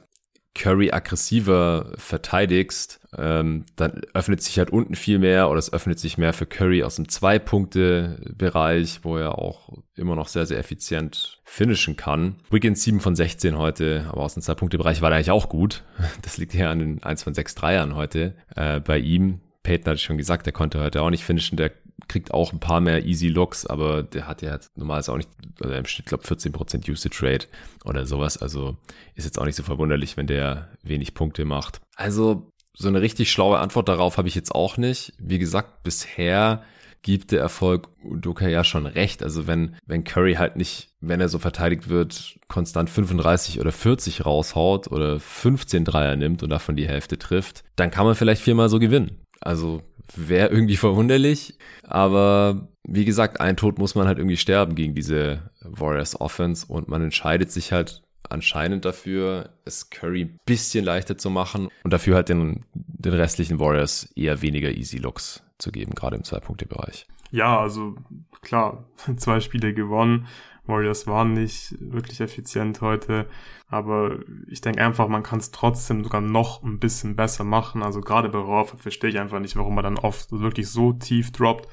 Curry 0.60 0.92
aggressiver 0.92 1.94
verteidigst, 1.96 3.00
ähm, 3.18 3.66
dann 3.78 4.02
öffnet 4.14 4.44
sich 4.44 4.60
halt 4.60 4.72
unten 4.72 4.94
viel 4.94 5.18
mehr 5.18 5.50
oder 5.50 5.58
es 5.58 5.72
öffnet 5.72 6.00
sich 6.00 6.18
mehr 6.18 6.34
für 6.34 6.46
Curry 6.46 6.84
aus 6.84 6.98
dem 6.98 7.08
Zwei-Punkte-Bereich, 7.08 9.00
wo 9.04 9.16
er 9.18 9.40
auch 9.40 9.80
immer 9.96 10.16
noch 10.16 10.28
sehr, 10.28 10.46
sehr 10.46 10.60
effizient 10.60 11.40
finishen 11.46 11.96
kann. 11.96 12.36
Wiggins 12.52 12.84
7 12.84 13.00
von 13.00 13.16
16 13.16 13.58
heute, 13.58 14.06
aber 14.10 14.22
aus 14.22 14.34
dem 14.34 14.44
Zwei-Punkte-Bereich 14.44 15.02
war 15.02 15.12
er 15.12 15.16
eigentlich 15.16 15.32
auch 15.32 15.50
gut. 15.50 15.84
Das 16.22 16.38
liegt 16.38 16.54
ja 16.54 16.70
an 16.70 16.80
den 16.80 17.04
1 17.04 17.24
von 17.24 17.34
6 17.34 17.56
Dreiern 17.56 17.96
heute 17.96 18.36
äh, 18.56 18.82
bei 18.82 19.00
ihm. 19.00 19.40
Peyton 19.64 19.86
hatte 19.86 19.96
ich 19.96 20.04
schon 20.04 20.18
gesagt, 20.18 20.46
der 20.46 20.54
konnte 20.54 20.82
heute 20.82 21.02
auch 21.02 21.10
nicht 21.10 21.24
finishen. 21.24 21.56
Der 21.56 21.72
kriegt 22.08 22.34
auch 22.34 22.54
ein 22.54 22.60
paar 22.60 22.82
mehr 22.82 23.06
Easy 23.06 23.28
Looks, 23.28 23.66
aber 23.66 24.04
der 24.04 24.28
hat 24.28 24.42
ja 24.42 24.58
normalerweise 24.76 25.12
auch 25.12 25.18
nicht, 25.18 25.30
also 25.62 25.74
im 25.74 25.86
Schnitt, 25.86 26.08
glaube 26.08 26.24
14% 26.24 26.90
Usage 26.90 27.20
Rate 27.22 27.48
oder 27.86 28.06
sowas. 28.06 28.38
Also 28.38 28.78
ist 29.16 29.26
jetzt 29.26 29.40
auch 29.40 29.46
nicht 29.46 29.56
so 29.56 29.64
verwunderlich, 29.64 30.18
wenn 30.18 30.28
der 30.28 30.70
wenig 30.84 31.14
Punkte 31.14 31.46
macht. 31.46 31.82
Also 31.96 32.52
so 32.74 32.88
eine 32.88 33.02
richtig 33.02 33.32
schlaue 33.32 33.60
Antwort 33.60 33.90
darauf 33.90 34.18
habe 34.18 34.28
ich 34.28 34.36
jetzt 34.36 34.54
auch 34.54 34.78
nicht. 34.78 35.14
Wie 35.18 35.40
gesagt, 35.40 35.84
bisher 35.84 36.64
gibt 37.02 37.32
der 37.32 37.40
Erfolg 37.40 37.90
Udoka 38.04 38.48
ja 38.48 38.64
schon 38.64 38.86
recht. 38.86 39.24
Also 39.24 39.48
wenn, 39.48 39.76
wenn 39.86 40.04
Curry 40.04 40.36
halt 40.36 40.56
nicht, 40.56 40.90
wenn 41.00 41.22
er 41.22 41.30
so 41.30 41.40
verteidigt 41.40 41.90
wird, 41.90 42.38
konstant 42.48 42.90
35 42.90 43.60
oder 43.60 43.72
40 43.72 44.26
raushaut 44.26 44.92
oder 44.92 45.20
15 45.20 45.86
Dreier 45.86 46.16
nimmt 46.16 46.44
und 46.44 46.50
davon 46.50 46.76
die 46.76 46.88
Hälfte 46.88 47.18
trifft, 47.18 47.64
dann 47.76 47.92
kann 47.92 48.06
man 48.06 48.16
vielleicht 48.16 48.42
viermal 48.42 48.70
so 48.70 48.80
gewinnen. 48.80 49.22
Also 49.42 49.82
wäre 50.16 50.50
irgendwie 50.50 50.78
verwunderlich, 50.78 51.58
aber 51.84 52.70
wie 52.84 53.06
gesagt, 53.06 53.40
ein 53.40 53.58
Tod 53.58 53.78
muss 53.78 53.96
man 53.96 54.08
halt 54.08 54.18
irgendwie 54.18 54.38
sterben 54.38 54.76
gegen 54.76 54.96
diese 54.96 55.52
Warriors 55.62 56.20
Offense 56.20 56.66
und 56.68 56.88
man 56.88 57.04
entscheidet 57.04 57.52
sich 57.52 57.72
halt 57.72 58.02
anscheinend 58.28 58.86
dafür, 58.86 59.50
es 59.66 59.90
Curry 59.90 60.26
ein 60.26 60.40
bisschen 60.46 60.86
leichter 60.86 61.18
zu 61.18 61.30
machen 61.30 61.70
und 61.84 61.92
dafür 61.92 62.16
halt 62.16 62.30
den, 62.30 62.66
den 62.74 63.14
restlichen 63.14 63.60
Warriors 63.60 64.12
eher 64.16 64.42
weniger 64.42 64.72
Easy 64.72 64.98
Looks 64.98 65.44
zu 65.58 65.72
geben, 65.72 65.94
gerade 65.94 66.16
im 66.16 66.24
Zwei-Punkte-Bereich. 66.24 67.08
Ja, 67.32 67.60
also 67.60 67.96
klar, 68.42 68.86
zwei 69.18 69.40
Spiele 69.40 69.74
gewonnen. 69.74 70.28
Warriors 70.70 71.08
waren 71.08 71.34
nicht 71.34 71.76
wirklich 71.80 72.22
effizient 72.22 72.82
heute, 72.82 73.28
aber 73.68 74.20
ich 74.48 74.62
denke 74.62 74.84
einfach, 74.84 75.08
man 75.08 75.24
kann 75.24 75.40
es 75.40 75.52
trotzdem 75.52 76.04
sogar 76.04 76.22
noch 76.22 76.64
ein 76.64 76.80
bisschen 76.80 77.16
besser 77.16 77.44
machen. 77.44 77.84
Also 77.84 78.02
gerade 78.02 78.30
bei 78.30 78.40
Horford 78.40 78.82
verstehe 78.82 79.10
ich 79.10 79.20
einfach 79.20 79.40
nicht, 79.40 79.58
warum 79.58 79.76
man 79.76 79.84
dann 79.84 79.98
oft 79.98 80.32
wirklich 80.32 80.70
so 80.70 80.94
tief 80.94 81.32
droppt 81.32 81.68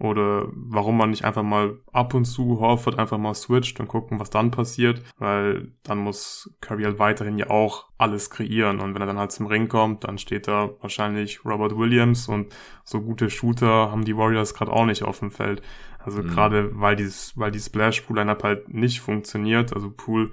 oder 0.00 0.46
warum 0.52 0.96
man 0.96 1.10
nicht 1.10 1.24
einfach 1.24 1.42
mal 1.42 1.78
ab 1.92 2.14
und 2.14 2.24
zu 2.24 2.60
Horford 2.60 2.98
einfach 2.98 3.18
mal 3.18 3.34
switcht 3.34 3.80
und 3.80 3.88
gucken, 3.88 4.20
was 4.20 4.30
dann 4.30 4.50
passiert, 4.50 5.02
weil 5.18 5.72
dann 5.82 5.98
muss 5.98 6.54
Curry 6.60 6.84
halt 6.84 6.98
weiterhin 6.98 7.36
ja 7.36 7.50
auch 7.50 7.86
alles 7.98 8.30
kreieren 8.30 8.78
und 8.78 8.94
wenn 8.94 9.02
er 9.02 9.06
dann 9.06 9.18
halt 9.18 9.32
zum 9.32 9.46
Ring 9.46 9.68
kommt, 9.68 10.04
dann 10.04 10.18
steht 10.18 10.46
da 10.46 10.70
wahrscheinlich 10.80 11.44
Robert 11.44 11.76
Williams 11.76 12.28
und 12.28 12.54
so 12.84 13.00
gute 13.00 13.28
Shooter 13.28 13.90
haben 13.90 14.04
die 14.04 14.16
Warriors 14.16 14.54
gerade 14.54 14.72
auch 14.72 14.86
nicht 14.86 15.02
auf 15.02 15.18
dem 15.18 15.32
Feld. 15.32 15.62
Also 16.08 16.22
mhm. 16.22 16.28
gerade 16.28 16.70
weil 16.80 16.96
dieses, 16.96 17.36
weil 17.36 17.50
die 17.50 17.60
Splash 17.60 18.00
Pool 18.00 18.16
Lineup 18.16 18.42
halt 18.42 18.72
nicht 18.72 19.00
funktioniert, 19.00 19.74
also 19.74 19.90
Pool 19.90 20.32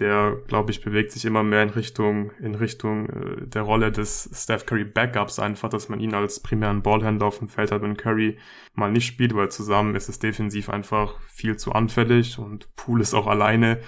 der, 0.00 0.36
glaube 0.48 0.72
ich, 0.72 0.80
bewegt 0.80 1.12
sich 1.12 1.24
immer 1.24 1.44
mehr 1.44 1.62
in 1.62 1.70
Richtung, 1.70 2.32
in 2.40 2.56
Richtung 2.56 3.08
äh, 3.10 3.46
der 3.46 3.62
Rolle 3.62 3.92
des 3.92 4.28
Steph 4.34 4.66
Curry 4.66 4.84
Backups 4.84 5.38
einfach, 5.38 5.68
dass 5.68 5.88
man 5.88 6.00
ihn 6.00 6.14
als 6.14 6.40
primären 6.40 6.82
Ballhändler 6.82 7.26
auf 7.26 7.38
dem 7.38 7.46
Feld 7.48 7.70
hat, 7.70 7.82
wenn 7.82 7.96
Curry 7.96 8.36
mal 8.74 8.90
nicht 8.90 9.06
spielt, 9.06 9.36
weil 9.36 9.52
zusammen 9.52 9.94
ist 9.94 10.08
es 10.08 10.18
defensiv 10.18 10.68
einfach 10.68 11.20
viel 11.28 11.56
zu 11.56 11.70
anfällig 11.72 12.40
und 12.40 12.74
Poole 12.74 13.02
ist 13.02 13.14
auch 13.14 13.28
alleine. 13.28 13.78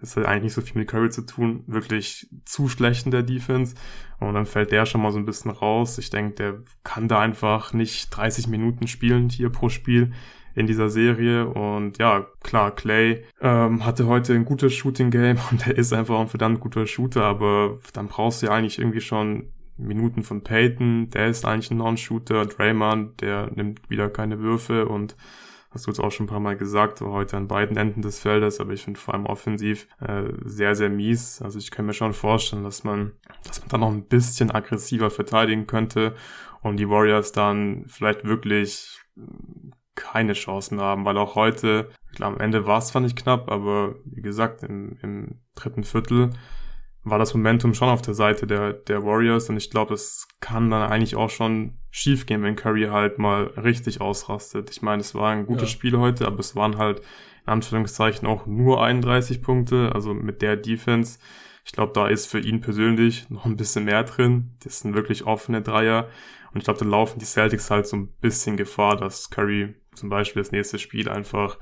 Das 0.00 0.16
hat 0.16 0.26
eigentlich 0.26 0.42
nicht 0.42 0.54
so 0.54 0.62
viel 0.62 0.80
mit 0.80 0.88
Curry 0.88 1.10
zu 1.10 1.22
tun, 1.22 1.62
wirklich 1.68 2.28
zu 2.44 2.68
schlecht 2.68 3.04
in 3.04 3.12
der 3.12 3.22
Defense. 3.22 3.76
Und 4.18 4.34
dann 4.34 4.46
fällt 4.46 4.72
der 4.72 4.84
schon 4.84 5.00
mal 5.00 5.12
so 5.12 5.18
ein 5.18 5.24
bisschen 5.24 5.52
raus. 5.52 5.96
Ich 5.98 6.10
denke, 6.10 6.34
der 6.34 6.62
kann 6.82 7.06
da 7.06 7.20
einfach 7.20 7.72
nicht 7.72 8.10
30 8.10 8.48
Minuten 8.48 8.88
spielen 8.88 9.28
hier 9.28 9.50
pro 9.50 9.68
Spiel 9.68 10.12
in 10.54 10.66
dieser 10.66 10.90
Serie. 10.90 11.46
Und 11.46 11.98
ja, 11.98 12.26
klar, 12.42 12.74
Clay 12.74 13.24
ähm, 13.40 13.84
hatte 13.84 14.06
heute 14.06 14.34
ein 14.34 14.44
gutes 14.44 14.74
Shooting-Game 14.74 15.38
und 15.50 15.66
er 15.66 15.76
ist 15.76 15.92
einfach 15.92 16.20
ein 16.20 16.28
verdammt 16.28 16.60
guter 16.60 16.86
Shooter, 16.86 17.24
aber 17.24 17.78
dann 17.92 18.08
brauchst 18.08 18.42
du 18.42 18.46
ja 18.46 18.52
eigentlich 18.52 18.78
irgendwie 18.78 19.00
schon 19.00 19.50
Minuten 19.76 20.22
von 20.22 20.42
Peyton, 20.42 21.08
der 21.10 21.28
ist 21.28 21.44
eigentlich 21.44 21.70
ein 21.70 21.78
Non-Shooter, 21.78 22.46
Draymond, 22.46 23.20
der 23.20 23.50
nimmt 23.54 23.88
wieder 23.88 24.10
keine 24.10 24.38
Würfe 24.38 24.86
und 24.86 25.16
hast 25.70 25.86
du 25.86 25.90
jetzt 25.90 26.00
auch 26.00 26.10
schon 26.10 26.26
ein 26.26 26.28
paar 26.28 26.40
Mal 26.40 26.56
gesagt, 26.56 27.00
heute 27.00 27.36
an 27.36 27.48
beiden 27.48 27.76
Enden 27.76 28.02
des 28.02 28.20
Feldes, 28.20 28.60
aber 28.60 28.72
ich 28.72 28.82
finde 28.82 29.00
vor 29.00 29.14
allem 29.14 29.26
offensiv 29.26 29.88
äh, 30.00 30.24
sehr, 30.44 30.74
sehr 30.74 30.90
mies. 30.90 31.40
Also 31.40 31.58
ich 31.58 31.70
kann 31.70 31.86
mir 31.86 31.94
schon 31.94 32.12
vorstellen, 32.12 32.62
dass 32.62 32.84
man, 32.84 33.12
dass 33.44 33.60
man 33.60 33.68
da 33.70 33.78
noch 33.78 33.90
ein 33.90 34.04
bisschen 34.04 34.50
aggressiver 34.50 35.10
verteidigen 35.10 35.66
könnte 35.66 36.14
und 36.60 36.76
die 36.76 36.88
Warriors 36.88 37.32
dann 37.32 37.84
vielleicht 37.88 38.24
wirklich 38.24 39.00
keine 39.94 40.32
Chancen 40.32 40.80
haben, 40.80 41.04
weil 41.04 41.18
auch 41.18 41.34
heute, 41.34 41.90
klar, 42.14 42.32
am 42.32 42.40
Ende 42.40 42.66
war 42.66 42.78
es 42.78 42.88
zwar 42.88 43.02
nicht 43.02 43.16
knapp, 43.16 43.50
aber 43.50 43.96
wie 44.04 44.22
gesagt, 44.22 44.62
im, 44.62 44.98
im 45.02 45.40
dritten 45.54 45.84
Viertel 45.84 46.30
war 47.04 47.18
das 47.18 47.34
Momentum 47.34 47.74
schon 47.74 47.88
auf 47.88 48.02
der 48.02 48.14
Seite 48.14 48.46
der, 48.46 48.72
der 48.72 49.04
Warriors 49.04 49.48
und 49.48 49.56
ich 49.56 49.70
glaube, 49.70 49.94
es 49.94 50.28
kann 50.40 50.70
dann 50.70 50.90
eigentlich 50.90 51.16
auch 51.16 51.30
schon 51.30 51.78
schief 51.90 52.26
gehen, 52.26 52.42
wenn 52.42 52.56
Curry 52.56 52.88
halt 52.90 53.18
mal 53.18 53.44
richtig 53.56 54.00
ausrastet. 54.00 54.70
Ich 54.70 54.82
meine, 54.82 55.00
es 55.00 55.14
war 55.14 55.30
ein 55.30 55.46
gutes 55.46 55.70
ja. 55.70 55.74
Spiel 55.74 55.98
heute, 55.98 56.26
aber 56.26 56.38
es 56.38 56.54
waren 56.54 56.78
halt 56.78 57.00
in 57.44 57.52
Anführungszeichen 57.52 58.26
auch 58.26 58.46
nur 58.46 58.82
31 58.82 59.42
Punkte, 59.42 59.90
also 59.94 60.14
mit 60.14 60.42
der 60.42 60.56
Defense. 60.56 61.18
Ich 61.64 61.72
glaube, 61.72 61.92
da 61.92 62.06
ist 62.06 62.26
für 62.26 62.40
ihn 62.40 62.60
persönlich 62.60 63.28
noch 63.30 63.44
ein 63.44 63.56
bisschen 63.56 63.84
mehr 63.84 64.04
drin. 64.04 64.52
Das 64.62 64.80
sind 64.80 64.94
wirklich 64.94 65.26
offene 65.26 65.60
Dreier. 65.60 66.08
Und 66.52 66.58
ich 66.58 66.64
glaube, 66.64 66.80
da 66.80 66.86
laufen 66.86 67.18
die 67.18 67.24
Celtics 67.24 67.70
halt 67.70 67.86
so 67.86 67.96
ein 67.96 68.08
bisschen 68.20 68.56
Gefahr, 68.56 68.96
dass 68.96 69.30
Curry 69.30 69.74
zum 69.94 70.08
Beispiel 70.08 70.42
das 70.42 70.52
nächste 70.52 70.78
Spiel 70.78 71.08
einfach 71.08 71.58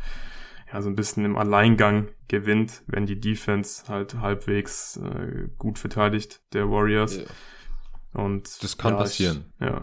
ja, 0.72 0.82
so 0.82 0.88
ein 0.88 0.96
bisschen 0.96 1.24
im 1.24 1.36
Alleingang 1.36 2.08
gewinnt, 2.28 2.82
wenn 2.86 3.06
die 3.06 3.20
Defense 3.20 3.84
halt 3.88 4.14
halbwegs 4.14 4.96
äh, 4.98 5.48
gut 5.58 5.78
verteidigt, 5.78 6.40
der 6.52 6.70
Warriors. 6.70 7.16
Ja. 7.16 7.24
Und 8.12 8.62
das 8.62 8.78
kann 8.78 8.92
ja, 8.92 8.98
passieren. 8.98 9.52
Ich, 9.58 9.66
ja. 9.66 9.82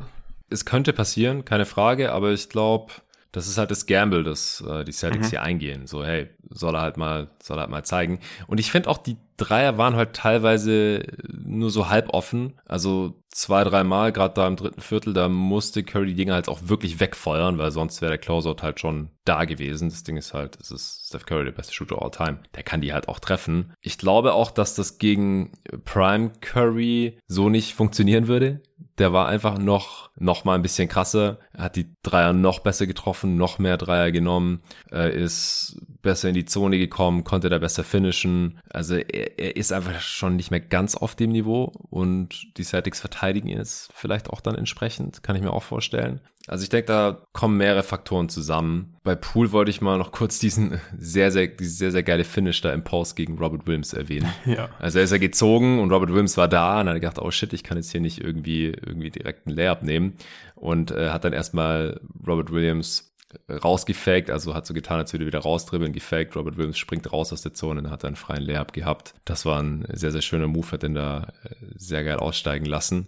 Es 0.49 0.65
könnte 0.65 0.93
passieren, 0.93 1.43
keine 1.43 1.65
Frage, 1.65 2.13
aber 2.13 2.31
ich 2.31 2.49
glaube, 2.49 2.93
das 3.37 3.47
ist 3.47 3.59
halt 3.59 3.69
das 3.69 3.85
Gamble, 3.85 4.23
das 4.23 4.61
äh, 4.67 4.83
die 4.83 4.91
Celtics 4.91 5.27
mhm. 5.27 5.29
hier 5.29 5.41
eingehen. 5.43 5.85
So, 5.85 6.03
hey, 6.03 6.29
soll 6.49 6.75
er 6.75 6.81
halt 6.81 6.97
mal, 6.97 7.29
soll 7.41 7.57
er 7.57 7.61
halt 7.61 7.69
mal 7.69 7.83
zeigen. 7.83 8.19
Und 8.47 8.59
ich 8.59 8.71
finde 8.71 8.89
auch, 8.89 8.97
die 8.97 9.17
Dreier 9.37 9.77
waren 9.77 9.95
halt 9.95 10.13
teilweise 10.13 11.05
nur 11.27 11.69
so 11.69 11.87
halb 11.87 12.09
offen. 12.09 12.53
Also 12.65 13.21
zwei, 13.29 13.63
dreimal, 13.63 14.11
gerade 14.11 14.33
da 14.33 14.47
im 14.47 14.55
dritten 14.55 14.81
Viertel, 14.81 15.13
da 15.13 15.29
musste 15.29 15.83
Curry 15.83 16.07
die 16.07 16.15
Dinger 16.15 16.33
halt 16.33 16.49
auch 16.49 16.61
wirklich 16.63 16.99
wegfeuern, 16.99 17.59
weil 17.59 17.69
sonst 17.69 18.01
wäre 18.01 18.09
der 18.09 18.17
Closeout 18.17 18.63
halt 18.63 18.79
schon 18.79 19.09
da 19.25 19.45
gewesen. 19.45 19.89
Das 19.89 20.03
Ding 20.03 20.17
ist 20.17 20.33
halt, 20.33 20.57
es 20.59 20.71
ist 20.71 21.05
Steph 21.07 21.27
Curry, 21.27 21.45
der 21.45 21.51
beste 21.51 21.73
Shooter 21.73 22.01
all 22.01 22.09
time. 22.09 22.39
Der 22.55 22.63
kann 22.63 22.81
die 22.81 22.93
halt 22.93 23.07
auch 23.07 23.19
treffen. 23.19 23.73
Ich 23.81 23.99
glaube 23.99 24.33
auch, 24.33 24.49
dass 24.49 24.73
das 24.73 24.97
gegen 24.97 25.51
Prime 25.85 26.31
Curry 26.41 27.19
so 27.27 27.49
nicht 27.49 27.75
funktionieren 27.75 28.27
würde. 28.27 28.61
Der 28.97 29.13
war 29.13 29.27
einfach 29.27 29.57
noch, 29.57 30.09
noch 30.15 30.43
mal 30.43 30.55
ein 30.55 30.63
bisschen 30.63 30.89
krasser. 30.89 31.39
Er 31.53 31.65
hat 31.65 31.75
die 31.75 31.93
Dreier 32.01 32.33
noch 32.33 32.59
besser 32.59 32.87
getroffen, 32.87 33.35
noch 33.35 33.59
mehr 33.59 33.77
Dreier 33.77 34.11
genommen, 34.11 34.61
er 34.89 35.11
ist 35.11 35.79
besser 36.01 36.29
in 36.29 36.35
die 36.35 36.45
Zone 36.45 36.77
gekommen, 36.77 37.23
konnte 37.23 37.49
da 37.49 37.57
besser 37.57 37.83
finishen. 37.83 38.59
Also 38.69 38.95
er, 38.95 39.37
er 39.37 39.55
ist 39.55 39.73
einfach 39.73 39.99
schon 39.99 40.35
nicht 40.35 40.51
mehr 40.51 40.61
ganz 40.61 40.95
auf 40.95 41.15
dem 41.15 41.31
Niveau 41.31 41.71
und 41.89 42.57
die 42.57 42.63
Celtics 42.63 42.99
verteidigen 42.99 43.49
ihn 43.49 43.57
jetzt 43.57 43.91
vielleicht 43.93 44.29
auch 44.29 44.41
dann 44.41 44.55
entsprechend, 44.55 45.21
kann 45.21 45.35
ich 45.35 45.41
mir 45.41 45.51
auch 45.51 45.63
vorstellen. 45.63 46.21
Also 46.47 46.63
ich 46.63 46.69
denke, 46.69 46.87
da 46.87 47.21
kommen 47.33 47.57
mehrere 47.57 47.83
Faktoren 47.83 48.29
zusammen. 48.29 48.95
Bei 49.03 49.15
Pool 49.15 49.51
wollte 49.51 49.69
ich 49.69 49.81
mal 49.81 49.97
noch 49.97 50.13
kurz 50.13 50.39
diesen 50.39 50.79
sehr, 50.97 51.29
sehr, 51.31 51.51
sehr, 51.59 51.91
sehr 51.91 52.03
geile 52.03 52.23
Finish 52.23 52.61
da 52.61 52.71
im 52.71 52.85
Post 52.85 53.17
gegen 53.17 53.37
Robert 53.37 53.67
Williams 53.67 53.93
erwähnen. 53.93 54.27
Ja. 54.45 54.69
Also 54.79 54.99
er 54.99 55.03
ist 55.03 55.11
ja 55.11 55.17
gezogen 55.17 55.79
und 55.79 55.91
Robert 55.91 56.09
Williams 56.09 56.37
war 56.37 56.47
da 56.47 56.79
und 56.79 56.87
hat 56.87 56.95
gedacht, 56.95 57.19
oh 57.19 57.31
shit, 57.31 57.51
ich 57.51 57.63
kann 57.63 57.75
jetzt 57.75 57.91
hier 57.91 57.99
nicht 57.99 58.23
irgendwie, 58.23 58.67
irgendwie 58.67 59.09
direkt 59.09 59.45
einen 59.45 59.57
Layup 59.57 59.83
nehmen. 59.83 60.13
Und 60.55 60.91
äh, 60.91 61.09
hat 61.09 61.25
dann 61.25 61.33
erstmal 61.33 61.99
Robert 62.25 62.51
Williams 62.51 63.13
rausgefaked, 63.49 64.29
also 64.29 64.53
hat 64.53 64.65
so 64.65 64.73
getan, 64.73 64.99
als 64.99 65.13
würde 65.13 65.25
er 65.25 65.27
wieder 65.27 65.39
rausdribbeln, 65.39 65.91
gefaked. 65.91 66.35
Robert 66.35 66.57
Williams 66.57 66.77
springt 66.77 67.11
raus 67.11 67.33
aus 67.33 67.41
der 67.41 67.53
Zone 67.53 67.81
und 67.81 67.91
hat 67.91 68.05
einen 68.05 68.15
freien 68.15 68.43
Layup 68.43 68.73
gehabt. 68.73 69.13
Das 69.25 69.45
war 69.45 69.61
ein 69.61 69.85
sehr, 69.91 70.11
sehr 70.11 70.21
schöner 70.21 70.47
Move, 70.47 70.71
hat 70.71 70.83
den 70.83 70.95
da 70.95 71.33
äh, 71.43 71.55
sehr 71.75 72.03
geil 72.03 72.17
aussteigen 72.17 72.65
lassen. 72.65 73.07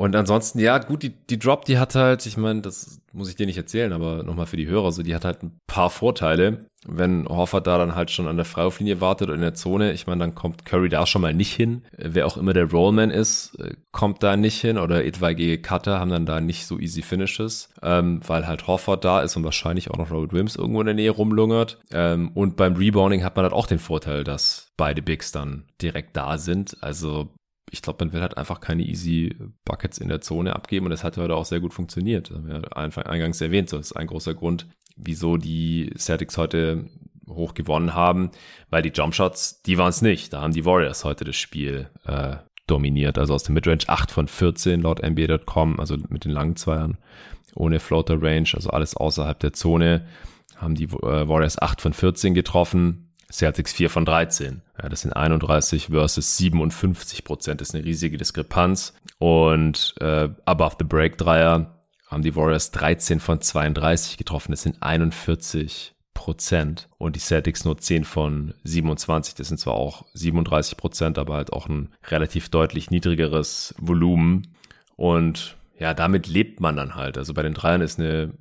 Und 0.00 0.14
ansonsten, 0.14 0.60
ja, 0.60 0.78
gut, 0.78 1.02
die, 1.02 1.10
die 1.10 1.40
Drop, 1.40 1.64
die 1.64 1.76
hat 1.76 1.96
halt, 1.96 2.24
ich 2.24 2.36
meine, 2.36 2.62
das 2.62 3.00
muss 3.12 3.28
ich 3.28 3.34
dir 3.34 3.46
nicht 3.46 3.56
erzählen, 3.56 3.92
aber 3.92 4.22
nochmal 4.22 4.46
für 4.46 4.56
die 4.56 4.68
Hörer, 4.68 4.92
so, 4.92 5.02
die 5.02 5.12
hat 5.12 5.24
halt 5.24 5.42
ein 5.42 5.58
paar 5.66 5.90
Vorteile. 5.90 6.66
Wenn 6.86 7.28
Horford 7.28 7.66
da 7.66 7.78
dann 7.78 7.96
halt 7.96 8.12
schon 8.12 8.28
an 8.28 8.36
der 8.36 8.44
Freiwurflinie 8.44 9.00
wartet 9.00 9.28
und 9.28 9.34
in 9.34 9.40
der 9.40 9.54
Zone, 9.54 9.92
ich 9.92 10.06
meine, 10.06 10.20
dann 10.20 10.36
kommt 10.36 10.64
Curry 10.64 10.88
da 10.88 11.04
schon 11.04 11.22
mal 11.22 11.34
nicht 11.34 11.52
hin. 11.52 11.82
Wer 11.96 12.28
auch 12.28 12.36
immer 12.36 12.52
der 12.52 12.70
Rollman 12.70 13.10
ist, 13.10 13.58
äh, 13.58 13.74
kommt 13.90 14.22
da 14.22 14.36
nicht 14.36 14.60
hin 14.60 14.78
oder 14.78 15.04
etwaige 15.04 15.60
Cutter 15.60 15.98
haben 15.98 16.12
dann 16.12 16.26
da 16.26 16.40
nicht 16.40 16.66
so 16.68 16.78
easy 16.78 17.02
Finishes, 17.02 17.68
ähm, 17.82 18.20
weil 18.24 18.46
halt 18.46 18.68
Horford 18.68 19.04
da 19.04 19.22
ist 19.22 19.36
und 19.36 19.42
wahrscheinlich 19.42 19.90
auch 19.90 19.98
noch 19.98 20.12
Robert 20.12 20.32
Williams 20.32 20.54
irgendwo 20.54 20.80
in 20.80 20.86
der 20.86 20.94
Nähe 20.94 21.10
rumlungert. 21.10 21.78
Ähm, 21.90 22.30
und 22.34 22.54
beim 22.54 22.76
Rebounding 22.76 23.24
hat 23.24 23.34
man 23.34 23.42
halt 23.42 23.52
auch 23.52 23.66
den 23.66 23.80
Vorteil, 23.80 24.22
dass 24.22 24.68
beide 24.76 25.02
Bigs 25.02 25.32
dann 25.32 25.64
direkt 25.82 26.16
da 26.16 26.38
sind. 26.38 26.76
Also 26.82 27.30
ich 27.70 27.82
glaube, 27.82 28.04
man 28.04 28.12
will 28.12 28.20
halt 28.20 28.36
einfach 28.36 28.60
keine 28.60 28.82
easy 28.82 29.36
Buckets 29.64 29.98
in 29.98 30.08
der 30.08 30.20
Zone 30.20 30.54
abgeben 30.54 30.86
und 30.86 30.90
das 30.90 31.04
hat 31.04 31.16
heute 31.16 31.34
auch 31.34 31.44
sehr 31.44 31.60
gut 31.60 31.74
funktioniert. 31.74 32.30
Das 32.30 32.36
haben 32.36 32.48
wir 32.48 32.76
einfach 32.76 33.04
eingangs 33.04 33.40
erwähnt. 33.40 33.72
Das 33.72 33.80
ist 33.80 33.92
ein 33.92 34.06
großer 34.06 34.34
Grund, 34.34 34.66
wieso 34.96 35.36
die 35.36 35.92
Celtics 35.96 36.38
heute 36.38 36.86
hoch 37.28 37.54
gewonnen 37.54 37.94
haben, 37.94 38.30
weil 38.70 38.82
die 38.82 38.92
Jumpshots, 38.92 39.62
die 39.62 39.78
waren 39.78 39.90
es 39.90 40.02
nicht. 40.02 40.32
Da 40.32 40.40
haben 40.40 40.52
die 40.52 40.64
Warriors 40.64 41.04
heute 41.04 41.24
das 41.24 41.36
Spiel 41.36 41.90
äh, 42.06 42.36
dominiert. 42.66 43.18
Also 43.18 43.34
aus 43.34 43.42
dem 43.44 43.54
Midrange 43.54 43.84
8 43.86 44.10
von 44.10 44.28
14 44.28 44.82
laut 44.82 45.02
NBA.com, 45.02 45.78
also 45.78 45.96
mit 46.08 46.24
den 46.24 46.32
langen 46.32 46.56
Zweiern 46.56 46.98
ohne 47.54 47.80
Floater 47.80 48.22
Range, 48.22 48.48
also 48.54 48.70
alles 48.70 48.96
außerhalb 48.96 49.38
der 49.40 49.52
Zone, 49.52 50.06
haben 50.56 50.74
die 50.74 50.84
äh, 50.84 51.28
Warriors 51.28 51.60
8 51.60 51.80
von 51.80 51.92
14 51.92 52.34
getroffen, 52.34 53.07
Celtics 53.30 53.72
4 53.72 53.90
von 53.90 54.04
13. 54.04 54.62
Ja, 54.82 54.88
das 54.88 55.02
sind 55.02 55.12
31 55.12 55.88
versus 55.88 56.36
57 56.38 57.24
Prozent, 57.24 57.60
das 57.60 57.68
ist 57.68 57.74
eine 57.74 57.84
riesige 57.84 58.16
Diskrepanz. 58.16 58.94
Und 59.18 59.94
äh, 60.00 60.28
above 60.44 60.76
the 60.78 60.84
break 60.84 61.18
Dreier 61.18 61.78
haben 62.06 62.22
die 62.22 62.34
Warriors 62.34 62.70
13 62.70 63.20
von 63.20 63.40
32 63.40 64.16
getroffen, 64.16 64.52
das 64.52 64.62
sind 64.62 64.82
41 64.82 65.94
Prozent 66.14 66.88
und 66.98 67.14
die 67.14 67.20
Celtics 67.20 67.64
nur 67.64 67.78
10 67.78 68.04
von 68.04 68.54
27. 68.64 69.36
Das 69.36 69.48
sind 69.48 69.58
zwar 69.58 69.74
auch 69.74 70.04
37 70.14 70.76
Prozent, 70.76 71.16
aber 71.16 71.34
halt 71.36 71.52
auch 71.52 71.68
ein 71.68 71.94
relativ 72.08 72.48
deutlich 72.48 72.90
niedrigeres 72.90 73.72
Volumen. 73.78 74.54
Und 74.96 75.56
ja, 75.78 75.94
damit 75.94 76.26
lebt 76.26 76.60
man 76.60 76.76
dann 76.76 76.96
halt. 76.96 77.16
Also 77.18 77.34
bei 77.34 77.42
den 77.42 77.54
Dreiern 77.54 77.82
ist 77.82 78.00
eine 78.00 78.34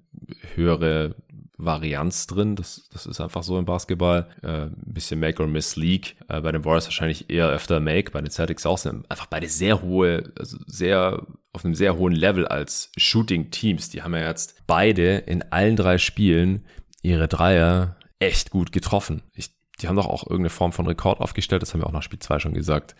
höhere 0.55 1.13
Varianz 1.57 2.27
drin. 2.27 2.55
Das, 2.55 2.87
das 2.91 3.05
ist 3.05 3.19
einfach 3.19 3.43
so 3.43 3.57
im 3.57 3.65
Basketball. 3.65 4.27
Äh, 4.43 4.65
ein 4.65 4.75
bisschen 4.93 5.19
Make 5.19 5.41
or 5.41 5.47
Miss 5.47 5.75
League. 5.75 6.15
Äh, 6.29 6.41
bei 6.41 6.51
den 6.51 6.63
Warriors 6.63 6.85
wahrscheinlich 6.85 7.29
eher 7.29 7.47
öfter 7.47 7.79
Make. 7.79 8.11
Bei 8.11 8.21
den 8.21 8.31
Celtics 8.31 8.65
auch 8.65 8.77
sind 8.77 9.09
einfach 9.09 9.25
beide 9.25 9.49
sehr 9.49 9.81
hohe, 9.81 10.31
also 10.37 10.57
sehr 10.65 11.25
auf 11.53 11.65
einem 11.65 11.75
sehr 11.75 11.97
hohen 11.97 12.13
Level 12.13 12.47
als 12.47 12.91
Shooting 12.97 13.49
Teams. 13.49 13.89
Die 13.89 14.03
haben 14.03 14.13
ja 14.13 14.27
jetzt 14.27 14.61
beide 14.67 15.17
in 15.17 15.43
allen 15.51 15.75
drei 15.75 15.97
Spielen 15.97 16.65
ihre 17.01 17.27
Dreier 17.27 17.95
echt 18.19 18.51
gut 18.51 18.71
getroffen. 18.71 19.23
Ich, 19.33 19.51
die 19.79 19.87
haben 19.87 19.95
doch 19.95 20.07
auch 20.07 20.23
irgendeine 20.23 20.49
Form 20.49 20.73
von 20.73 20.87
Rekord 20.87 21.19
aufgestellt. 21.19 21.61
Das 21.61 21.73
haben 21.73 21.81
wir 21.81 21.87
auch 21.87 21.91
nach 21.91 22.03
Spiel 22.03 22.19
2 22.19 22.39
schon 22.39 22.53
gesagt 22.53 22.95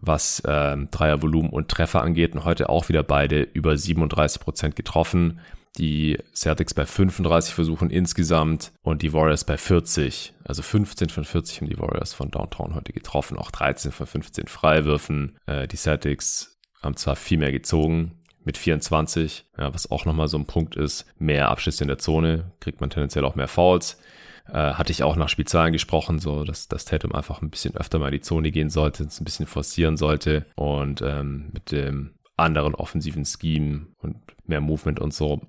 was 0.00 0.42
ähm, 0.46 0.88
Dreiervolumen 0.90 1.50
und 1.50 1.68
Treffer 1.68 2.02
angeht. 2.02 2.34
Und 2.34 2.44
heute 2.44 2.68
auch 2.68 2.88
wieder 2.88 3.02
beide 3.02 3.42
über 3.42 3.76
37 3.76 4.40
Prozent 4.40 4.76
getroffen. 4.76 5.40
Die 5.76 6.18
Celtics 6.32 6.72
bei 6.74 6.86
35 6.86 7.52
Versuchen 7.52 7.90
insgesamt 7.90 8.72
und 8.82 9.02
die 9.02 9.12
Warriors 9.12 9.44
bei 9.44 9.56
40. 9.56 10.32
Also 10.44 10.62
15 10.62 11.08
von 11.08 11.24
40 11.24 11.60
haben 11.60 11.68
die 11.68 11.78
Warriors 11.78 12.14
von 12.14 12.30
Downtown 12.30 12.74
heute 12.74 12.92
getroffen, 12.92 13.36
auch 13.36 13.50
13 13.50 13.90
von 13.90 14.06
15 14.06 14.46
Freiwürfen. 14.46 15.36
Äh, 15.46 15.66
die 15.66 15.76
Celtics 15.76 16.60
haben 16.80 16.96
zwar 16.96 17.16
viel 17.16 17.38
mehr 17.38 17.50
gezogen, 17.50 18.12
mit 18.44 18.58
24, 18.58 19.46
ja, 19.58 19.72
was 19.74 19.90
auch 19.90 20.04
nochmal 20.04 20.28
so 20.28 20.38
ein 20.38 20.46
Punkt 20.46 20.76
ist. 20.76 21.06
Mehr 21.18 21.48
Abschlüsse 21.48 21.84
in 21.84 21.88
der 21.88 21.98
Zone, 21.98 22.52
kriegt 22.60 22.80
man 22.80 22.90
tendenziell 22.90 23.24
auch 23.24 23.34
mehr 23.34 23.48
Fouls. 23.48 23.98
Äh, 24.46 24.74
hatte 24.74 24.92
ich 24.92 25.02
auch 25.02 25.16
nach 25.16 25.30
Spielzahlen 25.30 25.72
gesprochen, 25.72 26.18
so 26.18 26.44
dass, 26.44 26.68
dass 26.68 26.84
Tatum 26.84 27.14
einfach 27.14 27.40
ein 27.40 27.50
bisschen 27.50 27.74
öfter 27.76 27.98
mal 27.98 28.08
in 28.08 28.12
die 28.12 28.20
Zone 28.20 28.50
gehen 28.50 28.68
sollte, 28.68 29.04
es 29.04 29.20
ein 29.20 29.24
bisschen 29.24 29.46
forcieren 29.46 29.96
sollte 29.96 30.44
und 30.54 31.00
ähm, 31.00 31.50
mit 31.52 31.72
dem 31.72 32.14
anderen 32.36 32.74
offensiven 32.74 33.24
Scheme 33.24 33.86
und 33.98 34.16
mehr 34.46 34.60
Movement 34.60 35.00
und 35.00 35.14
so 35.14 35.40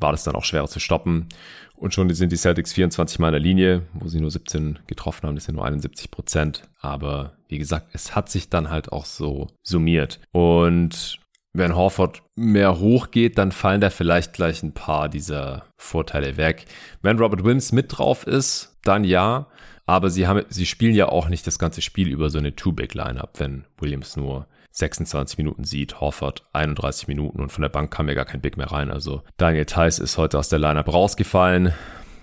war 0.00 0.12
das 0.12 0.24
dann 0.24 0.34
auch 0.34 0.44
schwerer 0.44 0.68
zu 0.68 0.80
stoppen. 0.80 1.28
Und 1.74 1.94
schon 1.94 2.12
sind 2.12 2.32
die 2.32 2.36
Celtics 2.36 2.72
24 2.72 3.18
Mal 3.18 3.28
in 3.28 3.32
der 3.32 3.40
Linie, 3.40 3.82
wo 3.92 4.08
sie 4.08 4.20
nur 4.20 4.30
17 4.30 4.80
getroffen 4.86 5.26
haben, 5.26 5.36
das 5.36 5.44
sind 5.44 5.54
nur 5.54 5.64
71 5.64 6.10
Prozent. 6.10 6.62
Aber 6.80 7.34
wie 7.48 7.58
gesagt, 7.58 7.88
es 7.92 8.16
hat 8.16 8.28
sich 8.28 8.48
dann 8.48 8.70
halt 8.70 8.90
auch 8.90 9.04
so 9.04 9.48
summiert. 9.62 10.20
Und 10.32 11.20
wenn 11.52 11.76
Horford 11.76 12.22
mehr 12.34 12.78
hochgeht, 12.78 13.38
dann 13.38 13.52
fallen 13.52 13.80
da 13.80 13.90
vielleicht 13.90 14.32
gleich 14.32 14.62
ein 14.62 14.74
paar 14.74 15.08
dieser 15.08 15.64
Vorteile 15.76 16.36
weg. 16.36 16.66
Wenn 17.00 17.18
Robert 17.18 17.44
Williams 17.44 17.72
mit 17.72 17.96
drauf 17.96 18.26
ist, 18.26 18.76
dann 18.82 19.04
ja. 19.04 19.46
Aber 19.86 20.10
sie 20.10 20.26
haben, 20.26 20.44
sie 20.50 20.66
spielen 20.66 20.94
ja 20.94 21.08
auch 21.08 21.28
nicht 21.28 21.46
das 21.46 21.58
ganze 21.58 21.80
Spiel 21.80 22.08
über 22.08 22.28
so 22.28 22.38
eine 22.38 22.54
Two-Big-Line-Up, 22.54 23.40
wenn 23.40 23.64
Williams 23.78 24.16
nur 24.16 24.46
26 24.70 25.38
Minuten 25.38 25.64
sieht, 25.64 26.00
Horford 26.00 26.44
31 26.52 27.08
Minuten 27.08 27.40
und 27.40 27.50
von 27.50 27.62
der 27.62 27.68
Bank 27.68 27.90
kam 27.90 28.08
ja 28.08 28.14
gar 28.14 28.24
kein 28.24 28.40
Big 28.40 28.56
mehr 28.56 28.70
rein. 28.70 28.90
Also 28.90 29.22
Daniel 29.36 29.66
Theiss 29.66 29.98
ist 29.98 30.18
heute 30.18 30.38
aus 30.38 30.48
der 30.48 30.58
Lineup 30.58 30.92
rausgefallen. 30.92 31.72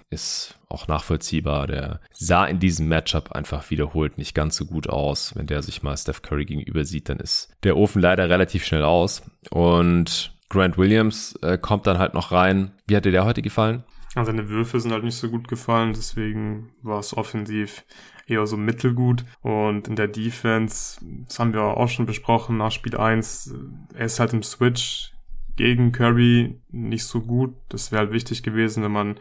Ist 0.09 0.59
auch 0.69 0.87
nachvollziehbar. 0.87 1.67
Der 1.67 1.99
sah 2.11 2.45
in 2.45 2.59
diesem 2.59 2.87
Matchup 2.87 3.31
einfach 3.31 3.69
wiederholt 3.69 4.17
nicht 4.17 4.35
ganz 4.35 4.55
so 4.55 4.65
gut 4.65 4.87
aus. 4.87 5.35
Wenn 5.35 5.47
der 5.47 5.61
sich 5.63 5.83
mal 5.83 5.97
Steph 5.97 6.21
Curry 6.21 6.45
gegenüber 6.45 6.85
sieht, 6.85 7.09
dann 7.09 7.17
ist 7.17 7.49
der 7.63 7.75
Ofen 7.75 8.01
leider 8.01 8.29
relativ 8.29 8.65
schnell 8.65 8.83
aus. 8.83 9.23
Und 9.49 10.33
Grant 10.49 10.77
Williams 10.77 11.35
äh, 11.41 11.57
kommt 11.57 11.87
dann 11.87 11.97
halt 11.97 12.13
noch 12.13 12.31
rein. 12.31 12.71
Wie 12.87 12.95
hat 12.95 13.05
dir 13.05 13.11
der 13.11 13.25
heute 13.25 13.41
gefallen? 13.41 13.83
Seine 14.23 14.47
Würfe 14.47 14.79
sind 14.79 14.93
halt 14.93 15.03
nicht 15.03 15.17
so 15.17 15.29
gut 15.29 15.49
gefallen, 15.49 15.91
deswegen 15.91 16.71
war 16.81 16.99
es 16.99 17.17
offensiv 17.17 17.83
eher 18.25 18.45
so 18.47 18.57
mittelgut. 18.57 19.25
Und 19.41 19.87
in 19.87 19.95
der 19.95 20.07
Defense, 20.07 20.99
das 21.27 21.39
haben 21.39 21.53
wir 21.53 21.63
auch 21.63 21.89
schon 21.89 22.05
besprochen 22.05 22.57
nach 22.57 22.71
Spiel 22.71 22.97
1, 22.97 23.53
er 23.93 24.05
ist 24.05 24.19
halt 24.19 24.33
im 24.33 24.43
Switch 24.43 25.13
gegen 25.55 25.91
Curry 25.91 26.59
nicht 26.71 27.05
so 27.05 27.21
gut. 27.21 27.55
Das 27.69 27.91
wäre 27.91 28.01
halt 28.01 28.11
wichtig 28.11 28.43
gewesen, 28.43 28.83
wenn 28.83 28.91
man 28.91 29.19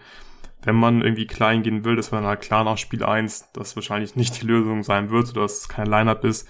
wenn 0.65 0.77
man 0.77 1.03
irgendwie 1.03 1.27
klein 1.27 1.63
gehen 1.63 1.85
will, 1.85 1.97
dass 1.97 2.11
man 2.11 2.25
halt 2.25 2.41
klar 2.41 2.65
nach 2.65 2.79
Spiel 2.79 3.05
1, 3.05 3.53
das 3.53 3.77
wahrscheinlich 3.77 4.17
nicht 4.17 4.41
die 4.41 4.47
Lösung 4.47 4.83
sein 4.83 5.11
wird, 5.11 5.31
oder 5.31 5.43
dass 5.43 5.59
es 5.59 5.69
kein 5.69 5.87
Lineup 5.87 6.25
ist, 6.25 6.49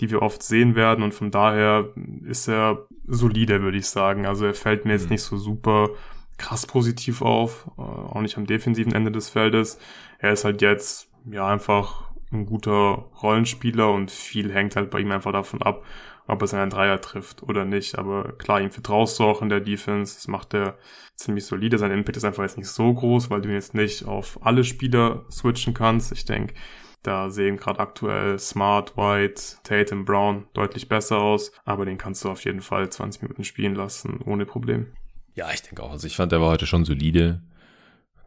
die 0.00 0.10
wir 0.10 0.22
oft 0.22 0.42
sehen 0.42 0.74
werden. 0.74 1.02
Und 1.02 1.14
von 1.14 1.30
daher 1.30 1.88
ist 2.24 2.48
er 2.48 2.86
solide, 3.06 3.62
würde 3.62 3.78
ich 3.78 3.86
sagen. 3.86 4.26
Also 4.26 4.44
er 4.44 4.54
fällt 4.54 4.84
mir 4.84 4.92
jetzt 4.92 5.04
mhm. 5.04 5.12
nicht 5.12 5.22
so 5.22 5.36
super 5.36 5.90
krass 6.36 6.66
positiv 6.66 7.22
auf, 7.22 7.70
äh, 7.78 7.80
auch 7.80 8.20
nicht 8.20 8.36
am 8.36 8.46
defensiven 8.46 8.92
Ende 8.92 9.12
des 9.12 9.28
Feldes. 9.28 9.78
Er 10.18 10.32
ist 10.32 10.44
halt 10.44 10.60
jetzt 10.62 11.08
ja 11.24 11.46
einfach 11.46 12.10
ein 12.32 12.46
guter 12.46 13.10
Rollenspieler 13.22 13.92
und 13.92 14.10
viel 14.10 14.52
hängt 14.52 14.76
halt 14.76 14.90
bei 14.90 15.00
ihm 15.00 15.12
einfach 15.12 15.32
davon 15.32 15.62
ab, 15.62 15.84
ob 16.26 16.42
er 16.42 16.48
seinen 16.48 16.70
Dreier 16.70 17.00
trifft 17.00 17.42
oder 17.42 17.64
nicht. 17.64 17.98
Aber 17.98 18.32
klar, 18.32 18.60
ihm 18.60 18.70
vertraust 18.70 19.18
du 19.18 19.24
auch 19.24 19.42
in 19.42 19.48
der 19.48 19.60
Defense. 19.60 20.14
Das 20.14 20.28
macht 20.28 20.54
er 20.54 20.76
ziemlich 21.14 21.46
solide. 21.46 21.78
Sein 21.78 21.90
Impact 21.90 22.16
ist 22.16 22.24
einfach 22.24 22.42
jetzt 22.42 22.58
nicht 22.58 22.68
so 22.68 22.92
groß, 22.92 23.30
weil 23.30 23.40
du 23.40 23.48
ihn 23.48 23.54
jetzt 23.54 23.74
nicht 23.74 24.04
auf 24.04 24.44
alle 24.44 24.64
Spieler 24.64 25.24
switchen 25.30 25.74
kannst. 25.74 26.12
Ich 26.12 26.24
denke, 26.24 26.54
da 27.02 27.30
sehen 27.30 27.56
gerade 27.56 27.80
aktuell 27.80 28.38
Smart, 28.38 28.96
White, 28.96 29.58
Tatum, 29.62 30.04
Brown 30.04 30.46
deutlich 30.54 30.88
besser 30.88 31.18
aus. 31.18 31.52
Aber 31.64 31.84
den 31.84 31.98
kannst 31.98 32.24
du 32.24 32.30
auf 32.30 32.44
jeden 32.44 32.62
Fall 32.62 32.88
20 32.90 33.22
Minuten 33.22 33.44
spielen 33.44 33.74
lassen, 33.74 34.20
ohne 34.24 34.46
Problem. 34.46 34.88
Ja, 35.34 35.50
ich 35.52 35.62
denke 35.62 35.82
auch. 35.82 35.90
Also 35.92 36.06
ich 36.06 36.16
fand, 36.16 36.32
der 36.32 36.40
war 36.40 36.50
heute 36.50 36.66
schon 36.66 36.84
solide. 36.84 37.42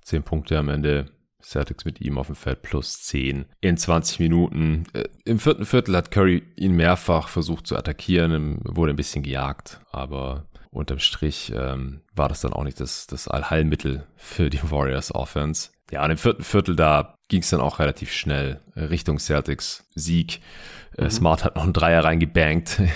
Zehn 0.03 0.23
Punkte 0.23 0.57
am 0.57 0.69
Ende 0.69 1.11
Celtics 1.47 1.85
mit 1.85 2.01
ihm 2.01 2.17
auf 2.17 2.27
dem 2.27 2.35
Feld 2.35 2.61
plus 2.61 3.01
10 3.03 3.45
in 3.61 3.77
20 3.77 4.19
Minuten. 4.19 4.83
Äh, 4.93 5.05
Im 5.25 5.39
vierten 5.39 5.65
Viertel 5.65 5.95
hat 5.95 6.11
Curry 6.11 6.43
ihn 6.55 6.75
mehrfach 6.75 7.29
versucht 7.29 7.67
zu 7.67 7.77
attackieren, 7.77 8.59
wurde 8.63 8.93
ein 8.93 8.97
bisschen 8.97 9.23
gejagt, 9.23 9.79
aber 9.91 10.47
unterm 10.71 10.99
Strich 10.99 11.51
ähm, 11.55 12.01
war 12.17 12.29
das 12.29 12.41
dann 12.41 12.53
auch 12.53 12.63
nicht 12.63 12.79
das, 12.79 13.07
das 13.07 13.27
Allheilmittel 13.27 14.05
für 14.15 14.49
die 14.49 14.59
Warriors 14.71 15.13
Offense. 15.13 15.69
Ja, 15.91 16.03
und 16.03 16.11
im 16.11 16.17
vierten 16.17 16.43
Viertel 16.43 16.75
da 16.75 17.15
ging 17.29 17.41
es 17.41 17.49
dann 17.49 17.61
auch 17.61 17.79
relativ 17.79 18.11
schnell 18.11 18.59
Richtung 18.75 19.19
Celtics 19.19 19.85
Sieg. 19.95 20.41
Äh, 20.97 21.05
mhm. 21.05 21.09
Smart 21.09 21.43
hat 21.43 21.55
noch 21.55 21.63
einen 21.63 21.73
Dreier 21.73 22.03
reingebankt. 22.03 22.81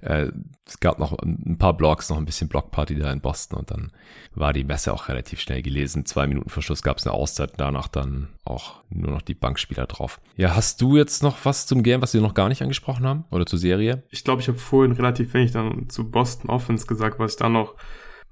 Äh, 0.00 0.30
es 0.64 0.78
gab 0.80 0.98
noch 0.98 1.18
ein 1.18 1.58
paar 1.58 1.76
Blocks, 1.76 2.08
noch 2.08 2.18
ein 2.18 2.24
bisschen 2.24 2.48
Blockparty 2.48 2.96
da 2.96 3.10
in 3.10 3.20
Boston 3.20 3.58
und 3.58 3.70
dann 3.70 3.90
war 4.34 4.52
die 4.52 4.64
Messe 4.64 4.92
auch 4.92 5.08
relativ 5.08 5.40
schnell 5.40 5.62
gelesen. 5.62 6.04
Zwei 6.04 6.26
Minuten 6.26 6.50
Verschluss 6.50 6.82
gab 6.82 6.98
es 6.98 7.06
eine 7.06 7.14
Auszeit, 7.14 7.54
danach 7.56 7.88
dann 7.88 8.28
auch 8.44 8.82
nur 8.90 9.10
noch 9.10 9.22
die 9.22 9.34
Bankspieler 9.34 9.86
drauf. 9.86 10.20
Ja, 10.36 10.54
hast 10.54 10.80
du 10.80 10.96
jetzt 10.96 11.22
noch 11.22 11.44
was 11.44 11.66
zum 11.66 11.82
Game, 11.82 12.00
was 12.00 12.14
wir 12.14 12.20
noch 12.20 12.34
gar 12.34 12.48
nicht 12.48 12.62
angesprochen 12.62 13.06
haben 13.06 13.24
oder 13.30 13.46
zur 13.46 13.58
Serie? 13.58 14.04
Ich 14.10 14.24
glaube, 14.24 14.40
ich 14.40 14.48
habe 14.48 14.58
vorhin 14.58 14.92
relativ 14.92 15.34
wenig 15.34 15.52
dann 15.52 15.88
zu 15.88 16.10
Boston 16.10 16.50
Offense 16.50 16.86
gesagt, 16.86 17.18
was 17.18 17.32
ich 17.32 17.38
da 17.38 17.48
noch 17.48 17.74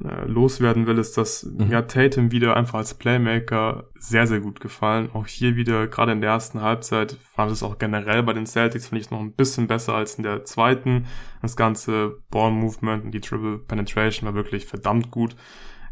äh, 0.05 0.27
loswerden 0.27 0.87
will, 0.87 0.99
ist, 0.99 1.17
dass 1.17 1.45
mhm. 1.45 1.71
ja 1.71 1.83
Tatum 1.83 2.31
wieder 2.31 2.57
einfach 2.57 2.79
als 2.79 2.95
Playmaker 2.95 3.85
sehr, 3.99 4.27
sehr 4.27 4.41
gut 4.41 4.61
gefallen. 4.61 5.11
Auch 5.13 5.27
hier 5.27 5.57
wieder, 5.57 5.87
gerade 5.87 6.13
in 6.13 6.21
der 6.21 6.31
ersten 6.31 6.61
Halbzeit, 6.61 7.17
fand 7.35 7.51
es 7.51 7.63
auch 7.63 7.79
generell 7.79 8.23
bei 8.23 8.35
den 8.35 8.47
Celtics, 8.47 8.89
finde 8.89 9.01
ich 9.01 9.11
noch 9.11 9.21
ein 9.21 9.33
bisschen 9.33 9.67
besser 9.67 9.95
als 9.95 10.17
in 10.17 10.23
der 10.23 10.45
zweiten. 10.45 11.07
Das 11.41 11.57
ganze 11.57 12.19
Ball 12.31 12.51
Movement 12.51 13.05
und 13.05 13.13
die 13.13 13.21
Triple 13.21 13.59
Penetration 13.59 14.27
war 14.27 14.35
wirklich 14.35 14.67
verdammt 14.67 15.11
gut 15.11 15.35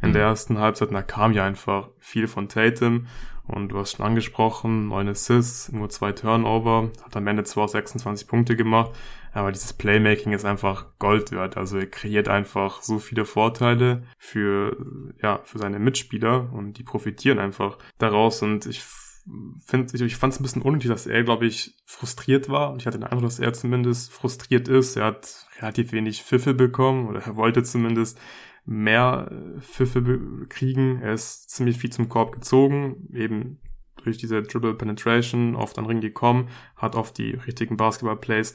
in 0.03 0.11
mhm. 0.11 0.15
der 0.15 0.23
ersten 0.25 0.59
Halbzeit. 0.59 0.89
Und 0.89 0.95
da 0.95 1.03
kam 1.03 1.33
ja 1.33 1.45
einfach 1.45 1.89
viel 1.99 2.27
von 2.29 2.49
Tatum. 2.49 3.07
Und 3.47 3.68
du 3.68 3.78
hast 3.78 3.97
schon 3.97 4.07
angesprochen, 4.07 4.88
neun 4.88 5.09
Assists, 5.09 5.70
nur 5.70 5.90
zwei 5.90 6.12
Turnover, 6.12 6.90
hat 7.05 7.16
am 7.16 7.26
Ende 7.26 7.45
zwar 7.45 7.68
26 7.68 8.26
Punkte 8.26 8.57
gemacht, 8.57 8.92
aber 9.32 9.53
dieses 9.53 9.74
Playmaking 9.74 10.32
ist 10.32 10.47
einfach 10.47 10.86
Gold 10.99 11.30
wert. 11.32 11.57
Also 11.57 11.78
er 11.78 11.86
kreiert 11.86 12.28
einfach 12.28 12.82
so 12.82 12.99
viele 12.99 13.24
Vorteile 13.26 14.05
für, 14.16 14.76
ja, 15.20 15.40
für 15.45 15.59
seine 15.59 15.78
Mitspieler 15.78 16.53
und 16.53 16.78
die 16.78 16.84
profitieren 16.84 17.38
einfach 17.38 17.78
daraus. 17.99 18.40
Und 18.42 18.64
ich 18.66 18.82
finde, 19.66 19.95
ich, 19.95 20.01
ich 20.01 20.16
fand 20.16 20.32
es 20.32 20.40
ein 20.40 20.42
bisschen 20.42 20.62
unnötig, 20.62 20.88
dass 20.88 21.07
er, 21.07 21.24
glaube 21.24 21.47
ich, 21.47 21.74
frustriert 21.84 22.49
war. 22.49 22.70
Und 22.70 22.80
ich 22.80 22.86
hatte 22.86 22.99
den 22.99 23.05
Eindruck, 23.05 23.22
dass 23.22 23.40
er 23.40 23.53
zumindest 23.53 24.12
frustriert 24.12 24.68
ist. 24.68 24.97
Er 24.97 25.07
hat 25.07 25.47
relativ 25.59 25.92
wenig 25.92 26.22
Pfiffe 26.22 26.55
bekommen 26.55 27.09
oder 27.09 27.20
er 27.20 27.36
wollte 27.36 27.62
zumindest 27.62 28.18
mehr 28.65 29.31
Pfiffe 29.61 30.47
kriegen. 30.49 31.01
Er 31.03 31.12
ist 31.15 31.51
ziemlich 31.51 31.79
viel 31.79 31.91
zum 31.91 32.09
Korb 32.09 32.33
gezogen, 32.33 33.09
eben 33.12 33.59
durch 34.03 34.19
diese 34.19 34.43
Dribble 34.43 34.75
Penetration 34.75 35.57
oft 35.57 35.79
an 35.79 35.87
Ring 35.87 36.01
gekommen, 36.01 36.49
hat 36.77 36.95
oft 36.95 37.17
die 37.19 37.31
richtigen 37.31 37.77
Basketball-Plays 37.77 38.55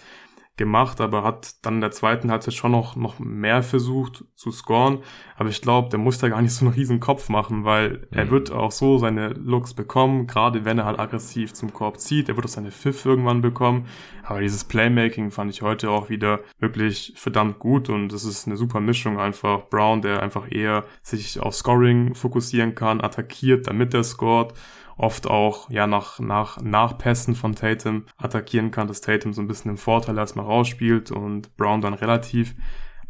gemacht, 0.60 1.02
aber 1.02 1.24
hat 1.24 1.66
dann 1.66 1.76
in 1.76 1.82
der 1.82 1.90
zweiten 1.90 2.30
Halbzeit 2.30 2.54
schon 2.54 2.72
noch, 2.72 2.96
noch 2.96 3.18
mehr 3.18 3.64
versucht 3.64 4.26
zu 4.36 4.52
scoren. 4.52 5.00
Aber 5.38 5.50
ich 5.50 5.62
glaube, 5.62 5.90
der 5.90 5.98
muss 5.98 6.20
da 6.20 6.30
gar 6.30 6.42
nicht 6.42 6.54
so 6.54 6.66
einen 6.66 6.76
riesen 6.76 7.00
Kopf 7.00 7.30
machen, 7.30 7.64
weil 7.64 7.90
mhm. 7.90 8.06
er 8.12 8.30
wird 8.30 8.52
auch 8.52 8.72
so 8.72 9.00
seine 9.00 9.30
Looks 9.30 9.74
bekommen, 9.74 10.28
gerade 10.28 10.66
wenn 10.66 10.78
er 10.78 10.86
halt 10.86 11.00
aggressiv 11.00 11.54
zum 11.54 11.74
Korb 11.74 12.00
zieht. 12.00 12.30
Er 12.30 12.36
wird 12.36 12.46
auch 12.46 12.52
seine 12.52 12.72
Pfiff 12.72 13.06
irgendwann 13.06 13.42
bekommen. 13.42 13.88
Aber 14.24 14.42
dieses 14.42 14.66
Playmaking 14.66 15.32
fand 15.32 15.50
ich 15.50 15.64
heute 15.64 15.90
auch 15.90 16.10
wieder 16.10 16.42
wirklich 16.60 17.14
verdammt 17.16 17.58
gut 17.58 17.90
und 17.90 18.14
es 18.14 18.26
ist 18.26 18.46
eine 18.46 18.58
super 18.58 18.80
Mischung 18.80 19.20
einfach. 19.20 19.70
Brown, 19.70 20.04
der 20.04 20.22
einfach 20.22 20.52
eher 20.52 20.84
sich 21.02 21.40
auf 21.40 21.56
Scoring 21.56 22.14
fokussieren 22.14 22.76
kann, 22.76 23.02
attackiert, 23.02 23.66
damit 23.66 23.94
er 23.96 24.04
scoret 24.04 24.54
oft 25.00 25.28
auch 25.28 25.70
ja 25.70 25.88
nach, 25.88 26.20
nach 26.20 26.62
Nachpässen 26.62 27.34
von 27.34 27.56
Tatum 27.56 28.06
attackieren 28.18 28.70
kann, 28.70 28.88
dass 28.88 29.02
Tatum 29.02 29.34
so 29.34 29.42
ein 29.42 29.48
bisschen 29.48 29.72
im 29.72 29.78
Vorteil 29.78 30.18
erstmal 30.18 30.46
rausspielt 30.46 31.10
und 31.10 31.56
Brown 31.56 31.82
dann 31.82 31.94
relativ 31.94 32.54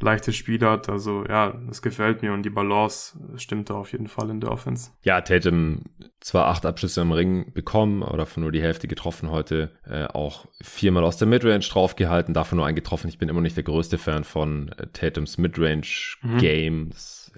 leichtes 0.02 0.36
Spiel 0.36 0.62
hat. 0.66 0.88
Also 0.88 1.26
ja, 1.28 1.54
das 1.68 1.82
gefällt 1.82 2.22
mir 2.22 2.32
und 2.32 2.44
die 2.44 2.50
Balance 2.50 3.18
stimmt 3.36 3.70
da 3.70 3.74
auf 3.74 3.92
jeden 3.92 4.08
Fall 4.08 4.30
in 4.30 4.40
der 4.40 4.52
Offense. 4.52 4.92
Ja, 5.04 5.20
Tatum 5.22 5.86
zwar 6.20 6.48
acht 6.48 6.66
Abschlüsse 6.66 7.02
im 7.02 7.12
Ring 7.12 7.52
bekommen, 7.54 8.04
aber 8.04 8.18
davon 8.18 8.44
nur 8.44 8.52
die 8.52 8.62
Hälfte 8.62 8.88
getroffen 8.88 9.32
heute. 9.32 9.72
Äh, 9.86 10.06
auch 10.06 10.46
viermal 10.62 11.04
aus 11.04 11.18
der 11.18 11.28
Midrange 11.28 11.60
draufgehalten, 11.60 12.34
davon 12.34 12.58
nur 12.58 12.66
eingetroffen. 12.66 13.10
Ich 13.10 13.18
bin 13.18 13.30
immer 13.30 13.42
nicht 13.42 13.58
der 13.58 13.64
größte 13.64 13.98
Fan 13.98 14.24
von 14.24 14.70
äh, 14.78 14.88
Tatums 14.94 15.38
Midrange-Game. 15.38 16.80
Mhm. 16.80 16.92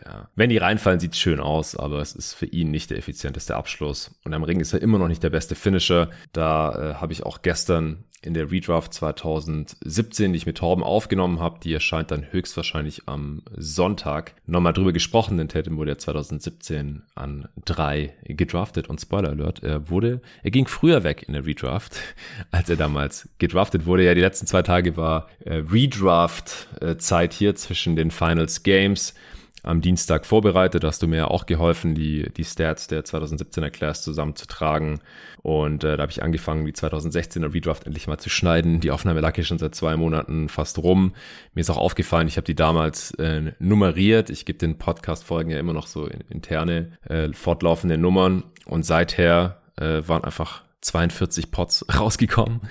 Ja. 0.06 0.30
Wenn 0.36 0.50
die 0.50 0.58
reinfallen, 0.58 1.00
sieht's 1.00 1.20
schön 1.20 1.40
aus, 1.40 1.76
aber 1.76 2.00
es 2.00 2.14
ist 2.14 2.34
für 2.34 2.46
ihn 2.46 2.72
nicht 2.72 2.90
der 2.90 2.98
effizienteste 2.98 3.56
Abschluss. 3.56 4.20
Und 4.24 4.34
am 4.34 4.44
Ring 4.44 4.60
ist 4.60 4.74
er 4.74 4.82
immer 4.82 4.98
noch 4.98 5.08
nicht 5.08 5.24
der 5.24 5.30
beste 5.30 5.56
Finisher. 5.56 6.10
Da 6.34 6.92
äh, 6.92 6.94
habe 6.96 7.14
ich 7.14 7.24
auch 7.24 7.42
gestern 7.42 8.06
in 8.24 8.34
der 8.34 8.52
Redraft 8.52 8.94
2017, 8.94 10.32
die 10.32 10.38
ich 10.38 10.46
mit 10.46 10.60
Torben 10.60 10.84
aufgenommen 10.84 11.40
habe, 11.40 11.60
die 11.60 11.74
erscheint 11.74 12.12
dann 12.12 12.32
höchstwahrscheinlich 12.32 13.08
am 13.08 13.42
Sonntag, 13.58 14.36
nochmal 14.46 14.74
drüber 14.74 14.94
gesprochen, 14.94 15.38
denn 15.38 15.50
Tatum 15.50 15.78
wurde 15.78 15.92
ja 15.92 15.98
2017 15.98 17.02
an 17.16 17.48
drei 17.66 18.14
gedraftet 18.24 18.90
und 18.90 19.02
Spoiler 19.02 19.30
Alert, 19.30 19.64
er 19.64 19.90
wurde, 19.90 20.22
er 20.44 20.52
ging 20.52 20.68
früher 20.68 21.04
weg 21.04 21.24
in 21.28 21.34
der 21.34 21.46
Redraft, 21.46 21.98
als 22.52 22.70
er 22.70 22.76
damals 22.76 23.28
gedraftet 23.40 23.86
wurde. 23.86 24.04
Ja, 24.04 24.14
die 24.14 24.22
letzten 24.22 24.46
zwei 24.46 24.62
Tage 24.62 24.98
war 24.98 25.28
äh, 25.44 25.56
Redraft-Zeit 25.56 27.34
hier 27.34 27.56
zwischen 27.56 27.96
den 27.96 28.12
Finals 28.12 28.62
Games 28.62 29.16
am 29.64 29.82
Dienstag 29.82 30.26
vorbereitet. 30.26 30.84
hast 30.84 31.02
du 31.04 31.08
mir 31.08 31.30
auch 31.32 31.46
geholfen, 31.46 31.96
die, 31.96 32.32
die 32.36 32.44
Stats 32.44 32.88
der 32.88 33.04
2017er 33.04 33.70
Class 33.70 34.04
zusammenzutragen. 34.04 35.00
Und 35.42 35.84
äh, 35.84 35.98
da 35.98 36.04
habe 36.04 36.12
ich 36.12 36.24
angefangen, 36.24 36.66
die 36.66 36.74
2016er 36.74 37.54
Redraft 37.54 37.86
endlich 37.86 38.08
mal 38.08 38.18
zu 38.18 38.30
schneiden. 38.30 38.80
Die 38.80 38.92
Aufnahme 38.92 39.22
lag 39.22 39.36
hier 39.36 39.44
schon 39.44 39.60
seit 39.60 39.76
zwei 39.76 39.96
Monaten 39.98 40.50
fast 40.50 40.80
rum. 40.80 41.14
Mir 41.54 41.62
ist 41.62 41.70
auch 41.70 41.78
aufgefallen, 41.78 42.28
ich 42.28 42.38
habe 42.38 42.46
die 42.46 42.56
damals 42.56 43.12
äh, 43.16 43.54
nummeriert. 43.60 44.30
Ich 44.30 44.46
gebe 44.46 44.60
den 44.60 44.78
Podcast-Folgen 44.78 45.52
ja 45.52 45.60
immer 45.60 45.74
noch 45.74 45.88
so 45.88 46.10
interne, 46.30 46.98
äh, 47.08 47.32
fortlaufende 47.34 47.98
Nummern. 47.98 48.44
Und 48.66 48.86
seither 48.86 49.62
äh, 49.78 50.02
waren 50.08 50.24
einfach 50.24 50.64
42 50.82 51.52
Pots 51.52 51.86
rausgekommen, 52.00 52.62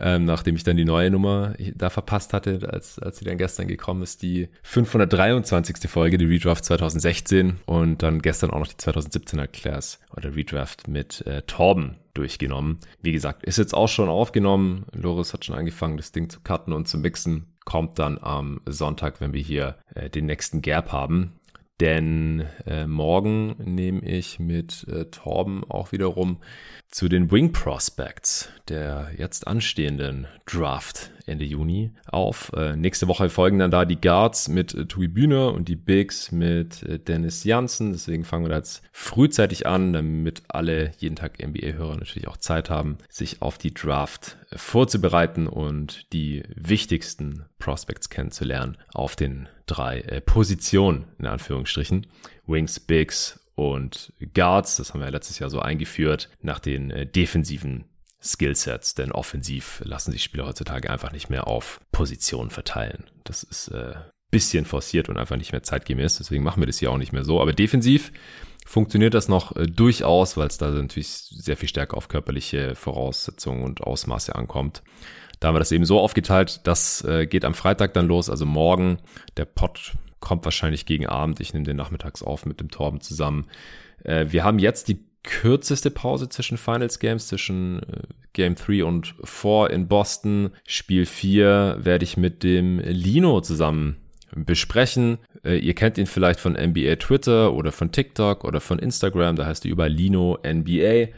ähm, 0.00 0.24
nachdem 0.24 0.56
ich 0.56 0.64
dann 0.64 0.76
die 0.76 0.84
neue 0.84 1.10
Nummer 1.10 1.54
da 1.74 1.90
verpasst 1.90 2.32
hatte, 2.32 2.68
als, 2.72 2.98
als 2.98 3.18
sie 3.18 3.24
dann 3.24 3.38
gestern 3.38 3.68
gekommen 3.68 4.02
ist, 4.02 4.22
die 4.22 4.48
523. 4.62 5.88
Folge, 5.88 6.18
die 6.18 6.24
Redraft 6.24 6.64
2016 6.64 7.58
und 7.66 8.02
dann 8.02 8.22
gestern 8.22 8.50
auch 8.50 8.60
noch 8.60 8.68
die 8.68 8.76
2017er 8.76 9.46
Class 9.46 10.00
oder 10.16 10.34
Redraft 10.34 10.88
mit 10.88 11.26
äh, 11.26 11.42
Torben 11.42 11.96
durchgenommen. 12.14 12.78
Wie 13.00 13.12
gesagt, 13.12 13.44
ist 13.44 13.58
jetzt 13.58 13.74
auch 13.74 13.88
schon 13.88 14.08
aufgenommen. 14.08 14.86
Loris 14.92 15.32
hat 15.32 15.44
schon 15.44 15.56
angefangen, 15.56 15.96
das 15.96 16.12
Ding 16.12 16.28
zu 16.28 16.40
cutten 16.40 16.72
und 16.72 16.88
zu 16.88 16.98
mixen. 16.98 17.46
Kommt 17.64 17.98
dann 17.98 18.18
am 18.18 18.60
Sonntag, 18.66 19.20
wenn 19.20 19.32
wir 19.32 19.40
hier 19.40 19.76
äh, 19.94 20.10
den 20.10 20.26
nächsten 20.26 20.62
Gap 20.62 20.92
haben. 20.92 21.34
Denn 21.82 22.46
äh, 22.64 22.86
morgen 22.86 23.56
nehme 23.58 24.02
ich 24.02 24.38
mit 24.38 24.86
äh, 24.86 25.06
Torben 25.06 25.68
auch 25.68 25.90
wiederum 25.90 26.36
zu 26.92 27.08
den 27.08 27.32
Wing 27.32 27.50
Prospects 27.50 28.50
der 28.68 29.10
jetzt 29.18 29.48
anstehenden 29.48 30.28
Draft 30.46 31.10
Ende 31.26 31.44
Juni 31.44 31.92
auf. 32.06 32.52
Äh, 32.54 32.76
nächste 32.76 33.08
Woche 33.08 33.28
folgen 33.28 33.58
dann 33.58 33.70
da 33.70 33.84
die 33.84 34.00
Guards 34.00 34.48
mit 34.48 34.74
äh, 34.74 34.86
Tobi 34.86 35.08
Bühner 35.08 35.52
und 35.52 35.68
die 35.68 35.76
Bigs 35.76 36.32
mit 36.32 36.82
äh, 36.82 36.98
Dennis 36.98 37.44
Janssen. 37.44 37.92
Deswegen 37.92 38.24
fangen 38.24 38.44
wir 38.44 38.50
da 38.50 38.56
jetzt 38.56 38.82
frühzeitig 38.92 39.66
an, 39.66 39.92
damit 39.92 40.42
alle 40.48 40.92
jeden 40.98 41.16
Tag 41.16 41.38
NBA-Hörer 41.42 41.96
natürlich 41.96 42.28
auch 42.28 42.36
Zeit 42.36 42.70
haben, 42.70 42.98
sich 43.08 43.42
auf 43.42 43.58
die 43.58 43.74
Draft 43.74 44.36
äh, 44.50 44.58
vorzubereiten 44.58 45.46
und 45.46 46.12
die 46.12 46.42
wichtigsten 46.54 47.44
Prospects 47.58 48.10
kennenzulernen 48.10 48.76
auf 48.92 49.16
den 49.16 49.48
drei 49.66 50.00
äh, 50.00 50.20
Positionen 50.20 51.04
in 51.18 51.26
Anführungsstrichen. 51.26 52.06
Wings, 52.46 52.80
Bigs 52.80 53.40
und 53.54 54.12
Guards. 54.34 54.76
Das 54.76 54.92
haben 54.92 55.00
wir 55.00 55.10
letztes 55.10 55.38
Jahr 55.38 55.50
so 55.50 55.60
eingeführt 55.60 56.28
nach 56.40 56.58
den 56.58 56.90
äh, 56.90 57.06
defensiven 57.06 57.84
Skillsets, 58.22 58.94
denn 58.94 59.12
offensiv 59.12 59.82
lassen 59.84 60.12
sich 60.12 60.22
Spieler 60.22 60.46
heutzutage 60.46 60.90
einfach 60.90 61.12
nicht 61.12 61.28
mehr 61.28 61.48
auf 61.48 61.80
Positionen 61.90 62.50
verteilen. 62.50 63.04
Das 63.24 63.42
ist 63.42 63.68
äh, 63.68 63.94
bisschen 64.30 64.64
forciert 64.64 65.08
und 65.08 65.18
einfach 65.18 65.36
nicht 65.36 65.52
mehr 65.52 65.62
zeitgemäß. 65.62 66.18
Deswegen 66.18 66.42
machen 66.42 66.60
wir 66.62 66.66
das 66.66 66.78
hier 66.78 66.90
auch 66.90 66.98
nicht 66.98 67.12
mehr 67.12 67.24
so. 67.24 67.40
Aber 67.40 67.52
defensiv 67.52 68.12
funktioniert 68.66 69.14
das 69.14 69.28
noch 69.28 69.54
äh, 69.56 69.66
durchaus, 69.66 70.36
weil 70.36 70.48
es 70.48 70.58
da 70.58 70.70
natürlich 70.70 71.08
sehr 71.08 71.56
viel 71.56 71.68
stärker 71.68 71.96
auf 71.96 72.08
körperliche 72.08 72.74
Voraussetzungen 72.74 73.62
und 73.62 73.82
Ausmaße 73.82 74.34
ankommt. 74.34 74.82
Da 75.38 75.48
haben 75.48 75.54
wir 75.54 75.60
das 75.60 75.72
eben 75.72 75.84
so 75.84 76.00
aufgeteilt. 76.00 76.60
Das 76.64 77.04
äh, 77.04 77.26
geht 77.26 77.44
am 77.44 77.54
Freitag 77.54 77.94
dann 77.94 78.06
los, 78.06 78.30
also 78.30 78.46
morgen. 78.46 78.98
Der 79.36 79.44
Pod 79.44 79.94
kommt 80.20 80.44
wahrscheinlich 80.44 80.86
gegen 80.86 81.06
Abend. 81.06 81.40
Ich 81.40 81.52
nehme 81.52 81.66
den 81.66 81.76
nachmittags 81.76 82.22
auf 82.22 82.46
mit 82.46 82.60
dem 82.60 82.70
Torben 82.70 83.00
zusammen. 83.00 83.48
Äh, 84.04 84.26
wir 84.28 84.44
haben 84.44 84.58
jetzt 84.58 84.88
die 84.88 85.04
kürzeste 85.22 85.90
Pause 85.90 86.28
zwischen 86.28 86.58
Finals 86.58 86.98
Games, 86.98 87.28
zwischen 87.28 87.80
äh, 87.80 88.02
Game 88.32 88.54
3 88.54 88.84
und 88.84 89.14
4 89.24 89.70
in 89.70 89.88
Boston. 89.88 90.50
Spiel 90.66 91.06
4 91.06 91.78
werde 91.80 92.04
ich 92.04 92.16
mit 92.16 92.42
dem 92.42 92.78
Lino 92.80 93.40
zusammen 93.40 93.96
besprechen. 94.34 95.18
Äh, 95.44 95.58
ihr 95.58 95.74
kennt 95.74 95.98
ihn 95.98 96.06
vielleicht 96.06 96.40
von 96.40 96.54
NBA 96.54 96.96
Twitter 96.96 97.52
oder 97.52 97.72
von 97.72 97.92
TikTok 97.92 98.44
oder 98.44 98.60
von 98.60 98.78
Instagram. 98.78 99.36
Da 99.36 99.46
heißt 99.46 99.64
er 99.64 99.70
über 99.70 99.88
Lino 99.88 100.38
NBA 100.44 101.08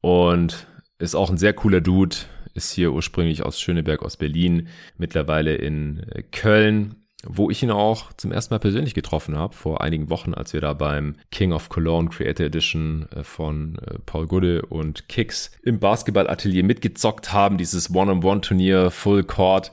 und 0.00 0.66
ist 0.98 1.14
auch 1.14 1.30
ein 1.30 1.38
sehr 1.38 1.52
cooler 1.52 1.80
Dude. 1.80 2.16
Ist 2.54 2.72
hier 2.72 2.92
ursprünglich 2.92 3.44
aus 3.44 3.60
Schöneberg 3.60 4.02
aus 4.02 4.16
Berlin, 4.16 4.68
mittlerweile 4.98 5.54
in 5.54 6.00
äh, 6.10 6.22
Köln 6.22 6.96
wo 7.26 7.50
ich 7.50 7.62
ihn 7.62 7.70
auch 7.70 8.12
zum 8.14 8.32
ersten 8.32 8.54
Mal 8.54 8.60
persönlich 8.60 8.94
getroffen 8.94 9.36
habe, 9.36 9.54
vor 9.54 9.82
einigen 9.82 10.08
Wochen, 10.08 10.32
als 10.32 10.52
wir 10.52 10.60
da 10.60 10.72
beim 10.72 11.16
King 11.30 11.52
of 11.52 11.68
Cologne 11.68 12.08
Creator 12.08 12.46
Edition 12.46 13.06
äh, 13.14 13.22
von 13.24 13.78
äh, 13.78 13.98
Paul 14.06 14.26
Gude 14.26 14.62
und 14.62 15.08
Kicks 15.08 15.50
im 15.62 15.78
Basketballatelier 15.78 16.64
mitgezockt 16.64 17.32
haben, 17.32 17.58
dieses 17.58 17.94
One-on-One-Turnier 17.94 18.90
Full 18.90 19.24
Court. 19.24 19.70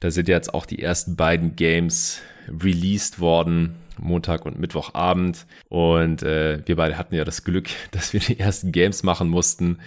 Da 0.00 0.10
sind 0.10 0.28
jetzt 0.28 0.52
auch 0.52 0.66
die 0.66 0.82
ersten 0.82 1.16
beiden 1.16 1.56
Games 1.56 2.20
released 2.48 3.20
worden. 3.20 3.76
Montag 4.02 4.46
und 4.46 4.58
Mittwochabend. 4.58 5.46
Und 5.68 6.22
äh, 6.22 6.60
wir 6.66 6.76
beide 6.76 6.96
hatten 6.96 7.14
ja 7.14 7.24
das 7.24 7.44
Glück, 7.44 7.68
dass 7.90 8.12
wir 8.12 8.20
die 8.20 8.38
ersten 8.38 8.72
Games 8.72 9.02
machen 9.02 9.28
mussten. 9.28 9.78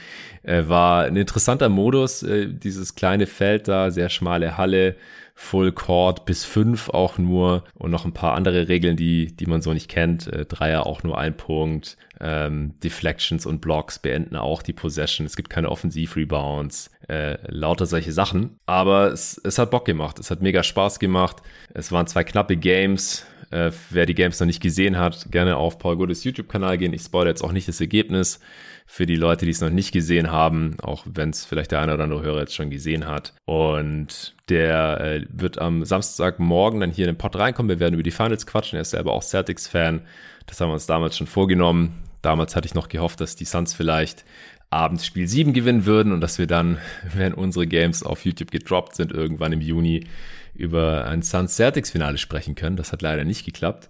Äh, 0.44 0.68
war 0.68 1.06
ein 1.06 1.16
interessanter 1.16 1.70
Modus, 1.70 2.24
äh, 2.24 2.48
dieses 2.48 2.96
kleine 2.96 3.28
Feld 3.28 3.68
da, 3.68 3.92
sehr 3.92 4.10
schmale 4.10 4.58
Halle. 4.58 4.96
Full 5.36 5.72
Court 5.72 6.26
bis 6.26 6.46
fünf 6.46 6.90
auch 6.90 7.18
nur 7.18 7.64
und 7.74 7.92
noch 7.92 8.06
ein 8.06 8.14
paar 8.14 8.36
andere 8.36 8.68
Regeln, 8.68 8.96
die, 8.96 9.36
die 9.36 9.48
man 9.48 9.62
so 9.62 9.74
nicht 9.74 9.90
kennt. 9.90 10.28
Äh, 10.28 10.46
Dreier 10.46 10.86
auch 10.86 11.04
nur 11.04 11.18
ein 11.18 11.36
Punkt. 11.36 11.98
Ähm, 12.20 12.80
Deflections 12.84 13.46
und 13.46 13.60
Blocks 13.60 14.00
beenden 14.00 14.36
auch 14.36 14.62
die 14.62 14.74
Possession. 14.74 15.26
Es 15.26 15.36
gibt 15.36 15.50
keine 15.50 15.70
Offensiv-Rebounds. 15.70 16.92
Äh, 17.10 17.38
lauter 17.52 17.86
solche 17.86 18.12
Sachen. 18.12 18.60
Aber 18.66 19.12
es, 19.12 19.42
es 19.44 19.58
hat 19.58 19.72
Bock 19.72 19.86
gemacht. 19.86 20.20
Es 20.20 20.30
hat 20.30 20.42
mega 20.42 20.64
Spaß 20.64 21.00
gemacht. 21.00 21.38
Es 21.74 21.92
waren 21.92 22.08
zwei 22.08 22.24
knappe 22.24 22.56
Games. 22.56 23.26
Äh, 23.54 23.72
wer 23.92 24.08
die 24.08 24.16
Games 24.16 24.40
noch 24.40 24.48
nicht 24.48 24.64
gesehen 24.64 24.98
hat, 24.98 25.28
gerne 25.30 25.58
auf 25.58 25.78
Paul 25.78 25.98
Godes 25.98 26.24
YouTube-Kanal 26.24 26.80
gehen. 26.80 26.92
Ich 26.92 27.04
spoilere 27.04 27.30
jetzt 27.30 27.44
auch 27.44 27.52
nicht 27.52 27.68
das 27.68 27.80
Ergebnis 27.80 28.40
für 28.88 29.06
die 29.06 29.16
Leute, 29.16 29.46
die 29.46 29.52
es 29.52 29.62
noch 29.62 29.70
nicht 29.70 29.92
gesehen 29.92 30.32
haben, 30.32 30.76
auch 30.82 31.06
wenn 31.06 31.30
es 31.30 31.46
vielleicht 31.46 31.72
der 31.72 31.80
eine 31.80 31.94
oder 31.94 32.04
andere 32.04 32.24
Hörer 32.24 32.40
jetzt 32.40 32.56
schon 32.56 32.72
gesehen 32.72 33.06
hat. 33.06 33.34
Und 33.46 34.36
der 34.50 35.02
äh, 35.02 35.26
wird 35.30 35.60
am 35.60 35.86
Samstagmorgen 35.86 36.80
dann 36.80 36.90
hier 36.90 37.08
in 37.08 37.14
den 37.14 37.18
Pod 37.20 37.36
reinkommen. 37.36 37.70
Wir 37.70 37.80
werden 37.80 37.94
über 37.94 38.02
die 38.02 38.10
Finals 38.10 38.48
quatschen. 38.48 38.78
Er 38.78 38.82
ist 38.82 38.90
selber 38.90 39.14
auch 39.14 39.22
Celtics-Fan. 39.22 40.02
Das 40.48 40.60
haben 40.60 40.70
wir 40.70 40.74
uns 40.74 40.88
damals 40.88 41.16
schon 41.16 41.28
vorgenommen. 41.28 42.04
Damals 42.24 42.56
hatte 42.56 42.66
ich 42.66 42.74
noch 42.74 42.90
gehofft, 42.90 43.22
dass 43.22 43.36
die 43.36 43.46
Suns 43.46 43.76
vielleicht 43.76 44.26
abends 44.72 45.06
Spiel 45.06 45.28
7 45.28 45.54
gewinnen 45.54 45.86
würden 45.86 46.12
und 46.12 46.22
dass 46.22 46.40
wir 46.40 46.48
dann, 46.48 46.80
wenn 47.14 47.36
unsere 47.36 47.68
Games 47.68 48.02
auf 48.02 48.26
YouTube 48.26 48.50
gedroppt 48.50 48.96
sind, 48.96 49.12
irgendwann 49.12 49.54
im 49.54 49.62
Juni 49.62 50.08
über 50.54 51.06
ein 51.06 51.22
Suns 51.22 51.56
Celtics 51.56 51.92
Finale 51.92 52.18
sprechen 52.18 52.56
können. 52.56 52.76
Das 52.76 52.92
hat 52.92 53.02
leider 53.02 53.24
nicht 53.24 53.46
geklappt. 53.46 53.90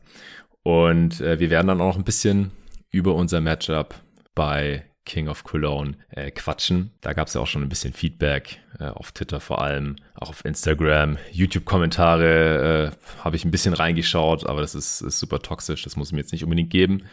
Und 0.64 1.22
äh, 1.22 1.40
wir 1.40 1.50
werden 1.50 1.68
dann 1.68 1.82
auch 1.82 1.88
noch 1.88 1.98
ein 1.98 2.06
bisschen 2.06 2.52
über 2.92 3.16
unser 3.16 3.42
Matchup 3.42 3.96
bei 4.36 4.86
King 5.06 5.28
of 5.28 5.44
Cologne 5.44 5.96
äh, 6.12 6.32
quatschen. 6.32 6.92
Da 7.02 7.14
gab 7.14 7.28
es 7.28 7.34
ja 7.34 7.42
auch 7.42 7.48
schon 7.48 7.62
ein 7.62 7.70
bisschen 7.70 7.94
Feedback 7.94 8.62
äh, 8.80 8.86
auf 8.86 9.12
Twitter 9.12 9.40
vor 9.40 9.62
allem, 9.62 9.98
auch 10.16 10.30
auf 10.30 10.46
Instagram, 10.46 11.18
YouTube-Kommentare 11.32 12.92
äh, 12.94 13.22
habe 13.24 13.36
ich 13.36 13.44
ein 13.44 13.52
bisschen 13.52 13.74
reingeschaut, 13.74 14.46
aber 14.46 14.62
das 14.62 14.76
ist, 14.76 15.02
ist 15.02 15.20
super 15.20 15.40
toxisch, 15.40 15.84
das 15.84 15.98
muss 15.98 16.10
ich 16.10 16.14
mir 16.14 16.20
jetzt 16.20 16.32
nicht 16.32 16.44
unbedingt 16.44 16.70
geben. 16.70 17.04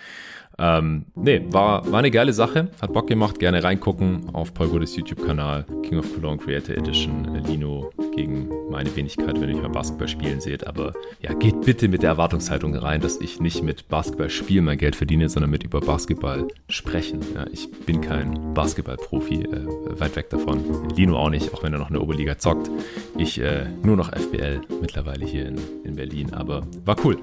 Ähm, 0.61 1.07
nee, 1.15 1.41
war, 1.51 1.91
war 1.91 2.01
eine 2.01 2.11
geile 2.11 2.35
Sache, 2.35 2.69
hat 2.83 2.93
Bock 2.93 3.07
gemacht, 3.07 3.39
gerne 3.39 3.65
reingucken 3.65 4.29
auf 4.35 4.53
Paul 4.53 4.69
Godes 4.69 4.95
YouTube-Kanal, 4.95 5.65
King 5.83 5.99
of 5.99 6.15
Cologne 6.15 6.37
Creator 6.37 6.77
Edition, 6.77 7.43
Lino 7.47 7.91
gegen 8.15 8.51
meine 8.71 8.95
Wenigkeit, 8.95 9.41
wenn 9.41 9.49
ihr 9.49 9.57
mal 9.57 9.71
Basketball 9.71 10.09
spielen 10.09 10.41
seht, 10.41 10.67
aber 10.67 10.93
ja, 11.23 11.33
geht 11.33 11.63
bitte 11.63 11.89
mit 11.89 12.03
der 12.03 12.11
Erwartungshaltung 12.11 12.75
rein, 12.75 13.01
dass 13.01 13.19
ich 13.21 13.41
nicht 13.41 13.63
mit 13.63 13.89
Basketball 13.89 14.29
spielen 14.29 14.67
mein 14.67 14.77
Geld 14.77 14.97
verdiene, 14.97 15.31
sondern 15.31 15.51
mit 15.51 15.63
über 15.63 15.81
Basketball 15.81 16.47
sprechen. 16.69 17.21
Ja, 17.35 17.47
ich 17.51 17.71
bin 17.87 18.03
kein 18.03 18.53
Basketball-Profi, 18.53 19.43
äh, 19.43 20.01
weit 20.01 20.15
weg 20.17 20.29
davon. 20.29 20.89
Lino 20.95 21.17
auch 21.17 21.31
nicht, 21.31 21.55
auch 21.55 21.63
wenn 21.63 21.73
er 21.73 21.79
noch 21.79 21.89
in 21.89 21.95
der 21.95 22.03
Oberliga 22.03 22.37
zockt. 22.37 22.71
Ich 23.17 23.41
äh, 23.41 23.67
nur 23.83 23.97
noch 23.97 24.13
FBL 24.13 24.61
mittlerweile 24.83 25.25
hier 25.25 25.47
in, 25.47 25.57
in 25.85 25.97
Berlin, 25.97 26.35
aber 26.35 26.63
war 26.85 26.97
cool. 27.05 27.17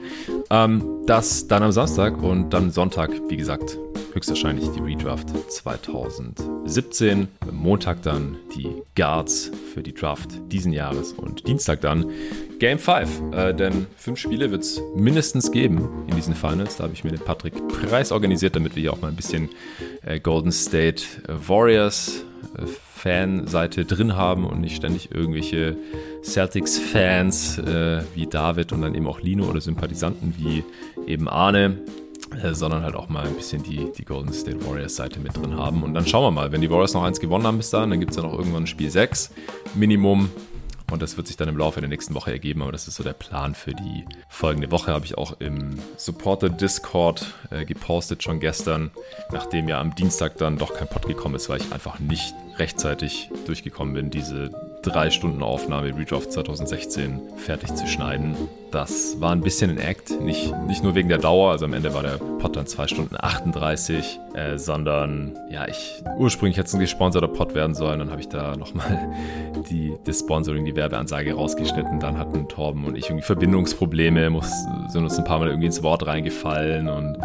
Ähm, 0.49 1.03
das 1.05 1.47
dann 1.47 1.63
am 1.63 1.71
Samstag 1.71 2.21
und 2.21 2.49
dann 2.49 2.71
Sonntag 2.71 3.26
wie 3.29 3.37
gesagt, 3.37 3.77
höchstwahrscheinlich 4.13 4.69
die 4.69 4.79
Redraft 4.79 5.29
2017. 5.51 7.27
Montag 7.51 8.01
dann 8.01 8.37
die 8.55 8.69
Guards 8.95 9.51
für 9.73 9.83
die 9.83 9.93
Draft 9.93 10.29
diesen 10.51 10.71
Jahres 10.71 11.11
und 11.11 11.47
Dienstag 11.47 11.81
dann 11.81 12.09
Game 12.59 12.79
5. 12.79 13.33
Äh, 13.33 13.53
denn 13.53 13.87
fünf 13.97 14.19
Spiele 14.19 14.49
wird 14.51 14.63
es 14.63 14.81
mindestens 14.95 15.51
geben 15.51 16.05
in 16.07 16.15
diesen 16.15 16.35
Finals. 16.35 16.77
Da 16.77 16.85
habe 16.85 16.93
ich 16.93 17.03
mir 17.03 17.11
den 17.11 17.19
Patrick 17.19 17.53
Preis 17.67 18.11
organisiert, 18.11 18.55
damit 18.55 18.75
wir 18.75 18.81
hier 18.81 18.93
auch 18.93 19.01
mal 19.01 19.09
ein 19.09 19.15
bisschen 19.15 19.49
äh, 20.05 20.19
Golden 20.19 20.51
State 20.51 21.03
Warriors 21.27 22.23
äh, 22.57 22.65
Fanseite 22.65 23.85
drin 23.85 24.15
haben 24.15 24.45
und 24.45 24.61
nicht 24.61 24.75
ständig 24.75 25.11
irgendwelche 25.13 25.77
Celtics-Fans 26.23 27.59
äh, 27.59 28.01
wie 28.15 28.25
David 28.25 28.71
und 28.71 28.81
dann 28.81 28.95
eben 28.95 29.07
auch 29.07 29.21
Lino 29.21 29.45
oder 29.45 29.61
Sympathisanten 29.61 30.33
wie 30.37 30.63
eben 31.05 31.27
Arne 31.27 31.77
äh, 32.41 32.53
sondern 32.53 32.83
halt 32.83 32.95
auch 32.95 33.09
mal 33.09 33.25
ein 33.25 33.35
bisschen 33.35 33.63
die, 33.63 33.91
die 33.97 34.05
Golden 34.05 34.33
State 34.33 34.65
Warriors 34.65 34.95
Seite 34.95 35.19
mit 35.19 35.35
drin 35.35 35.55
haben. 35.55 35.83
Und 35.83 35.93
dann 35.93 36.05
schauen 36.05 36.23
wir 36.23 36.31
mal, 36.31 36.51
wenn 36.51 36.61
die 36.61 36.69
Warriors 36.69 36.93
noch 36.93 37.03
eins 37.03 37.19
gewonnen 37.19 37.45
haben 37.45 37.57
bis 37.57 37.69
dahin, 37.69 37.89
dann 37.89 37.99
gibt 37.99 38.11
es 38.11 38.17
ja 38.17 38.23
noch 38.23 38.33
irgendwann 38.33 38.67
Spiel 38.67 38.89
6 38.89 39.31
Minimum. 39.75 40.29
Und 40.89 41.01
das 41.01 41.17
wird 41.17 41.27
sich 41.27 41.35
dann 41.35 41.49
im 41.49 41.57
Laufe 41.57 41.81
der 41.81 41.89
nächsten 41.89 42.13
Woche 42.13 42.31
ergeben, 42.31 42.61
aber 42.61 42.71
das 42.71 42.87
ist 42.87 42.95
so 42.95 43.03
der 43.03 43.11
Plan 43.11 43.55
für 43.55 43.73
die 43.73 44.05
folgende 44.29 44.71
Woche. 44.71 44.93
Habe 44.93 45.03
ich 45.03 45.17
auch 45.17 45.35
im 45.39 45.79
Supporter 45.97 46.47
Discord 46.47 47.33
äh, 47.49 47.65
gepostet 47.65 48.23
schon 48.23 48.39
gestern, 48.39 48.91
nachdem 49.31 49.67
ja 49.67 49.81
am 49.81 49.95
Dienstag 49.95 50.37
dann 50.37 50.57
doch 50.57 50.73
kein 50.73 50.87
Pod 50.87 51.05
gekommen 51.05 51.35
ist, 51.35 51.49
weil 51.49 51.59
ich 51.59 51.73
einfach 51.73 51.99
nicht 51.99 52.33
rechtzeitig 52.57 53.29
durchgekommen 53.45 53.95
bin, 53.95 54.09
diese 54.09 54.49
drei 54.87 55.09
Stunden 55.09 55.43
Aufnahme 55.43 55.95
Redraft 55.95 56.31
2016 56.31 57.19
fertig 57.37 57.75
zu 57.75 57.87
schneiden. 57.87 58.35
Das 58.71 59.19
war 59.21 59.31
ein 59.31 59.41
bisschen 59.41 59.71
ein 59.71 59.77
Act, 59.77 60.19
nicht, 60.21 60.53
nicht 60.67 60.83
nur 60.83 60.95
wegen 60.95 61.09
der 61.09 61.17
Dauer, 61.17 61.51
also 61.51 61.65
am 61.65 61.73
Ende 61.73 61.93
war 61.93 62.03
der 62.03 62.17
Pod 62.17 62.55
dann 62.55 62.67
2 62.67 62.87
Stunden 62.87 63.15
38, 63.17 64.19
äh, 64.33 64.57
sondern 64.57 65.37
ja, 65.49 65.67
ich 65.67 66.03
ursprünglich 66.17 66.57
hätte 66.57 66.67
es 66.67 66.73
ein 66.73 66.79
gesponserter 66.79 67.27
Pod 67.27 67.55
werden 67.55 67.75
sollen, 67.75 67.99
dann 67.99 68.11
habe 68.11 68.21
ich 68.21 68.29
da 68.29 68.55
nochmal 68.57 69.13
die, 69.69 69.93
das 70.05 70.19
Sponsoring, 70.19 70.65
die 70.65 70.75
Werbeansage 70.75 71.33
rausgeschnitten, 71.33 71.99
dann 71.99 72.17
hatten 72.17 72.47
Torben 72.47 72.85
und 72.85 72.97
ich 72.97 73.05
irgendwie 73.05 73.25
Verbindungsprobleme, 73.25 74.29
muss, 74.29 74.51
sind 74.89 75.03
uns 75.03 75.17
ein 75.17 75.23
paar 75.23 75.39
Mal 75.39 75.47
irgendwie 75.47 75.67
ins 75.67 75.83
Wort 75.83 76.05
reingefallen 76.05 76.89
und 76.89 77.17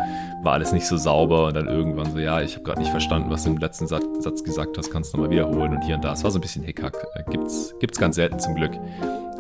war 0.43 0.55
alles 0.55 0.73
nicht 0.73 0.87
so 0.87 0.97
sauber 0.97 1.47
und 1.47 1.57
dann 1.57 1.69
irgendwann 1.69 2.13
so, 2.13 2.19
ja, 2.19 2.41
ich 2.41 2.55
habe 2.55 2.65
gerade 2.65 2.81
nicht 2.81 2.91
verstanden, 2.91 3.31
was 3.31 3.45
du 3.45 3.51
im 3.51 3.59
letzten 3.59 3.87
Satz, 3.87 4.05
Satz 4.21 4.43
gesagt 4.43 4.77
hast, 4.77 4.91
kannst 4.91 5.13
du 5.13 5.19
nochmal 5.19 5.31
wiederholen 5.31 5.77
und 5.77 5.83
hier 5.83 5.95
und 5.95 6.05
da. 6.05 6.13
Es 6.13 6.25
war 6.25 6.31
so 6.31 6.39
ein 6.39 6.43
bisschen 6.43 6.65
Hickhack. 6.65 6.95
Äh, 7.15 7.31
gibt's, 7.31 7.75
gibt's 7.81 7.99
ganz 7.99 8.17
selten 8.17 8.41
zum 8.41 8.55
Glück. 8.55 8.73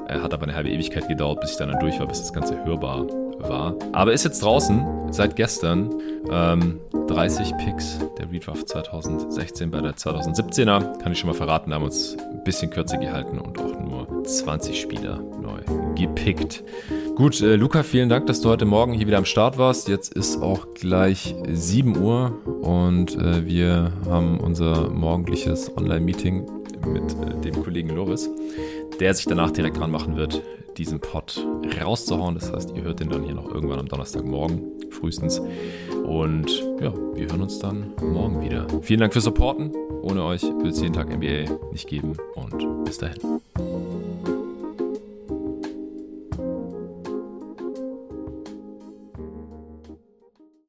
Äh, 0.09 0.21
hat 0.21 0.33
aber 0.33 0.45
eine 0.45 0.55
halbe 0.55 0.71
Ewigkeit 0.71 1.09
gedauert, 1.09 1.41
bis 1.41 1.53
ich 1.53 1.57
dann, 1.57 1.71
dann 1.71 1.81
durch 1.81 1.99
war, 1.99 2.07
bis 2.07 2.21
das 2.21 2.33
Ganze 2.33 2.65
hörbar 2.65 3.07
war. 3.41 3.75
Aber 3.93 4.13
ist 4.13 4.25
jetzt 4.25 4.43
draußen, 4.43 4.85
seit 5.11 5.37
gestern. 5.37 5.91
Ähm, 6.31 6.81
30 7.09 7.57
Picks 7.59 7.99
der 8.19 8.31
Redraft 8.31 8.69
2016 8.69 9.71
bei 9.71 9.81
der 9.81 9.95
2017er. 9.95 10.99
Kann 10.99 11.13
ich 11.13 11.19
schon 11.19 11.29
mal 11.29 11.37
verraten, 11.37 11.71
da 11.71 11.77
haben 11.77 11.83
wir 11.83 11.87
uns 11.87 12.17
ein 12.17 12.45
bisschen 12.45 12.71
kürzer 12.71 12.97
gehalten 12.97 13.39
und 13.39 13.59
auch 13.59 13.79
nur 13.79 14.25
20 14.25 14.81
Spieler 14.81 15.19
neu 15.19 15.61
gepickt. 15.95 16.63
Gut, 17.15 17.43
äh, 17.43 17.57
Luca, 17.57 17.83
vielen 17.83 18.09
Dank, 18.09 18.27
dass 18.27 18.41
du 18.41 18.49
heute 18.49 18.65
Morgen 18.65 18.95
hier 18.95 19.07
wieder 19.07 19.19
am 19.19 19.27
Start 19.27 19.59
warst. 19.59 19.87
Jetzt 19.89 20.15
ist 20.15 20.41
auch 20.41 20.73
gleich 20.73 21.35
7 21.47 21.99
Uhr 21.99 22.33
und 22.63 23.15
äh, 23.17 23.45
wir 23.45 23.93
haben 24.09 24.41
unser 24.41 24.89
morgendliches 24.89 25.77
Online-Meeting 25.77 26.47
mit 26.87 27.13
äh, 27.13 27.39
dem 27.43 27.63
Kollegen 27.63 27.91
Loris, 27.91 28.31
der 28.99 29.13
sich 29.13 29.27
danach 29.27 29.51
direkt 29.51 29.77
dran 29.77 29.91
machen 29.91 30.17
wird, 30.17 30.43
diesen 30.79 31.01
Pod 31.01 31.47
rauszuhauen. 31.85 32.35
Das 32.35 32.51
heißt, 32.51 32.73
ihr 32.75 32.83
hört 32.83 33.01
den 33.01 33.11
dann 33.11 33.25
hier 33.25 33.35
noch 33.35 33.53
irgendwann 33.53 33.79
am 33.79 33.89
Donnerstagmorgen, 33.89 34.63
frühestens. 34.91 35.39
Und 36.05 36.51
ja, 36.81 36.95
wir 37.15 37.27
hören 37.27 37.43
uns 37.43 37.59
dann 37.59 37.93
morgen 38.01 38.41
wieder. 38.43 38.67
Vielen 38.81 39.01
Dank 39.01 39.13
fürs 39.13 39.27
Supporten. 39.27 39.71
Ohne 40.01 40.25
euch 40.25 40.43
würde 40.43 40.71
es 40.71 40.81
jeden 40.81 40.95
Tag 40.95 41.15
NBA 41.15 41.59
nicht 41.73 41.89
geben 41.89 42.15
und 42.35 42.85
bis 42.85 42.97
dahin. 42.97 43.21